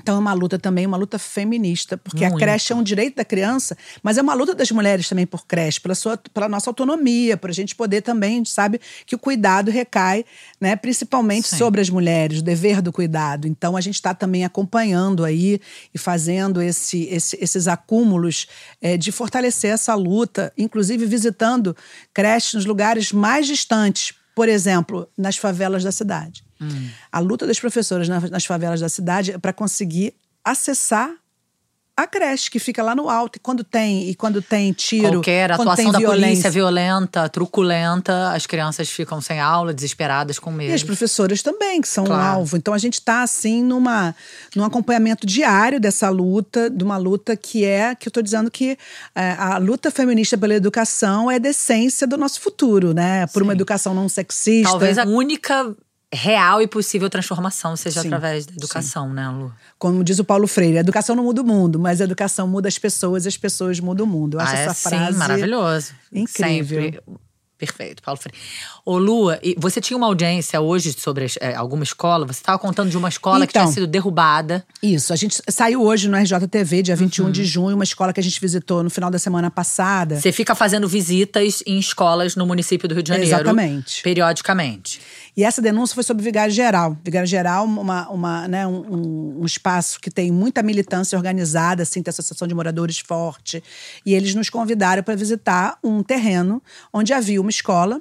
Então 0.00 0.14
é 0.16 0.18
uma 0.18 0.32
luta 0.32 0.58
também, 0.58 0.86
uma 0.86 0.96
luta 0.96 1.18
feminista, 1.18 1.98
porque 1.98 2.24
a 2.24 2.28
Muito. 2.30 2.40
creche 2.40 2.72
é 2.72 2.76
um 2.76 2.82
direito 2.82 3.16
da 3.16 3.24
criança, 3.24 3.76
mas 4.02 4.16
é 4.16 4.22
uma 4.22 4.32
luta 4.32 4.54
das 4.54 4.70
mulheres 4.70 5.08
também 5.08 5.26
por 5.26 5.44
creche, 5.44 5.80
pela, 5.80 5.94
sua, 5.94 6.16
pela 6.16 6.48
nossa 6.48 6.70
autonomia, 6.70 7.36
para 7.36 7.50
a 7.50 7.54
gente 7.54 7.74
poder 7.74 8.00
também, 8.02 8.34
a 8.34 8.36
sabe 8.50 8.80
que 9.04 9.14
o 9.16 9.18
cuidado 9.18 9.70
recai, 9.70 10.24
né, 10.60 10.76
principalmente 10.76 11.48
Sim. 11.48 11.56
sobre 11.58 11.80
as 11.80 11.90
mulheres, 11.90 12.38
o 12.38 12.42
dever 12.42 12.80
do 12.80 12.92
cuidado. 12.92 13.46
Então 13.48 13.76
a 13.76 13.80
gente 13.80 13.96
está 13.96 14.14
também 14.14 14.44
acompanhando 14.44 15.24
aí 15.24 15.60
e 15.92 15.98
fazendo 15.98 16.62
esse, 16.62 17.02
esse- 17.10 17.36
esses 17.40 17.66
acúmulos 17.68 18.46
eh, 18.80 18.96
de 18.96 19.10
fortalecer 19.10 19.72
essa 19.72 19.94
luta, 19.94 20.52
inclusive 20.56 21.04
visitando 21.06 21.76
creches 22.14 22.54
nos 22.54 22.64
lugares 22.64 23.12
mais 23.12 23.46
distantes, 23.46 24.14
por 24.38 24.48
exemplo, 24.48 24.96
nas 25.24 25.36
favelas 25.36 25.82
da 25.82 25.90
cidade. 25.90 26.44
A 27.10 27.18
luta 27.18 27.44
das 27.44 27.58
professoras 27.58 28.06
na- 28.08 28.20
nas 28.36 28.44
favelas 28.44 28.80
da 28.80 28.88
cidade 28.88 29.32
é 29.32 29.38
para 29.38 29.52
conseguir 29.52 30.14
acessar 30.44 31.10
a 31.98 32.06
creche 32.06 32.50
que 32.50 32.58
fica 32.58 32.82
lá 32.82 32.94
no 32.94 33.10
alto 33.10 33.36
e 33.36 33.38
quando 33.40 33.64
tem 33.64 34.08
e 34.08 34.14
quando 34.14 34.40
tem 34.40 34.72
tiro, 34.72 35.14
Qualquer 35.14 35.50
atuação 35.50 35.90
da 35.90 35.98
polícia 35.98 35.98
violência. 36.00 36.50
violenta, 36.50 37.28
truculenta, 37.28 38.30
as 38.32 38.46
crianças 38.46 38.88
ficam 38.88 39.20
sem 39.20 39.40
aula, 39.40 39.74
desesperadas, 39.74 40.38
com 40.38 40.50
E 40.52 40.54
medo. 40.54 40.74
as 40.74 40.82
professoras 40.82 41.42
também, 41.42 41.80
que 41.80 41.88
são 41.88 42.04
um 42.04 42.06
Claro. 42.06 42.36
alvo. 42.38 42.56
Então 42.56 42.72
a 42.72 42.78
gente 42.78 42.94
está 42.94 43.22
assim 43.22 43.62
numa 43.62 44.14
num 44.54 44.64
acompanhamento 44.64 45.26
diário 45.26 45.80
dessa 45.80 46.08
luta, 46.08 46.70
de 46.70 46.84
uma 46.84 46.96
luta 46.96 47.36
que 47.36 47.64
é 47.64 47.94
que 47.94 48.06
eu 48.06 48.10
estou 48.10 48.22
dizendo 48.22 48.50
que 48.50 48.78
é, 49.14 49.32
a 49.32 49.58
luta 49.58 49.90
feminista 49.90 50.38
pela 50.38 50.54
educação 50.54 51.30
é 51.30 51.34
a 51.34 51.38
decência 51.38 52.06
do 52.06 52.16
nosso 52.16 52.40
futuro, 52.40 52.94
né? 52.94 53.26
Por 53.28 53.42
uma 53.42 53.52
Sim. 53.52 53.56
educação 53.58 53.94
não 53.94 54.08
sexista. 54.08 54.70
Talvez 54.70 54.98
a 54.98 55.04
única 55.04 55.74
real 56.12 56.62
e 56.62 56.66
possível 56.66 57.10
transformação 57.10 57.76
seja 57.76 58.00
Sim, 58.00 58.08
através 58.08 58.46
da 58.46 58.54
educação, 58.54 59.12
né, 59.12 59.28
Lu? 59.28 59.52
Como 59.78 60.02
diz 60.02 60.18
o 60.18 60.24
Paulo 60.24 60.46
Freire, 60.46 60.78
a 60.78 60.80
educação 60.80 61.14
não 61.14 61.24
muda 61.24 61.42
o 61.42 61.44
mundo, 61.44 61.78
mas 61.78 62.00
a 62.00 62.04
educação 62.04 62.48
muda 62.48 62.68
as 62.68 62.78
pessoas 62.78 63.24
e 63.24 63.28
as 63.28 63.36
pessoas 63.36 63.78
mudam 63.78 64.06
o 64.06 64.08
mundo. 64.08 64.36
Eu 64.36 64.40
acho 64.40 64.54
ah, 64.54 64.58
é 64.58 64.64
essa 64.64 64.74
sim, 64.74 64.96
frase 64.96 65.18
maravilhoso. 65.18 65.92
incrível. 66.12 66.82
Sempre. 66.82 67.02
Perfeito, 67.58 68.02
Paulo 68.04 68.20
Freire. 68.20 68.38
Ô, 68.84 68.98
Lua, 68.98 69.40
você 69.56 69.80
tinha 69.80 69.96
uma 69.96 70.06
audiência 70.06 70.60
hoje 70.60 70.92
sobre 70.96 71.26
é, 71.40 71.54
alguma 71.56 71.82
escola? 71.82 72.24
Você 72.24 72.38
estava 72.40 72.56
contando 72.58 72.88
de 72.88 72.96
uma 72.96 73.08
escola 73.08 73.46
que 73.46 73.50
Então. 73.50 73.62
tinha 73.64 73.74
sido 73.74 73.86
derrubada. 73.88 74.64
Isso, 74.80 75.12
a 75.12 75.16
gente 75.16 75.42
saiu 75.50 75.82
hoje 75.82 76.08
no 76.08 76.16
RJTV, 76.16 76.82
dia 76.82 76.94
21 76.94 77.24
Uhum. 77.26 77.30
de 77.32 77.44
junho, 77.44 77.74
uma 77.74 77.82
escola 77.82 78.12
que 78.12 78.20
a 78.20 78.22
gente 78.22 78.40
visitou 78.40 78.84
no 78.84 78.88
final 78.90 79.10
da 79.10 79.18
semana 79.18 79.50
passada. 79.50 80.20
Você 80.20 80.30
fica 80.30 80.54
fazendo 80.54 80.86
visitas 80.86 81.60
em 81.66 81.78
escolas 81.80 82.36
no 82.36 82.46
município 82.46 82.88
do 82.88 82.94
Rio 82.94 83.02
de 83.02 83.08
Janeiro. 83.08 83.34
Exatamente. 83.34 84.02
Periodicamente. 84.04 85.00
E 85.36 85.44
essa 85.44 85.60
denúncia 85.62 85.94
foi 85.94 86.02
sobre 86.04 86.22
Vigário 86.22 86.52
Geral. 86.52 86.96
Vigário 87.04 87.26
Geral, 87.28 87.64
uma, 87.64 88.08
uma, 88.08 88.48
né, 88.48 88.66
um, 88.66 88.80
um- 88.80 89.38
um 89.42 89.46
espaço 89.46 90.00
que 90.00 90.10
tem 90.10 90.30
muita 90.32 90.62
militância 90.62 91.16
organizada, 91.16 91.82
assim, 91.82 92.02
tem 92.02 92.10
associação 92.10 92.46
de 92.46 92.54
moradores 92.54 92.98
forte. 92.98 93.62
E 94.04 94.14
eles 94.14 94.34
nos 94.34 94.48
convidaram 94.50 95.02
para 95.02 95.14
visitar 95.16 95.78
um 95.82 96.02
terreno 96.02 96.62
onde 96.92 97.12
havia 97.12 97.40
uma 97.40 97.47
escola, 97.50 98.00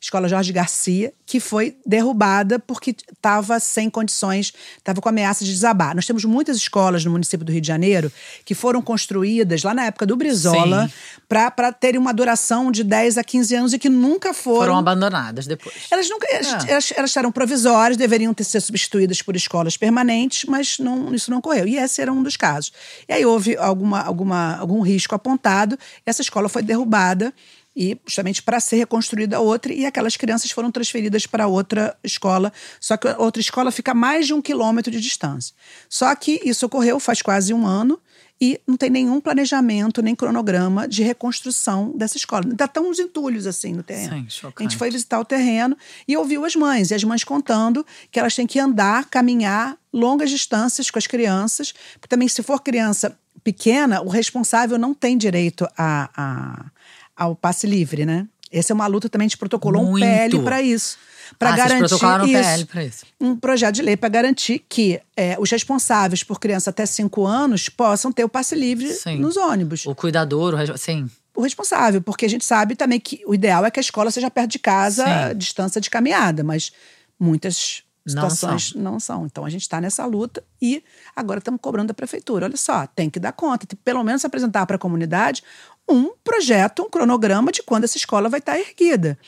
Escola 0.00 0.28
Jorge 0.28 0.52
Garcia, 0.52 1.12
que 1.26 1.40
foi 1.40 1.76
derrubada 1.84 2.60
porque 2.60 2.94
estava 3.12 3.58
sem 3.58 3.90
condições, 3.90 4.52
estava 4.76 5.00
com 5.00 5.08
ameaça 5.08 5.44
de 5.44 5.50
desabar. 5.50 5.92
Nós 5.92 6.06
temos 6.06 6.24
muitas 6.24 6.56
escolas 6.56 7.04
no 7.04 7.10
município 7.10 7.44
do 7.44 7.50
Rio 7.50 7.60
de 7.60 7.66
Janeiro 7.66 8.12
que 8.44 8.54
foram 8.54 8.80
construídas 8.80 9.64
lá 9.64 9.74
na 9.74 9.86
época 9.86 10.06
do 10.06 10.14
Brizola 10.16 10.88
para 11.28 11.72
terem 11.72 12.00
uma 12.00 12.14
duração 12.14 12.70
de 12.70 12.84
10 12.84 13.18
a 13.18 13.24
15 13.24 13.54
anos 13.56 13.72
e 13.72 13.78
que 13.78 13.88
nunca 13.88 14.32
Foram 14.32 14.76
abandonadas 14.78 15.48
depois. 15.48 15.74
elas 15.90 16.08
nunca. 16.08 16.28
Elas, 16.30 16.64
É. 16.68 16.70
elas, 16.70 16.92
elas 16.96 17.16
eram 17.16 17.32
provisórias, 17.32 17.96
deveriam 17.96 18.32
ter 18.32 18.44
sido 18.44 18.60
substituídas 18.60 19.20
por 19.20 19.34
escolas 19.34 19.76
permanentes, 19.76 20.44
mas 20.44 20.78
não, 20.78 21.12
isso 21.12 21.28
não 21.28 21.38
ocorreu. 21.38 21.66
E 21.66 21.76
esse 21.76 22.00
era 22.00 22.12
um 22.12 22.22
dos 22.22 22.36
casos. 22.36 22.72
E 23.08 23.12
aí 23.12 23.26
houve 23.26 23.56
alguma, 23.56 24.00
alguma, 24.00 24.56
algum 24.58 24.80
risco 24.80 25.12
apontado, 25.16 25.76
e 26.06 26.08
essa 26.08 26.22
escola 26.22 26.48
foi 26.48 26.62
derrubada. 26.62 27.34
E 27.76 27.96
justamente 28.06 28.42
para 28.42 28.58
ser 28.58 28.76
reconstruída 28.76 29.38
outra, 29.38 29.72
e 29.72 29.86
aquelas 29.86 30.16
crianças 30.16 30.50
foram 30.50 30.70
transferidas 30.70 31.26
para 31.26 31.46
outra 31.46 31.96
escola. 32.02 32.52
Só 32.80 32.96
que 32.96 33.06
a 33.06 33.16
outra 33.18 33.40
escola 33.40 33.70
fica 33.70 33.92
a 33.92 33.94
mais 33.94 34.26
de 34.26 34.34
um 34.34 34.42
quilômetro 34.42 34.90
de 34.90 35.00
distância. 35.00 35.54
Só 35.88 36.12
que 36.16 36.40
isso 36.44 36.66
ocorreu 36.66 36.98
faz 36.98 37.22
quase 37.22 37.54
um 37.54 37.64
ano 37.66 38.00
e 38.40 38.60
não 38.66 38.76
tem 38.76 38.88
nenhum 38.90 39.20
planejamento, 39.20 40.00
nem 40.02 40.14
cronograma 40.14 40.88
de 40.88 41.02
reconstrução 41.04 41.92
dessa 41.96 42.16
escola. 42.16 42.44
Ainda 42.46 42.64
estão 42.64 42.88
uns 42.90 42.98
entulhos 42.98 43.46
assim 43.46 43.72
no 43.72 43.82
terreno. 43.82 44.10
Sim, 44.10 44.14
a 44.16 44.20
gente 44.22 44.32
chocante. 44.34 44.76
foi 44.76 44.90
visitar 44.90 45.20
o 45.20 45.24
terreno 45.24 45.76
e 46.06 46.16
ouviu 46.16 46.44
as 46.44 46.56
mães. 46.56 46.90
E 46.90 46.94
as 46.94 47.04
mães 47.04 47.22
contando 47.22 47.84
que 48.10 48.18
elas 48.18 48.34
têm 48.34 48.46
que 48.46 48.58
andar, 48.58 49.06
caminhar 49.06 49.76
longas 49.92 50.30
distâncias 50.30 50.90
com 50.90 50.98
as 50.98 51.06
crianças. 51.06 51.72
Porque 51.94 52.08
também, 52.08 52.28
se 52.28 52.42
for 52.42 52.60
criança 52.60 53.16
pequena, 53.42 54.02
o 54.02 54.08
responsável 54.08 54.78
não 54.78 54.92
tem 54.94 55.16
direito 55.16 55.64
a, 55.76 56.10
a- 56.16 56.66
ao 57.18 57.34
passe 57.34 57.66
livre, 57.66 58.06
né? 58.06 58.26
Essa 58.50 58.72
é 58.72 58.74
uma 58.74 58.86
luta 58.86 59.10
também, 59.10 59.26
a 59.26 59.28
gente 59.28 59.36
protocolou 59.36 59.84
Muito. 59.84 60.02
um 60.02 60.08
PL 60.08 60.38
para 60.42 60.62
isso. 60.62 60.96
Para 61.38 61.52
Ah, 61.52 61.56
garantir 61.56 61.94
isso. 61.94 62.66
Isso. 62.80 63.06
Um 63.20 63.36
projeto 63.36 63.74
de 63.74 63.82
lei 63.82 63.94
para 63.94 64.08
garantir 64.08 64.64
que 64.66 64.98
é, 65.14 65.36
os 65.38 65.50
responsáveis 65.50 66.22
por 66.22 66.40
criança 66.40 66.70
até 66.70 66.86
5 66.86 67.26
anos 67.26 67.68
possam 67.68 68.10
ter 68.10 68.24
o 68.24 68.28
passe 68.28 68.54
livre 68.54 68.90
Sim. 68.94 69.18
nos 69.18 69.36
ônibus 69.36 69.84
O 69.84 69.94
cuidador, 69.94 70.54
o 70.54 70.78
sim. 70.78 71.10
o 71.36 71.42
responsável, 71.42 72.00
porque 72.00 72.24
a 72.24 72.28
gente 72.30 72.46
sabe 72.46 72.74
também 72.74 72.98
que 72.98 73.20
o 73.26 73.34
ideal 73.34 73.66
é 73.66 73.70
que 73.70 73.78
a 73.78 73.82
escola 73.82 74.10
seja 74.10 74.30
perto 74.30 74.52
de 74.52 74.58
casa, 74.58 75.34
distância 75.36 75.78
de 75.82 75.90
caminhada, 75.90 76.42
mas 76.42 76.72
muitas 77.20 77.82
Não 78.06 78.30
situações 78.30 78.72
não 78.74 78.98
são. 78.98 79.26
Então 79.26 79.44
a 79.44 79.50
gente 79.50 79.62
está 79.62 79.82
nessa 79.82 80.06
luta 80.06 80.42
e 80.62 80.82
agora 81.14 81.40
estamos 81.40 81.60
cobrando 81.60 81.88
da 81.88 81.94
prefeitura. 81.94 82.46
Olha 82.46 82.56
só, 82.56 82.86
tem 82.86 83.10
que 83.10 83.20
dar 83.20 83.32
conta, 83.32 83.66
tem 83.66 83.76
que 83.76 83.84
pelo 83.84 84.02
menos 84.02 84.24
apresentar 84.24 84.64
para 84.64 84.76
a 84.76 84.78
comunidade 84.78 85.42
um 85.88 86.12
projeto, 86.22 86.82
um 86.82 86.90
cronograma 86.90 87.50
de 87.50 87.62
quando 87.62 87.84
essa 87.84 87.96
escola 87.96 88.28
vai 88.28 88.40
estar 88.40 88.58
erguida. 88.58 89.18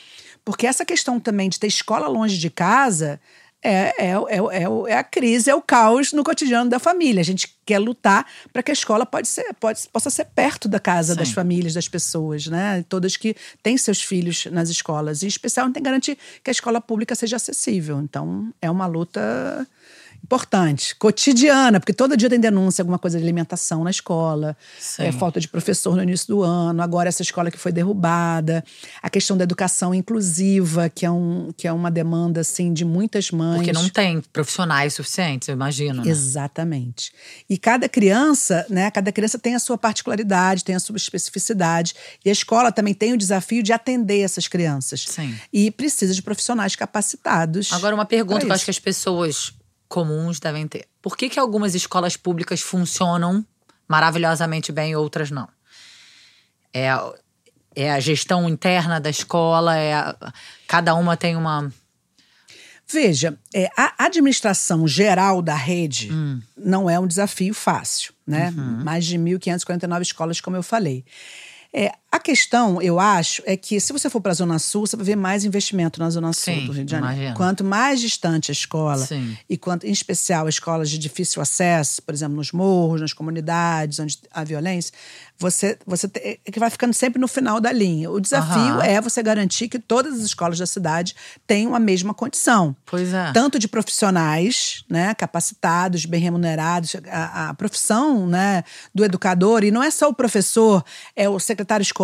Porque 0.43 0.65
essa 0.65 0.85
questão 0.85 1.19
também 1.19 1.49
de 1.49 1.59
ter 1.59 1.67
escola 1.67 2.07
longe 2.07 2.37
de 2.37 2.49
casa 2.49 3.19
é, 3.63 3.93
é, 3.97 4.11
é, 4.11 4.63
é, 4.63 4.91
é 4.91 4.97
a 4.97 5.03
crise, 5.03 5.49
é 5.49 5.55
o 5.55 5.61
caos 5.61 6.11
no 6.13 6.23
cotidiano 6.23 6.69
da 6.69 6.79
família. 6.79 7.21
A 7.21 7.25
gente 7.25 7.55
quer 7.63 7.77
lutar 7.77 8.25
para 8.51 8.63
que 8.63 8.71
a 8.71 8.73
escola 8.73 9.05
pode 9.05 9.27
ser, 9.27 9.53
pode, 9.59 9.87
possa 9.89 10.09
ser 10.09 10.25
perto 10.25 10.67
da 10.67 10.79
casa 10.79 11.15
das 11.15 11.27
Sim. 11.27 11.35
famílias, 11.35 11.73
das 11.75 11.87
pessoas, 11.87 12.47
né? 12.47 12.83
Todas 12.89 13.15
que 13.15 13.35
têm 13.61 13.77
seus 13.77 14.01
filhos 14.01 14.47
nas 14.47 14.69
escolas. 14.69 15.21
E, 15.21 15.25
em 15.25 15.27
especial, 15.27 15.65
tem 15.67 15.73
que 15.73 15.89
garantir 15.89 16.17
que 16.43 16.49
a 16.49 16.51
escola 16.51 16.81
pública 16.81 17.13
seja 17.13 17.35
acessível. 17.35 17.99
Então, 18.01 18.51
é 18.59 18.69
uma 18.69 18.87
luta 18.87 19.67
importante, 20.23 20.95
cotidiana, 20.95 21.79
porque 21.79 21.93
todo 21.93 22.15
dia 22.15 22.29
tem 22.29 22.39
denúncia, 22.39 22.81
alguma 22.81 22.99
coisa 22.99 23.17
de 23.17 23.23
alimentação 23.23 23.83
na 23.83 23.89
escola, 23.89 24.55
é, 24.97 25.11
falta 25.11 25.39
de 25.39 25.47
professor 25.47 25.95
no 25.95 26.03
início 26.03 26.27
do 26.27 26.43
ano, 26.43 26.81
agora 26.81 27.09
essa 27.09 27.21
escola 27.21 27.51
que 27.51 27.57
foi 27.57 27.71
derrubada, 27.71 28.63
a 29.01 29.09
questão 29.09 29.35
da 29.35 29.43
educação 29.43 29.93
inclusiva, 29.93 30.89
que 30.89 31.05
é, 31.05 31.11
um, 31.11 31.51
que 31.57 31.67
é 31.67 31.73
uma 31.73 31.91
demanda 31.91 32.41
assim, 32.41 32.71
de 32.71 32.85
muitas 32.85 33.31
mães. 33.31 33.57
Porque 33.57 33.73
não 33.73 33.89
tem 33.89 34.21
profissionais 34.31 34.93
suficientes, 34.93 35.47
eu 35.47 35.53
imagino. 35.53 36.03
Né? 36.03 36.09
Exatamente. 36.09 37.11
E 37.49 37.57
cada 37.57 37.89
criança, 37.89 38.65
né, 38.69 38.89
cada 38.91 39.11
criança 39.11 39.37
tem 39.37 39.55
a 39.55 39.59
sua 39.59 39.77
particularidade, 39.77 40.63
tem 40.63 40.75
a 40.75 40.79
sua 40.79 40.95
especificidade. 40.95 41.93
E 42.23 42.29
a 42.29 42.31
escola 42.31 42.71
também 42.71 42.93
tem 42.93 43.13
o 43.13 43.17
desafio 43.17 43.63
de 43.63 43.73
atender 43.73 44.21
essas 44.21 44.47
crianças. 44.47 45.05
Sim. 45.07 45.35
E 45.51 45.71
precisa 45.71 46.13
de 46.13 46.21
profissionais 46.21 46.75
capacitados. 46.75 47.73
Agora, 47.73 47.95
uma 47.95 48.05
pergunta 48.05 48.41
que 48.41 48.45
eu 48.45 48.53
acho 48.53 48.65
que 48.65 48.71
as 48.71 48.79
pessoas 48.79 49.53
comuns 49.91 50.39
devem 50.39 50.67
ter. 50.67 50.87
Por 51.01 51.15
que, 51.17 51.29
que 51.29 51.39
algumas 51.39 51.75
escolas 51.75 52.15
públicas 52.17 52.61
funcionam 52.61 53.45
maravilhosamente 53.87 54.71
bem 54.71 54.91
e 54.91 54.95
outras 54.95 55.29
não? 55.29 55.47
É, 56.73 56.89
a- 56.89 57.13
é 57.75 57.91
a 57.91 57.99
gestão 57.99 58.47
interna 58.49 58.99
da 58.99 59.09
escola, 59.09 59.75
é 59.77 59.93
a- 59.93 60.33
cada 60.67 60.95
uma 60.95 61.15
tem 61.17 61.35
uma. 61.35 61.71
Veja, 62.87 63.37
é, 63.53 63.69
a 63.77 64.05
administração 64.05 64.85
geral 64.87 65.41
da 65.41 65.55
rede 65.55 66.11
Hum. 66.11 66.41
não 66.57 66.89
é 66.89 66.99
um 66.99 67.07
desafio 67.07 67.53
fácil, 67.53 68.13
né? 68.27 68.49
Uhum. 68.55 68.83
Mais 68.83 69.05
de 69.05 69.17
1.549 69.17 70.01
escolas, 70.01 70.41
como 70.41 70.57
eu 70.57 70.63
falei. 70.63 71.05
É, 71.73 71.93
A 72.13 72.19
questão, 72.19 72.81
eu 72.81 72.99
acho, 72.99 73.41
é 73.45 73.55
que 73.55 73.79
se 73.79 73.93
você 73.93 74.09
for 74.09 74.19
para 74.19 74.33
a 74.33 74.35
Zona 74.35 74.59
Sul, 74.59 74.85
você 74.85 74.97
vai 74.97 75.05
ver 75.05 75.15
mais 75.15 75.45
investimento 75.45 75.97
na 75.97 76.09
Zona 76.09 76.33
Sul 76.33 76.53
Sim, 76.53 76.65
do 76.65 76.73
Rio 76.73 76.83
de 76.83 76.91
Janeiro. 76.91 77.15
imagino. 77.15 77.37
Quanto 77.37 77.63
mais 77.63 78.01
distante 78.01 78.51
a 78.51 78.53
escola, 78.53 78.97
Sim. 79.05 79.37
e 79.49 79.57
quanto, 79.57 79.87
em 79.87 79.91
especial 79.91 80.49
escolas 80.49 80.89
de 80.89 80.97
difícil 80.97 81.41
acesso, 81.41 82.01
por 82.01 82.13
exemplo, 82.13 82.35
nos 82.35 82.51
morros, 82.51 82.99
nas 82.99 83.13
comunidades 83.13 83.97
onde 83.99 84.19
há 84.29 84.43
violência, 84.43 84.91
você, 85.39 85.79
você 85.87 86.07
te- 86.09 86.39
é 86.45 86.51
que 86.51 86.59
vai 86.59 86.69
ficando 86.69 86.93
sempre 86.93 87.19
no 87.19 87.27
final 87.29 87.61
da 87.61 87.71
linha. 87.71 88.11
O 88.11 88.19
desafio 88.19 88.75
Aham. 88.75 88.83
é 88.83 88.99
você 88.99 89.23
garantir 89.23 89.69
que 89.69 89.79
todas 89.79 90.13
as 90.15 90.19
escolas 90.21 90.59
da 90.59 90.67
cidade 90.67 91.15
tenham 91.47 91.73
a 91.73 91.79
mesma 91.79 92.13
condição 92.13 92.75
Pois 92.85 93.13
é. 93.13 93.31
tanto 93.31 93.57
de 93.57 93.67
profissionais, 93.67 94.83
né, 94.89 95.13
capacitados, 95.15 96.05
bem 96.05 96.19
remunerados, 96.21 96.95
a, 97.09 97.49
a 97.49 97.53
profissão, 97.53 98.27
né, 98.27 98.63
do 98.93 99.03
educador 99.05 99.63
e 99.63 99.71
não 99.71 99.81
é 99.81 99.89
só 99.89 100.09
o 100.09 100.13
professor, 100.13 100.83
é 101.15 101.29
o 101.29 101.39
secretário 101.39 101.81
escolar, 101.81 102.00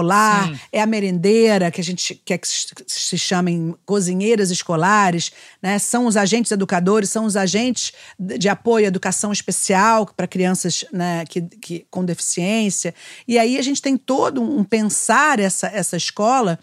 Sim. 0.47 0.59
é 0.71 0.81
a 0.81 0.85
merendeira 0.85 1.69
que 1.71 1.79
a 1.81 1.83
gente 1.83 2.15
quer 2.25 2.37
que 2.37 2.47
se- 2.47 3.17
chamem 3.17 3.75
cozinheiras 3.85 4.51
escolares, 4.51 5.31
né, 5.61 5.77
são 5.79 6.05
os 6.05 6.15
agentes 6.17 6.51
educadores, 6.51 7.09
são 7.09 7.25
os 7.25 7.35
agentes 7.35 7.91
de 8.19 8.37
de 8.37 8.49
apoio 8.49 8.85
à 8.85 8.87
educação 8.87 9.31
especial 9.31 10.05
para 10.15 10.27
crianças, 10.27 10.85
né, 10.93 11.25
que, 11.27 11.41
que 11.41 11.85
com 11.91 12.05
deficiência 12.05 12.93
e 13.27 13.37
aí 13.37 13.57
a 13.57 13.61
gente 13.61 13.81
tem 13.81 13.97
todo 13.97 14.41
um 14.41 14.63
pensar 14.63 15.39
essa 15.39 15.67
essa 15.67 15.97
escola 15.97 16.57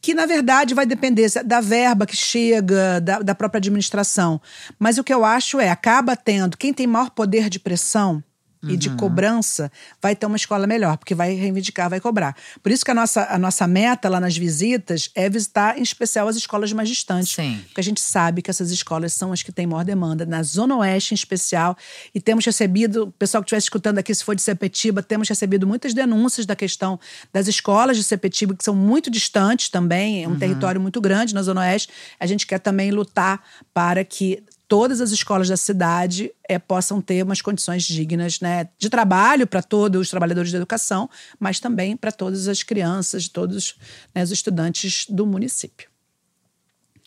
que 0.00 0.14
na 0.14 0.26
verdade 0.26 0.74
vai 0.74 0.84
depender 0.86 1.28
da 1.44 1.60
verba 1.60 2.04
que 2.06 2.16
chega, 2.16 3.00
da, 3.00 3.20
da 3.20 3.34
própria 3.34 3.58
administração. 3.58 4.40
Mas 4.78 4.98
o 4.98 5.02
que 5.04 5.12
eu 5.14 5.24
acho 5.24 5.58
é, 5.58 5.70
acaba 5.70 6.14
tendo, 6.14 6.58
quem 6.58 6.74
tem 6.74 6.86
maior 6.86 7.10
poder 7.10 7.48
de 7.48 7.58
pressão 7.58 8.22
e 8.68 8.76
de 8.76 8.90
cobrança 8.90 9.70
vai 10.00 10.14
ter 10.14 10.26
uma 10.26 10.36
escola 10.36 10.66
melhor, 10.66 10.96
porque 10.96 11.14
vai 11.14 11.34
reivindicar, 11.34 11.88
vai 11.90 12.00
cobrar. 12.00 12.36
Por 12.62 12.72
isso 12.72 12.84
que 12.84 12.90
a 12.90 12.94
nossa, 12.94 13.26
a 13.30 13.38
nossa 13.38 13.66
meta 13.66 14.08
lá 14.08 14.20
nas 14.20 14.36
visitas 14.36 15.10
é 15.14 15.28
visitar, 15.28 15.78
em 15.78 15.82
especial, 15.82 16.28
as 16.28 16.36
escolas 16.36 16.72
mais 16.72 16.88
distantes. 16.88 17.32
Sim. 17.32 17.60
Porque 17.66 17.80
a 17.80 17.84
gente 17.84 18.00
sabe 18.00 18.42
que 18.42 18.50
essas 18.50 18.70
escolas 18.70 19.12
são 19.12 19.32
as 19.32 19.42
que 19.42 19.52
têm 19.52 19.66
maior 19.66 19.84
demanda, 19.84 20.24
na 20.24 20.42
Zona 20.42 20.76
Oeste 20.76 21.14
em 21.14 21.16
especial. 21.16 21.76
E 22.14 22.20
temos 22.20 22.44
recebido, 22.44 23.04
o 23.04 23.12
pessoal 23.12 23.42
que 23.42 23.46
estiver 23.46 23.58
escutando 23.58 23.98
aqui, 23.98 24.14
se 24.14 24.24
for 24.24 24.34
de 24.34 24.42
Sepetiba, 24.42 25.02
temos 25.02 25.28
recebido 25.28 25.66
muitas 25.66 25.94
denúncias 25.94 26.46
da 26.46 26.56
questão 26.56 26.98
das 27.32 27.48
escolas 27.48 27.96
de 27.96 28.04
Sepetiba, 28.04 28.54
que 28.54 28.64
são 28.64 28.74
muito 28.74 29.10
distantes 29.10 29.68
também, 29.68 30.24
é 30.24 30.28
um 30.28 30.38
território 30.38 30.80
muito 30.80 31.00
grande 31.00 31.34
na 31.34 31.42
Zona 31.42 31.62
Oeste. 31.62 31.88
A 32.18 32.26
gente 32.26 32.46
quer 32.46 32.58
também 32.58 32.90
lutar 32.90 33.42
para 33.72 34.04
que 34.04 34.42
todas 34.68 35.00
as 35.00 35.10
escolas 35.10 35.48
da 35.48 35.56
cidade 35.56 36.32
eh, 36.48 36.58
possam 36.58 37.00
ter 37.00 37.22
umas 37.22 37.42
condições 37.42 37.84
dignas 37.84 38.40
né, 38.40 38.68
de 38.78 38.88
trabalho 38.88 39.46
para 39.46 39.62
todos 39.62 40.00
os 40.00 40.10
trabalhadores 40.10 40.50
da 40.50 40.58
educação, 40.58 41.08
mas 41.38 41.60
também 41.60 41.96
para 41.96 42.10
todas 42.10 42.48
as 42.48 42.62
crianças, 42.62 43.28
todos 43.28 43.76
né, 44.14 44.22
os 44.22 44.30
estudantes 44.30 45.06
do 45.08 45.26
município. 45.26 45.88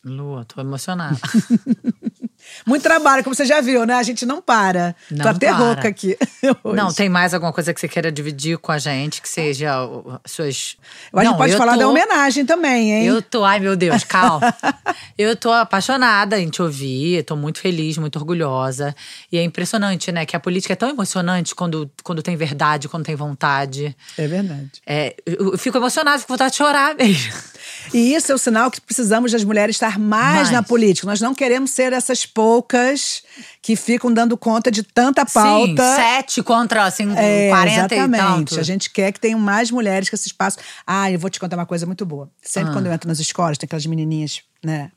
Lua, 0.03 0.45
tô 0.45 0.61
emocionada. 0.61 1.19
Muito 2.65 2.83
trabalho, 2.83 3.23
como 3.23 3.35
você 3.35 3.45
já 3.45 3.61
viu, 3.61 3.85
né? 3.85 3.93
A 3.95 4.03
gente 4.03 4.25
não 4.25 4.41
para. 4.41 4.95
Não 5.09 5.23
Tô 5.23 5.29
até 5.29 5.47
para. 5.47 5.57
rouca 5.57 5.87
aqui. 5.87 6.17
hoje. 6.63 6.75
Não, 6.75 6.91
tem 6.93 7.07
mais 7.09 7.33
alguma 7.33 7.53
coisa 7.53 7.73
que 7.73 7.79
você 7.79 7.87
queira 7.87 8.11
dividir 8.11 8.57
com 8.57 8.71
a 8.71 8.77
gente, 8.77 9.21
que 9.21 9.29
seja 9.29 9.73
suas. 10.25 10.77
Eu 11.11 11.19
acho 11.19 11.25
Não, 11.29 11.33
que 11.33 11.37
pode 11.43 11.55
falar 11.57 11.73
tô- 11.73 11.79
da 11.79 11.87
homenagem 11.87 12.45
também, 12.45 12.91
hein? 12.91 13.05
Eu 13.05 13.21
tô, 13.21 13.43
ai 13.43 13.59
meu 13.59 13.75
Deus, 13.75 14.03
calma. 14.05 14.53
eu 15.17 15.35
tô 15.35 15.51
apaixonada 15.51 16.39
em 16.39 16.49
te 16.49 16.61
ouvir, 16.61 17.23
tô 17.23 17.35
muito 17.35 17.59
feliz, 17.59 17.97
muito 17.97 18.17
orgulhosa. 18.17 18.95
E 19.31 19.37
é 19.37 19.43
impressionante, 19.43 20.11
né? 20.11 20.25
Que 20.25 20.35
a 20.35 20.39
política 20.39 20.73
é 20.73 20.75
tão 20.75 20.89
emocionante 20.89 21.55
quando, 21.55 21.89
quando 22.03 22.21
tem 22.21 22.35
verdade, 22.35 22.87
quando 22.89 23.05
tem 23.05 23.15
vontade. 23.15 23.95
É 24.17 24.27
verdade. 24.27 24.71
É, 24.85 25.15
eu, 25.25 25.51
eu 25.53 25.57
fico 25.57 25.77
emocionada, 25.77 26.17
fico 26.19 26.27
com 26.27 26.33
vontade 26.33 26.51
de 26.51 26.57
chorar 26.57 26.95
mesmo. 26.95 27.33
E 27.93 28.13
isso 28.13 28.31
é 28.31 28.35
o 28.35 28.37
sinal 28.37 28.69
que 28.71 28.81
precisamos 28.81 29.31
das 29.31 29.43
mulheres 29.43 29.75
estar 29.75 29.97
mais, 29.99 30.35
Mais. 30.35 30.51
na 30.51 30.63
política. 30.63 31.07
Nós 31.07 31.21
não 31.21 31.33
queremos 31.33 31.71
ser 31.71 31.93
essas 31.93 32.25
poucas 32.37 33.23
que 33.63 33.75
ficam 33.75 34.13
dando 34.13 34.37
conta 34.37 34.69
de 34.69 34.83
tanta 34.83 35.25
pauta. 35.25 35.83
Sim, 35.83 35.95
sete 35.95 36.43
contra 36.43 36.83
assim, 36.85 37.11
É, 37.17 37.49
40 37.49 37.71
e 37.95 37.97
exatamente. 37.97 38.21
tanto. 38.23 38.59
A 38.59 38.63
gente 38.63 38.91
quer 38.91 39.11
que 39.11 39.19
tenham 39.19 39.39
mais 39.39 39.71
mulheres 39.71 40.07
com 40.07 40.15
esse 40.15 40.27
espaço. 40.27 40.59
Ah, 40.85 41.11
eu 41.11 41.17
vou 41.17 41.29
te 41.31 41.39
contar 41.39 41.55
uma 41.57 41.65
coisa 41.65 41.87
muito 41.87 42.05
boa. 42.05 42.29
Sempre 42.41 42.69
Ah. 42.69 42.73
quando 42.73 42.85
eu 42.85 42.93
entro 42.93 43.07
nas 43.07 43.19
escolas, 43.19 43.57
tem 43.57 43.65
aquelas 43.65 43.85
menininhas, 43.87 44.41
né? 44.63 44.91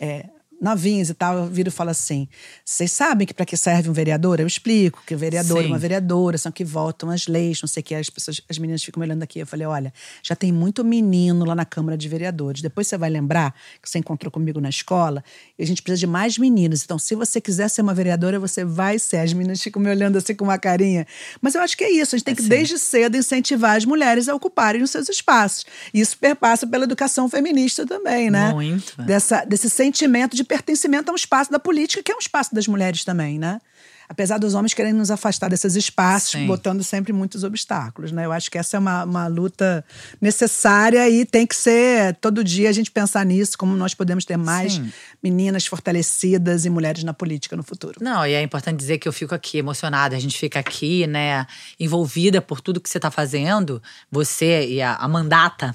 é, 0.00 0.26
novinhas 0.60 1.10
e 1.10 1.14
tal, 1.14 1.36
eu 1.38 1.46
viro 1.46 1.68
e 1.68 1.72
falo 1.72 1.90
assim: 1.90 2.28
vocês 2.64 2.90
sabem 2.92 3.26
que 3.26 3.34
para 3.34 3.44
que 3.44 3.56
serve 3.56 3.88
um 3.88 3.92
vereador? 3.92 4.40
Eu 4.40 4.46
explico 4.46 5.02
que 5.06 5.14
o 5.14 5.18
vereador 5.18 5.60
e 5.60 5.64
Sim. 5.64 5.68
uma 5.68 5.78
vereadora 5.78 6.38
são 6.38 6.50
que 6.50 6.64
votam 6.64 7.10
as 7.10 7.26
leis, 7.26 7.60
não 7.60 7.68
sei 7.68 7.80
o 7.80 7.84
que. 7.84 7.94
As 7.94 8.10
pessoas, 8.10 8.40
as 8.48 8.58
meninas 8.58 8.82
ficam 8.82 9.00
me 9.00 9.06
olhando 9.06 9.22
aqui. 9.22 9.38
Eu 9.38 9.46
falei: 9.46 9.66
olha, 9.66 9.92
já 10.22 10.34
tem 10.34 10.52
muito 10.52 10.84
menino 10.84 11.44
lá 11.44 11.54
na 11.54 11.64
Câmara 11.64 11.96
de 11.96 12.08
Vereadores. 12.08 12.62
Depois 12.62 12.86
você 12.86 12.96
vai 12.96 13.10
lembrar 13.10 13.54
que 13.82 13.88
você 13.88 13.98
encontrou 13.98 14.30
comigo 14.30 14.60
na 14.60 14.68
escola 14.68 15.22
e 15.58 15.62
a 15.62 15.66
gente 15.66 15.82
precisa 15.82 16.00
de 16.00 16.06
mais 16.06 16.38
meninos. 16.38 16.84
Então, 16.84 16.98
se 16.98 17.14
você 17.14 17.40
quiser 17.40 17.68
ser 17.68 17.82
uma 17.82 17.94
vereadora, 17.94 18.38
você 18.38 18.64
vai 18.64 18.98
ser. 18.98 19.18
As 19.18 19.32
meninas 19.32 19.62
ficam 19.62 19.82
me 19.82 19.90
olhando 19.90 20.16
assim 20.16 20.34
com 20.34 20.44
uma 20.44 20.58
carinha. 20.58 21.06
Mas 21.40 21.54
eu 21.54 21.60
acho 21.60 21.76
que 21.76 21.84
é 21.84 21.90
isso. 21.90 22.14
A 22.14 22.18
gente 22.18 22.24
tem 22.24 22.34
que, 22.34 22.42
desde 22.42 22.78
cedo, 22.78 23.16
incentivar 23.16 23.76
as 23.76 23.84
mulheres 23.84 24.28
a 24.28 24.34
ocuparem 24.34 24.82
os 24.82 24.90
seus 24.90 25.08
espaços. 25.08 25.64
E 25.92 26.00
isso 26.00 26.16
perpassa 26.18 26.66
pela 26.66 26.84
educação 26.84 27.28
feminista 27.28 27.86
também, 27.86 28.30
né? 28.30 28.52
Muito. 28.52 29.02
Dessa, 29.02 29.44
desse 29.44 29.68
sentimento 29.68 30.36
de 30.36 30.43
pertencimento 30.44 31.10
a 31.10 31.12
um 31.12 31.16
espaço 31.16 31.50
da 31.50 31.58
política, 31.58 32.02
que 32.02 32.12
é 32.12 32.14
um 32.14 32.18
espaço 32.18 32.54
das 32.54 32.66
mulheres 32.66 33.04
também, 33.04 33.38
né? 33.38 33.60
Apesar 34.06 34.38
dos 34.38 34.54
homens 34.54 34.74
querendo 34.74 34.98
nos 34.98 35.10
afastar 35.10 35.48
desses 35.48 35.74
espaços, 35.76 36.32
Sim. 36.32 36.46
botando 36.46 36.84
sempre 36.84 37.12
muitos 37.12 37.42
obstáculos, 37.42 38.12
né? 38.12 38.26
Eu 38.26 38.32
acho 38.32 38.50
que 38.50 38.58
essa 38.58 38.76
é 38.76 38.80
uma, 38.80 39.04
uma 39.04 39.26
luta 39.28 39.84
necessária 40.20 41.08
e 41.08 41.24
tem 41.24 41.46
que 41.46 41.56
ser 41.56 42.14
todo 42.16 42.44
dia 42.44 42.68
a 42.68 42.72
gente 42.72 42.90
pensar 42.90 43.24
nisso, 43.24 43.56
como 43.56 43.74
nós 43.74 43.94
podemos 43.94 44.24
ter 44.26 44.36
mais 44.36 44.74
Sim. 44.74 44.92
meninas 45.22 45.66
fortalecidas 45.66 46.66
e 46.66 46.70
mulheres 46.70 47.02
na 47.02 47.14
política 47.14 47.56
no 47.56 47.62
futuro. 47.62 47.98
Não, 48.00 48.26
e 48.26 48.34
é 48.34 48.42
importante 48.42 48.76
dizer 48.76 48.98
que 48.98 49.08
eu 49.08 49.12
fico 49.12 49.34
aqui 49.34 49.56
emocionada, 49.56 50.14
a 50.14 50.20
gente 50.20 50.38
fica 50.38 50.60
aqui, 50.60 51.06
né, 51.06 51.46
envolvida 51.80 52.42
por 52.42 52.60
tudo 52.60 52.80
que 52.80 52.90
você 52.90 53.00
tá 53.00 53.10
fazendo, 53.10 53.82
você 54.10 54.66
e 54.66 54.82
a, 54.82 54.96
a 54.96 55.08
mandata. 55.08 55.74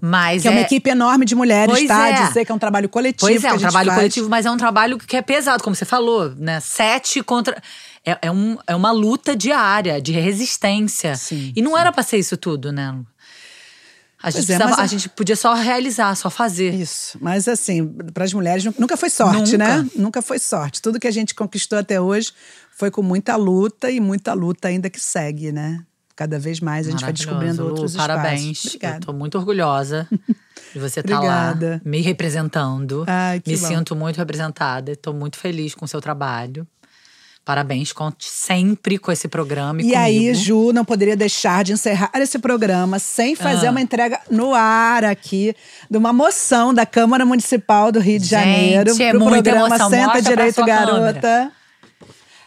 Mas 0.00 0.42
Que 0.42 0.48
é 0.48 0.50
uma 0.50 0.60
equipe 0.60 0.90
enorme 0.90 1.24
de 1.24 1.34
mulheres, 1.34 1.74
Pois 1.74 1.88
tá? 1.88 2.08
é. 2.08 2.26
Dizer 2.28 2.44
que 2.44 2.52
é 2.52 2.54
um 2.54 2.58
trabalho 2.58 2.88
coletivo. 2.88 3.30
Pois 3.30 3.42
é, 3.44 3.48
a 3.48 3.54
um 3.54 3.58
trabalho 3.58 3.86
faz. 3.88 3.98
coletivo, 3.98 4.28
mas 4.28 4.44
é 4.46 4.50
um 4.50 4.56
trabalho 4.56 4.98
que 4.98 5.16
é 5.16 5.22
pesado, 5.22 5.62
como 5.62 5.74
você 5.74 5.84
falou, 5.84 6.34
né? 6.36 6.60
Sete 6.60 7.22
contra. 7.22 7.60
É, 8.04 8.18
é, 8.22 8.30
um, 8.30 8.56
é 8.66 8.74
uma 8.76 8.90
luta 8.92 9.34
diária, 9.34 10.00
de 10.00 10.12
resistência. 10.12 11.14
Sim, 11.16 11.52
e 11.56 11.62
não 11.62 11.76
era 11.76 11.90
pra 11.90 12.02
ser 12.02 12.18
isso 12.18 12.36
tudo, 12.36 12.70
né? 12.72 12.94
A 14.22 14.30
gente, 14.30 14.42
é, 14.44 14.46
precisava- 14.56 14.80
a 14.80 14.84
a- 14.84 14.86
gente 14.86 15.08
podia 15.10 15.36
só 15.36 15.54
realizar, 15.54 16.14
só 16.16 16.30
fazer. 16.30 16.74
Isso. 16.74 17.18
Mas 17.20 17.46
assim, 17.46 17.86
para 18.14 18.24
as 18.24 18.32
mulheres 18.32 18.64
nu- 18.64 18.74
nunca 18.78 18.96
foi 18.96 19.10
sorte, 19.10 19.52
Nunca. 19.52 19.58
né? 19.58 19.86
Nunca 19.94 20.22
foi 20.22 20.38
sorte. 20.38 20.80
Tudo 20.80 20.98
que 20.98 21.06
a 21.06 21.10
gente 21.10 21.34
conquistou 21.34 21.78
até 21.78 22.00
hoje 22.00 22.32
foi 22.76 22.90
com 22.90 23.02
muita 23.02 23.36
luta 23.36 23.90
e 23.90 24.00
muita 24.00 24.32
luta 24.32 24.68
ainda 24.68 24.88
que 24.88 24.98
segue, 25.00 25.52
né? 25.52 25.80
Cada 26.16 26.38
vez 26.38 26.60
mais 26.60 26.88
a 26.88 26.90
gente 26.90 27.02
vai 27.02 27.12
descobrindo 27.12 27.62
Lu, 27.62 27.68
outros 27.70 27.94
Parabéns. 27.94 28.40
espaços. 28.56 28.74
Obrigada. 28.76 28.96
Eu 28.96 29.00
tô 29.02 29.12
muito 29.12 29.36
orgulhosa 29.38 30.08
de 30.72 30.78
você 30.80 31.00
estar 31.00 31.20
lá 31.20 31.50
Obrigada. 31.52 31.82
me 31.84 32.00
representando. 32.00 33.04
Ai, 33.06 33.42
me 33.46 33.54
bom. 33.56 33.66
sinto 33.68 33.94
muito 33.94 34.16
representada. 34.16 34.92
Estou 34.92 35.12
muito 35.12 35.36
feliz 35.36 35.74
com 35.74 35.84
o 35.84 35.88
seu 35.88 36.00
trabalho. 36.00 36.66
Parabéns, 37.44 37.92
conte 37.92 38.26
sempre 38.28 38.98
com 38.98 39.12
esse 39.12 39.28
programa. 39.28 39.80
E, 39.80 39.90
E 39.90 39.94
aí. 39.94 40.34
Ju, 40.34 40.72
não 40.72 40.84
poderia 40.84 41.14
deixar 41.16 41.62
de 41.62 41.72
encerrar 41.72 42.10
esse 42.16 42.38
programa 42.40 42.98
sem 42.98 43.36
fazer 43.36 43.68
Ah. 43.68 43.70
uma 43.70 43.80
entrega 43.80 44.18
no 44.28 44.52
ar 44.52 45.04
aqui 45.04 45.54
de 45.88 45.96
uma 45.96 46.12
moção 46.12 46.74
da 46.74 46.84
Câmara 46.84 47.24
Municipal 47.24 47.92
do 47.92 48.00
Rio 48.00 48.18
de 48.18 48.24
Gente, 48.26 48.30
Janeiro 48.40 49.00
é 49.00 49.10
pro 49.10 49.20
muita 49.20 49.42
programa 49.44 49.66
emoção. 49.68 49.90
Senta 49.90 50.06
Mostra 50.06 50.22
Direito 50.22 50.64
Garota. 50.64 51.52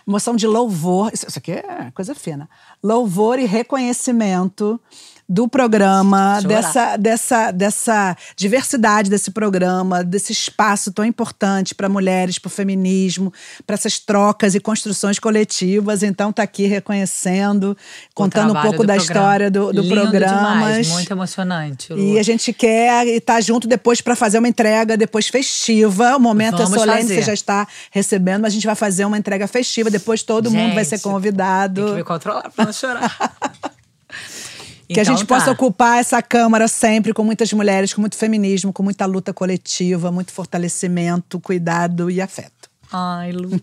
Moção 0.10 0.36
de 0.36 0.48
louvor. 0.48 1.12
Isso, 1.14 1.28
isso 1.28 1.38
aqui 1.38 1.52
é 1.52 1.92
coisa 1.94 2.16
fina. 2.16 2.50
Louvor 2.82 3.38
e 3.38 3.46
reconhecimento 3.46 4.82
do 5.30 5.48
programa, 5.48 6.40
Chorar. 6.42 6.48
dessa, 6.48 6.98
dessa, 6.98 7.52
dessa 7.52 8.18
diversidade 8.36 9.12
desse 9.12 9.30
programa, 9.30 10.04
desse 10.04 10.32
espaço 10.32 10.92
tão 10.92 11.06
importante 11.06 11.76
para 11.76 11.88
mulheres, 11.88 12.40
para 12.40 12.48
o 12.48 12.50
feminismo, 12.52 13.32
para 13.68 13.76
essas 13.76 14.00
trocas 14.00 14.56
e 14.56 14.60
construções 14.60 15.20
coletivas. 15.20 16.02
Então, 16.02 16.34
tá 16.34 16.42
aqui 16.42 16.66
reconhecendo, 16.66 17.78
contando 18.16 18.58
um 18.58 18.62
pouco 18.62 18.84
da 18.84 18.96
programa. 18.96 18.98
história 18.98 19.52
do, 19.52 19.72
do 19.72 19.88
programa. 19.88 20.66
Muito 20.90 21.12
emocionante. 21.12 21.94
Lu. 21.94 22.00
E 22.00 22.18
a 22.18 22.24
gente 22.24 22.52
quer 22.52 23.06
estar 23.06 23.40
junto 23.42 23.68
depois 23.68 24.02
para 24.02 24.16
fazer 24.16 24.40
uma 24.40 24.48
entrega 24.48 24.98
depois 24.98 25.28
festiva. 25.28 26.18
O 26.18 26.20
momento 26.20 26.58
Vamos 26.58 26.74
é 26.74 26.80
solene, 26.80 27.02
fazer. 27.02 27.16
você 27.16 27.22
já 27.22 27.34
está 27.34 27.68
recebendo, 27.92 28.42
mas 28.42 28.54
a 28.54 28.56
gente 28.56 28.66
vai 28.66 28.76
fazer 28.76 29.06
uma 29.06 29.18
entrega 29.18 29.48
festiva. 29.48 29.92
Depois 29.92 30.24
todo 30.24 30.50
mundo 30.50 30.74
vai 30.74 30.84
ser 30.84 30.98
Gente, 30.98 31.04
convidado. 31.04 31.82
Tem 31.82 31.92
que 31.92 31.98
me 31.98 32.04
controlar 32.04 32.50
pra 32.50 32.66
não 32.66 32.74
chorar. 32.74 33.38
Que 34.92 35.00
a 35.00 35.04
Então 35.04 35.16
gente 35.16 35.28
tá. 35.28 35.36
possa 35.36 35.52
ocupar 35.52 36.00
essa 36.00 36.20
Câmara 36.22 36.68
sempre 36.68 37.14
com 37.14 37.24
muitas 37.24 37.54
mulheres, 37.54 37.94
com 37.94 38.02
muito 38.02 38.16
feminismo, 38.18 38.74
com 38.74 38.82
muita 38.82 39.06
luta 39.06 39.32
coletiva, 39.32 40.12
muito 40.12 40.32
fortalecimento, 40.32 41.40
cuidado 41.40 42.10
e 42.10 42.20
afeto. 42.20 42.70
Ai, 42.92 43.32
Lu. 43.32 43.50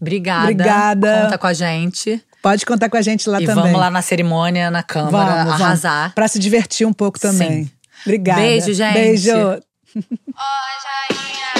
Obrigada. 0.00 0.42
Obrigada. 0.42 1.22
Conta 1.24 1.38
com 1.38 1.46
a 1.46 1.52
gente. 1.52 2.20
Pode 2.42 2.66
contar 2.66 2.88
com 2.88 2.96
a 2.96 3.02
gente 3.02 3.28
lá 3.28 3.40
e 3.40 3.44
também. 3.46 3.64
vamos 3.64 3.78
lá 3.78 3.90
na 3.90 4.02
cerimônia, 4.02 4.70
na 4.70 4.82
Câmara, 4.82 5.44
Vamos, 5.44 5.60
arrasar. 5.60 6.00
Vamos, 6.00 6.14
pra 6.14 6.26
se 6.26 6.38
divertir 6.38 6.86
um 6.86 6.92
pouco 6.92 7.20
também. 7.20 7.64
Sim. 7.64 7.70
Obrigada. 8.04 8.40
Beijo, 8.40 8.72
gente. 8.72 8.94
Beijo. 8.94 9.30